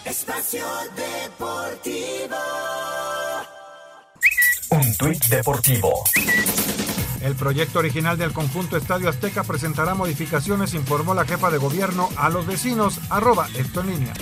Espacio 0.03 0.65
Deportivo. 0.95 2.74
Un 4.69 4.95
tuit 4.97 5.25
deportivo. 5.27 6.03
El 7.21 7.35
proyecto 7.35 7.79
original 7.79 8.17
del 8.17 8.33
conjunto 8.33 8.77
Estadio 8.77 9.09
Azteca 9.09 9.43
presentará 9.43 9.95
modificaciones, 9.95 10.73
informó 10.73 11.13
la 11.13 11.25
jefa 11.25 11.49
de 11.49 11.57
gobierno 11.57 12.09
a 12.17 12.29
los 12.29 12.45
vecinos, 12.45 12.99
arroba 13.09 13.47
esto 13.55 13.81
en 13.81 13.87
línea. 13.87 14.13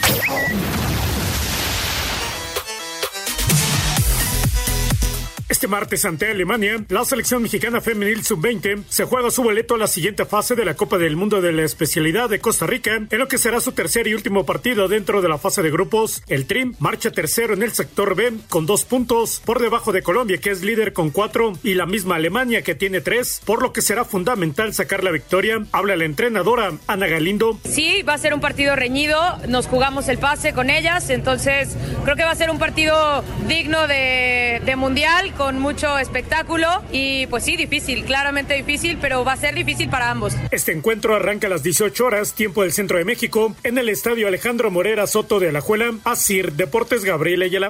Este 5.64 5.72
martes 5.72 6.04
ante 6.04 6.30
Alemania, 6.30 6.84
la 6.90 7.06
selección 7.06 7.42
mexicana 7.42 7.80
femenil 7.80 8.22
sub-20 8.22 8.84
se 8.90 9.06
juega 9.06 9.32
su 9.32 9.44
boleto 9.44 9.76
a 9.76 9.78
la 9.78 9.88
siguiente 9.88 10.26
fase 10.26 10.56
de 10.56 10.66
la 10.66 10.74
Copa 10.74 10.98
del 10.98 11.16
Mundo 11.16 11.40
de 11.40 11.54
la 11.54 11.64
especialidad 11.64 12.30
de 12.30 12.42
Costa 12.42 12.68
Rica, 12.68 12.98
en 13.10 13.18
lo 13.18 13.30
que 13.30 13.38
será 13.38 13.62
su 13.62 13.72
tercer 13.72 14.08
y 14.08 14.14
último 14.14 14.46
partido 14.46 14.90
dentro 14.90 15.22
de 15.22 15.30
la 15.30 15.38
fase 15.38 15.62
de 15.62 15.72
grupos. 15.72 16.22
El 16.28 16.48
Trim 16.48 16.76
marcha 16.80 17.12
tercero 17.12 17.54
en 17.54 17.64
el 17.64 17.72
sector 17.72 18.14
B 18.14 18.34
con 18.50 18.66
dos 18.66 18.84
puntos, 18.84 19.42
por 19.46 19.62
debajo 19.62 19.94
de 19.94 20.02
Colombia 20.02 20.38
que 20.38 20.52
es 20.52 20.64
líder 20.64 20.92
con 20.92 21.12
cuatro 21.12 21.54
y 21.64 21.76
la 21.76 21.86
misma 21.86 22.16
Alemania 22.16 22.62
que 22.62 22.76
tiene 22.76 23.00
tres, 23.00 23.42
por 23.46 23.62
lo 23.62 23.72
que 23.72 23.82
será 23.82 24.04
fundamental 24.04 24.74
sacar 24.74 25.02
la 25.02 25.12
victoria. 25.12 25.64
Habla 25.72 25.96
la 25.96 26.04
entrenadora 26.04 26.74
Ana 26.88 27.08
Galindo. 27.08 27.58
Sí, 27.64 28.02
va 28.02 28.16
a 28.16 28.18
ser 28.18 28.34
un 28.34 28.42
partido 28.42 28.76
reñido, 28.76 29.18
nos 29.48 29.68
jugamos 29.68 30.10
el 30.10 30.18
pase 30.18 30.52
con 30.52 30.70
ellas, 30.70 31.10
entonces 31.10 31.78
creo 32.04 32.18
que 32.18 32.26
va 32.26 32.32
a 32.32 32.36
ser 32.36 32.50
un 32.50 32.60
partido 32.60 33.24
digno 33.48 33.88
de, 33.88 34.62
de 34.66 34.76
mundial 34.76 35.34
con 35.36 35.53
mucho 35.60 35.98
espectáculo 35.98 36.68
y 36.92 37.28
pues 37.28 37.44
sí, 37.44 37.58
difícil, 37.58 38.06
claramente 38.06 38.54
difícil, 38.54 38.98
pero 39.00 39.24
va 39.24 39.34
a 39.34 39.38
ser 39.38 39.56
difícil 39.56 39.90
para 39.90 40.12
ambos. 40.12 40.34
Este 40.52 40.72
encuentro 40.72 41.16
arranca 41.16 41.48
a 41.48 41.50
las 41.50 41.64
18 41.64 42.06
horas, 42.06 42.34
tiempo 42.34 42.64
del 42.64 42.72
centro 42.72 42.98
de 42.98 43.06
México, 43.06 43.56
en 43.64 43.78
el 43.78 43.90
estadio 43.90 44.28
Alejandro 44.28 44.72
Morera 44.72 45.08
Soto 45.08 45.40
de 45.40 45.50
Alajuela, 45.50 45.92
Asir 46.04 46.54
Deportes 46.54 47.04
Gabriel 47.04 47.44
Ayala. 47.44 47.70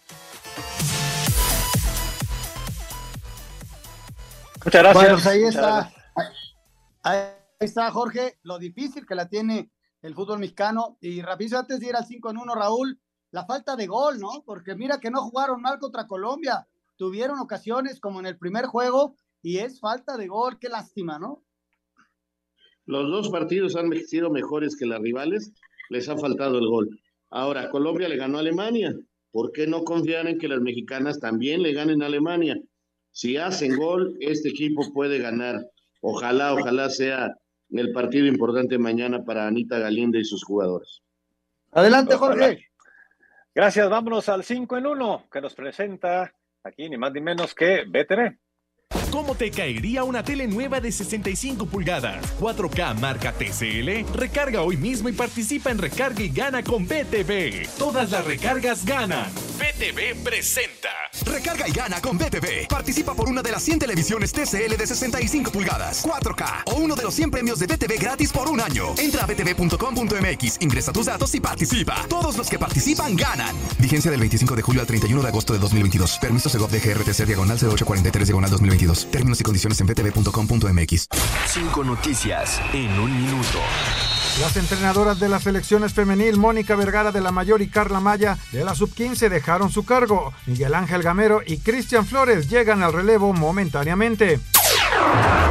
Muchas 4.66 4.82
gracias. 4.82 5.14
Pues 5.14 5.28
ahí 5.28 5.44
está. 5.44 5.94
Ahí 7.04 7.28
está, 7.60 7.92
Jorge, 7.92 8.38
lo 8.44 8.58
difícil 8.60 9.06
que 9.06 9.16
la 9.16 9.28
tiene 9.28 9.72
el 10.02 10.16
fútbol 10.16 10.40
mexicano. 10.40 10.98
Y 11.02 11.22
rápido, 11.22 11.60
antes 11.60 11.80
de 11.80 11.88
ir 11.88 11.96
al 11.96 12.06
5 12.06 12.32
en 12.32 12.38
1, 12.38 12.56
Raúl, 12.56 13.00
la 13.32 13.46
falta 13.46 13.76
de 13.76 13.88
gol, 13.88 14.20
¿no? 14.20 14.44
Porque 14.46 14.76
mira 14.76 15.00
que 15.00 15.12
no 15.12 15.22
jugaron 15.22 15.62
mal 15.62 15.80
contra 15.80 16.08
Colombia 16.08 16.68
tuvieron 17.04 17.38
ocasiones 17.39 17.99
como 17.99 18.22
en 18.22 18.28
el 18.28 18.38
primer 18.38 18.64
juego 18.64 19.18
y 19.41 19.58
es 19.58 19.82
falta 19.82 20.16
de 20.16 20.30
gol, 20.30 20.58
qué 20.58 20.70
lástima, 20.70 21.20
¿no? 21.20 21.43
Los 22.86 23.12
dos 23.12 23.28
partidos 23.28 23.76
han 23.76 23.93
sido 24.06 24.30
mejores 24.30 24.78
que 24.78 24.86
las 24.86 25.01
rivales, 25.01 25.51
les 25.89 26.08
ha 26.08 26.18
faltado 26.18 26.60
el 26.60 26.66
gol. 26.66 26.97
Ahora, 27.30 27.70
Colombia 27.70 28.08
le 28.08 28.16
ganó 28.16 28.38
a 28.38 28.39
Alemania, 28.39 28.95
¿por 29.32 29.51
qué 29.51 29.68
no 29.68 29.84
confiar 29.84 30.28
en 30.28 30.38
que 30.38 30.47
las 30.47 30.62
mexicanas 30.62 31.20
también 31.20 31.62
le 31.62 31.74
ganen 31.74 32.01
a 32.01 32.06
Alemania? 32.06 32.58
Si 33.12 33.36
hacen 33.36 33.76
gol, 33.76 34.16
este 34.22 34.47
equipo 34.47 34.93
puede 34.93 35.18
ganar. 35.18 35.60
Ojalá, 35.99 36.54
ojalá 36.54 36.89
sea 36.89 37.36
el 37.72 37.91
partido 37.91 38.28
importante 38.28 38.78
mañana 38.78 39.26
para 39.26 39.45
Anita 39.45 39.78
Galindo 39.78 40.18
y 40.18 40.24
sus 40.24 40.41
jugadores. 40.45 41.01
Adelante, 41.74 42.16
Jorge. 42.16 42.70
Gracias, 43.54 43.89
vámonos 43.89 44.30
al 44.30 44.45
5 44.45 44.78
en 44.78 44.88
1 44.88 45.28
que 45.30 45.41
nos 45.41 45.54
presenta 45.54 46.34
aquí 46.64 46.89
ni 46.89 46.97
más 46.97 47.11
ni 47.14 47.22
menos 47.22 47.53
que 47.53 47.84
BTV. 47.86 48.38
¿Cómo 49.14 49.36
te 49.36 49.51
caería 49.51 50.03
una 50.03 50.24
tele 50.24 50.47
nueva 50.47 50.82
de 50.82 50.91
65 50.91 51.68
pulgadas? 51.68 52.26
4K 52.39 52.99
marca 52.99 53.32
TCL. 53.32 54.11
Recarga 54.11 54.64
hoy 54.64 54.76
mismo 54.76 55.07
y 55.07 55.11
participa 55.11 55.70
en 55.70 55.78
Recarga 55.78 56.24
y 56.24 56.30
Gana 56.30 56.64
con 56.64 56.88
BTV. 56.88 57.68
Todas 57.78 58.09
las 58.09 58.26
recargas 58.26 58.84
ganan. 58.84 59.32
BTV 59.59 60.24
presenta. 60.24 60.89
Recarga 61.26 61.68
y 61.68 61.72
gana 61.72 62.01
con 62.01 62.18
BTV. 62.18 62.68
Participa 62.68 63.14
por 63.14 63.30
una 63.30 63.43
de 63.43 63.51
las 63.51 63.61
100 63.61 63.80
televisiones 63.80 64.34
TCL 64.34 64.76
de 64.78 64.88
65 64.88 65.51
pulgadas, 65.51 66.03
4K 66.03 66.64
o 66.66 66.76
uno 66.78 66.95
de 66.95 67.03
los 67.03 67.14
100 67.14 67.30
premios 67.30 67.59
de 67.59 67.68
BTV 67.68 67.99
gratis 67.99 68.32
por 68.32 68.49
un 68.49 68.59
año. 68.59 68.95
Entra 68.97 69.24
a 69.24 69.28
btv.com.mx, 69.28 70.57
ingresa 70.59 70.91
tus 70.91 71.05
datos 71.05 71.36
y 71.36 71.39
participa. 71.39 72.03
Todos 72.09 72.36
los 72.36 72.49
que 72.49 72.57
participan 72.57 73.16
ganan. 73.16 73.55
Vigencia 73.78 74.09
del 74.09 74.22
25 74.22 74.55
de 74.55 74.61
julio 74.64 74.82
al 74.82 74.88
31 74.88 75.22
de 75.22 75.28
agosto 75.28 75.53
de 75.53 75.59
2022. 75.59 76.18
Permiso 76.18 76.49
Segov 76.49 76.72
de 76.72 76.80
GRTC 76.80 77.28
diagonal 77.28 77.57
0843 77.59 78.28
diagonal 78.28 78.49
2022. 78.49 79.03
Términos 79.12 79.39
y 79.41 79.43
condiciones 79.43 79.80
en 79.82 79.88
btv.com.mx. 79.88 81.08
Cinco 81.47 81.84
noticias 81.84 82.60
en 82.74 82.99
un 82.99 83.16
minuto. 83.16 83.60
Las 84.41 84.58
entrenadoras 84.58 85.20
de 85.20 85.30
las 85.30 85.43
selecciones 85.43 85.93
femenil 85.93 86.38
Mónica 86.38 86.76
Vergara 86.76 87.12
de 87.12 87.22
la 87.22 87.32
Mayor 87.32 87.62
y 87.62 87.68
Carla 87.68 87.99
Maya 87.99 88.38
de 88.51 88.66
la 88.66 88.74
Sub-15 88.74 89.30
dejaron 89.30 89.70
su 89.70 89.86
cargo. 89.86 90.34
Miguel 90.47 90.74
Ángel 90.74 91.04
Gamero 91.04 91.41
y 91.45 91.58
Cristian 91.58 92.06
Flores 92.06 92.49
llegan 92.49 92.82
al 92.82 92.93
relevo 92.93 93.32
momentáneamente. 93.34 94.39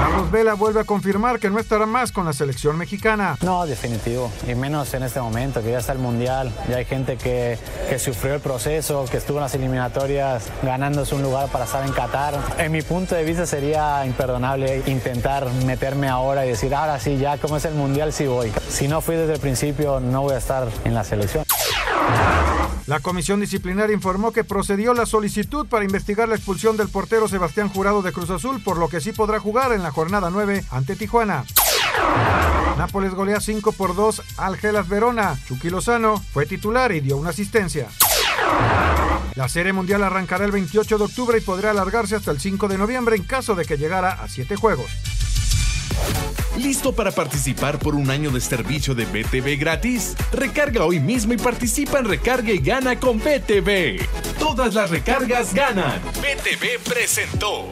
Carlos 0.01 0.31
Vela 0.31 0.55
vuelve 0.55 0.81
a 0.81 0.85
confirmar 0.85 1.39
que 1.39 1.49
no 1.51 1.59
estará 1.59 1.87
más 1.87 2.13
con 2.13 2.25
la 2.25 2.33
selección 2.33 2.77
mexicana. 2.77 3.37
No, 3.43 3.65
definitivo. 3.67 4.31
Y 4.47 4.55
menos 4.55 4.93
en 4.95 5.03
este 5.03 5.21
momento, 5.21 5.63
que 5.63 5.71
ya 5.71 5.79
está 5.79 5.93
el 5.93 5.99
Mundial. 5.99 6.53
Ya 6.69 6.77
hay 6.77 6.85
gente 6.85 7.17
que, 7.17 7.59
que 7.89 7.99
sufrió 7.99 8.35
el 8.35 8.41
proceso, 8.41 9.05
que 9.11 9.17
estuvo 9.17 9.39
en 9.39 9.45
las 9.45 9.55
eliminatorias 9.55 10.45
ganándose 10.63 11.15
un 11.15 11.23
lugar 11.23 11.49
para 11.49 11.65
estar 11.65 11.87
en 11.87 11.93
Qatar. 11.93 12.35
En 12.59 12.73
mi 12.73 12.83
punto 12.83 13.15
de 13.15 13.25
vista 13.25 13.47
sería 13.47 14.05
imperdonable 14.05 14.83
intentar 14.87 15.47
meterme 15.65 16.09
ahora 16.09 16.45
y 16.45 16.51
decir, 16.51 16.75
ahora 16.75 16.99
sí, 17.01 17.17
ya 17.17 17.39
como 17.39 17.57
es 17.57 17.65
el 17.65 17.75
Mundial, 17.75 18.13
sí 18.13 18.27
voy. 18.27 18.53
Si 18.69 18.89
no 18.89 19.01
fui 19.01 19.17
desde 19.17 19.35
el 19.35 19.41
principio, 19.41 20.01
no 20.01 20.23
voy 20.23 20.35
a 20.35 20.39
estar 20.39 20.69
en 20.85 20.95
la 20.95 21.05
selección. 21.05 21.42
La 22.87 23.01
comisión 23.01 23.41
disciplinaria 23.41 23.95
informó 23.95 24.33
que 24.33 24.45
procedió 24.45 24.93
la 24.93 25.07
solicitud 25.07 25.67
para 25.67 25.85
investigar 25.85 26.29
la 26.29 26.35
expulsión 26.35 26.77
del 26.77 26.89
portero 26.89 27.29
Sebastián 27.29 27.69
Jurado 27.69 28.03
de 28.03 28.13
Cruz 28.13 28.31
Azul, 28.31 28.63
por 28.63 28.77
lo 28.77 28.89
que 28.89 29.01
sí 29.01 29.13
podrá 29.13 29.39
jugar 29.39 29.73
en 29.73 29.83
la 29.83 29.93
jornada 29.93 30.31
9 30.31 30.65
ante 30.71 30.97
Tijuana. 30.97 31.45
Nápoles 32.77 33.15
golea 33.15 33.41
5 33.41 33.73
por 33.73 33.95
2 33.95 34.23
al 34.39 34.57
Gelas 34.57 34.89
Verona. 34.89 35.39
Chucky 35.47 35.71
Lozano 35.71 36.21
fue 36.33 36.47
titular 36.47 36.91
y 36.93 37.01
dio 37.01 37.17
una 37.17 37.31
asistencia. 37.31 37.89
La 39.35 39.49
Serie 39.49 39.73
Mundial 39.73 40.03
arrancará 40.03 40.45
el 40.45 40.53
28 40.53 40.99
de 40.99 41.05
octubre 41.05 41.39
y 41.39 41.43
podrá 41.43 41.71
alargarse 41.71 42.17
hasta 42.17 42.33
el 42.33 42.41
5 42.41 42.69
de 42.69 42.79
noviembre 42.79 43.17
en 43.17 43.23
caso 43.23 43.55
de 43.55 43.65
que 43.65 43.79
llegara 43.79 44.13
a 44.13 44.29
7 44.29 44.57
juegos. 44.57 44.91
¿Listo 46.59 46.95
para 46.95 47.11
participar 47.11 47.79
por 47.79 47.95
un 47.95 48.11
año 48.11 48.31
de 48.31 48.39
servicio 48.39 48.95
de 48.95 49.07
BTV 49.07 49.59
gratis? 49.59 50.15
Recarga 50.33 50.85
hoy 50.85 51.01
mismo 51.01 51.33
y 51.33 51.39
participa 51.39 51.99
en 51.99 52.05
Recarga 52.05 52.53
y 52.53 52.59
Gana 52.59 53.01
con 53.01 53.19
BTV. 53.19 53.99
Todas 54.39 54.75
las 54.75 54.91
recargas 54.91 55.55
ganan. 55.55 55.99
BTV 56.21 56.79
presentó. 56.87 57.69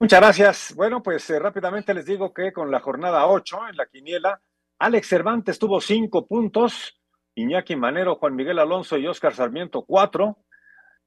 Muchas 0.00 0.20
gracias. 0.20 0.74
Bueno, 0.74 1.00
pues 1.00 1.30
eh, 1.30 1.38
rápidamente 1.38 1.94
les 1.94 2.06
digo 2.06 2.34
que 2.34 2.52
con 2.52 2.72
la 2.72 2.80
jornada 2.80 3.28
8 3.28 3.68
en 3.70 3.76
la 3.76 3.86
quiniela, 3.86 4.40
Alex 4.80 5.06
Cervantes 5.06 5.60
tuvo 5.60 5.80
5 5.80 6.26
puntos, 6.26 7.00
Iñaki 7.36 7.76
Manero, 7.76 8.16
Juan 8.16 8.34
Miguel 8.34 8.58
Alonso 8.58 8.98
y 8.98 9.06
Oscar 9.06 9.32
Sarmiento 9.32 9.84
4. 9.86 10.36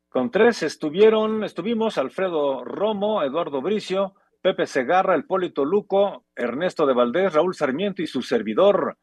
Con 0.08 0.32
3 0.32 0.64
estuvieron, 0.64 1.43
estuvimos 1.43 1.97
Alfredo 1.97 2.64
Romo, 2.64 3.22
Eduardo 3.22 3.62
Bricio, 3.62 4.16
Pepe 4.42 4.68
Segarra, 4.68 5.16
El 5.16 5.26
Polito 5.26 5.66
Luco, 5.66 6.26
Ernesto 6.36 6.86
de 6.86 6.94
Valdés, 6.94 7.34
Raúl 7.34 7.56
Sarmiento 7.56 8.02
y 8.02 8.08
su 8.08 8.22
servidor. 8.22 8.98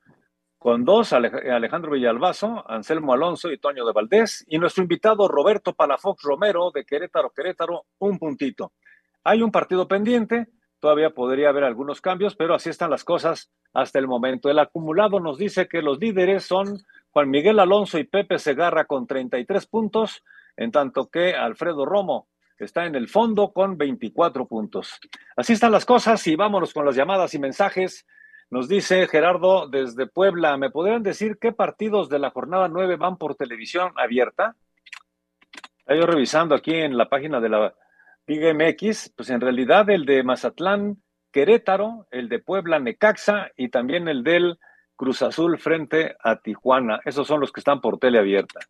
Con 0.59 0.85
dos, 0.85 1.13
Alejandro 1.13 1.93
Villalbazo, 1.93 2.65
Anselmo 2.69 3.13
Alonso 3.13 3.53
y 3.53 3.59
Toño 3.59 3.85
de 3.85 3.93
Valdés. 3.93 4.45
Y 4.49 4.59
nuestro 4.59 4.83
invitado 4.83 5.29
Roberto 5.29 5.75
Palafox 5.75 6.23
Romero 6.23 6.71
de 6.75 6.85
Querétaro, 6.85 7.31
Querétaro, 7.31 7.85
un 7.99 8.19
puntito. 8.19 8.73
Hay 9.25 9.43
un 9.43 9.53
partido 9.53 9.87
pendiente, 9.87 10.49
todavía 10.81 11.11
podría 11.11 11.51
haber 11.51 11.65
algunos 11.65 12.01
cambios, 12.01 12.35
pero 12.35 12.55
así 12.55 12.71
están 12.71 12.91
las 12.91 13.05
cosas 13.05 13.51
hasta 13.75 13.99
el 13.99 14.09
momento. 14.09 14.49
El 14.49 14.59
acumulado 14.59 15.21
nos 15.21 15.37
dice 15.37 15.69
que 15.69 15.83
los 15.83 15.99
líderes 15.99 16.45
son 16.45 16.79
Juan 17.11 17.29
Miguel 17.29 17.59
Alonso 17.59 17.99
y 17.99 18.05
Pepe 18.05 18.39
Segarra 18.39 18.87
con 18.87 19.07
33 19.07 19.67
puntos, 19.67 20.25
en 20.57 20.73
tanto 20.73 21.11
que 21.11 21.35
Alfredo 21.35 21.85
Romo 21.85 22.29
está 22.65 22.87
en 22.87 22.95
el 22.95 23.09
fondo 23.09 23.53
con 23.53 23.77
24 23.77 24.47
puntos. 24.47 24.99
Así 25.37 25.53
están 25.53 25.73
las 25.73 25.85
cosas 25.85 26.27
y 26.27 26.37
vámonos 26.37 26.73
con 26.73 26.87
las 26.87 26.97
llamadas 26.97 27.35
y 27.35 27.39
mensajes. 27.39 28.07
Nos 28.49 28.69
dice 28.69 29.07
Gerardo 29.09 29.69
desde 29.69 30.07
Puebla, 30.07 30.57
¿me 30.57 30.71
podrían 30.71 31.03
decir 31.03 31.39
qué 31.41 31.53
partidos 31.53 32.09
de 32.09 32.19
la 32.19 32.31
jornada 32.31 32.69
9 32.69 32.97
van 32.97 33.17
por 33.19 33.35
televisión 33.35 33.93
abierta? 33.97 34.57
Estoy 35.79 35.99
yo 35.99 36.07
revisando 36.07 36.55
aquí 36.55 36.75
en 36.75 36.97
la 36.97 37.09
página 37.09 37.41
de 37.41 37.49
la 37.49 37.75
Liga 38.27 38.53
MX, 38.53 39.13
pues 39.17 39.31
en 39.31 39.41
realidad 39.41 39.89
el 39.91 40.05
de 40.05 40.23
Mazatlán, 40.23 41.03
Querétaro, 41.31 42.07
el 42.11 42.29
de 42.29 42.39
Puebla, 42.39 42.79
Necaxa 42.79 43.51
y 43.57 43.69
también 43.69 44.09
el 44.09 44.25
del 44.25 44.59
Cruz 44.97 45.23
Azul 45.23 45.59
frente 45.59 46.17
a 46.21 46.37
Tijuana. 46.37 47.01
Esos 47.05 47.27
son 47.27 47.41
los 47.41 47.53
que 47.53 47.61
están 47.61 47.81
por 47.81 47.99
tele 47.99 48.19
abierta. 48.19 48.61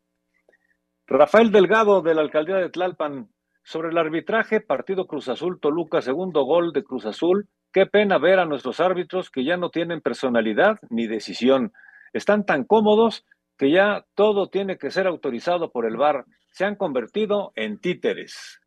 Rafael 1.07 1.53
Delgado 1.53 2.03
de 2.03 2.15
la 2.15 2.23
alcaldía 2.23 2.57
de 2.57 2.69
Tlalpan, 2.69 3.29
sobre 3.67 3.89
el 3.89 3.99
arbitraje, 3.99 4.61
partido 4.61 5.09
Cruz 5.09 5.29
Azul 5.29 5.59
Toluca, 5.61 6.01
segundo 6.01 6.45
gol 6.45 6.73
de 6.73 6.85
Cruz 6.85 7.05
Azul. 7.05 7.49
Qué 7.73 7.85
pena 7.85 8.17
ver 8.17 8.39
a 8.39 8.45
nuestros 8.45 8.79
árbitros 8.79 9.29
que 9.29 9.45
ya 9.45 9.57
no 9.57 9.71
tienen 9.71 10.01
personalidad 10.01 10.79
ni 10.89 11.09
decisión. 11.09 11.73
Están 12.13 12.47
tan 12.47 12.63
cómodos 12.63 13.27
que 13.59 13.73
ya 13.73 14.07
todo 14.15 14.51
tiene 14.51 14.79
que 14.79 14.93
ser 14.93 15.09
autorizado 15.09 15.73
por 15.73 15.85
el 15.85 15.97
VAR. 15.97 16.27
Se 16.53 16.65
han 16.65 16.77
convertido 16.77 17.53
en 17.57 17.81
títeres. 17.81 18.61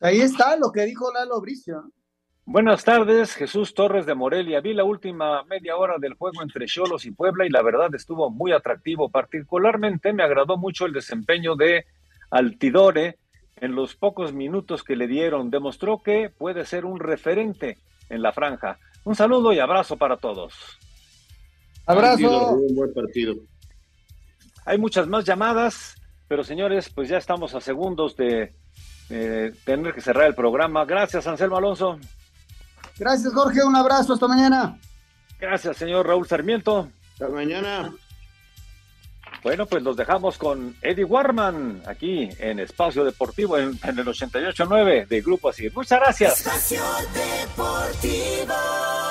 Ahí 0.00 0.20
está 0.20 0.56
lo 0.56 0.72
que 0.72 0.86
dijo 0.86 1.12
Lalo 1.12 1.40
Bricio. 1.40 1.84
Buenas 2.46 2.82
tardes, 2.82 3.36
Jesús 3.36 3.74
Torres 3.74 4.06
de 4.06 4.16
Morelia. 4.16 4.60
Vi 4.60 4.74
la 4.74 4.82
última 4.82 5.44
media 5.44 5.76
hora 5.76 5.98
del 6.00 6.14
juego 6.14 6.42
entre 6.42 6.66
Cholos 6.66 7.06
y 7.06 7.12
Puebla 7.12 7.46
y 7.46 7.50
la 7.50 7.62
verdad 7.62 7.94
estuvo 7.94 8.28
muy 8.28 8.50
atractivo. 8.50 9.08
Particularmente 9.08 10.12
me 10.12 10.24
agradó 10.24 10.56
mucho 10.56 10.84
el 10.84 10.92
desempeño 10.92 11.54
de 11.54 11.86
Altidore, 12.30 13.18
en 13.56 13.74
los 13.74 13.94
pocos 13.94 14.32
minutos 14.32 14.82
que 14.82 14.96
le 14.96 15.06
dieron, 15.06 15.50
demostró 15.50 16.02
que 16.02 16.30
puede 16.30 16.64
ser 16.66 16.84
un 16.84 17.00
referente 17.00 17.78
en 18.08 18.22
la 18.22 18.32
franja. 18.32 18.78
Un 19.04 19.14
saludo 19.14 19.52
y 19.52 19.58
abrazo 19.58 19.96
para 19.96 20.16
todos. 20.16 20.54
Abrazo. 21.86 22.54
Un 22.54 22.74
buen 22.74 22.92
partido. 22.92 23.34
Hay 24.64 24.78
muchas 24.78 25.06
más 25.06 25.24
llamadas, 25.24 25.94
pero 26.26 26.42
señores, 26.42 26.88
pues 26.88 27.08
ya 27.08 27.18
estamos 27.18 27.54
a 27.54 27.60
segundos 27.60 28.16
de 28.16 28.54
tener 29.64 29.92
que 29.94 30.00
cerrar 30.00 30.26
el 30.26 30.34
programa. 30.34 30.84
Gracias, 30.84 31.26
Anselmo 31.26 31.58
Alonso. 31.58 31.98
Gracias, 32.98 33.32
Jorge. 33.32 33.62
Un 33.62 33.76
abrazo. 33.76 34.14
Hasta 34.14 34.26
mañana. 34.26 34.78
Gracias, 35.38 35.76
señor 35.76 36.06
Raúl 36.06 36.26
Sarmiento. 36.26 36.88
Hasta 37.12 37.28
mañana. 37.28 37.92
Bueno, 39.44 39.66
pues 39.66 39.82
los 39.82 39.94
dejamos 39.94 40.38
con 40.38 40.74
Eddie 40.80 41.04
Warman 41.04 41.82
aquí 41.86 42.30
en 42.38 42.60
Espacio 42.60 43.04
Deportivo 43.04 43.58
en, 43.58 43.78
el 43.82 44.06
88.9 44.06 45.06
de 45.06 45.20
Grupo 45.20 45.50
Así. 45.50 45.68
Muchas 45.74 46.00
gracias. 46.00 46.40
Espacio 46.40 46.82
Deportivo. 47.12 49.03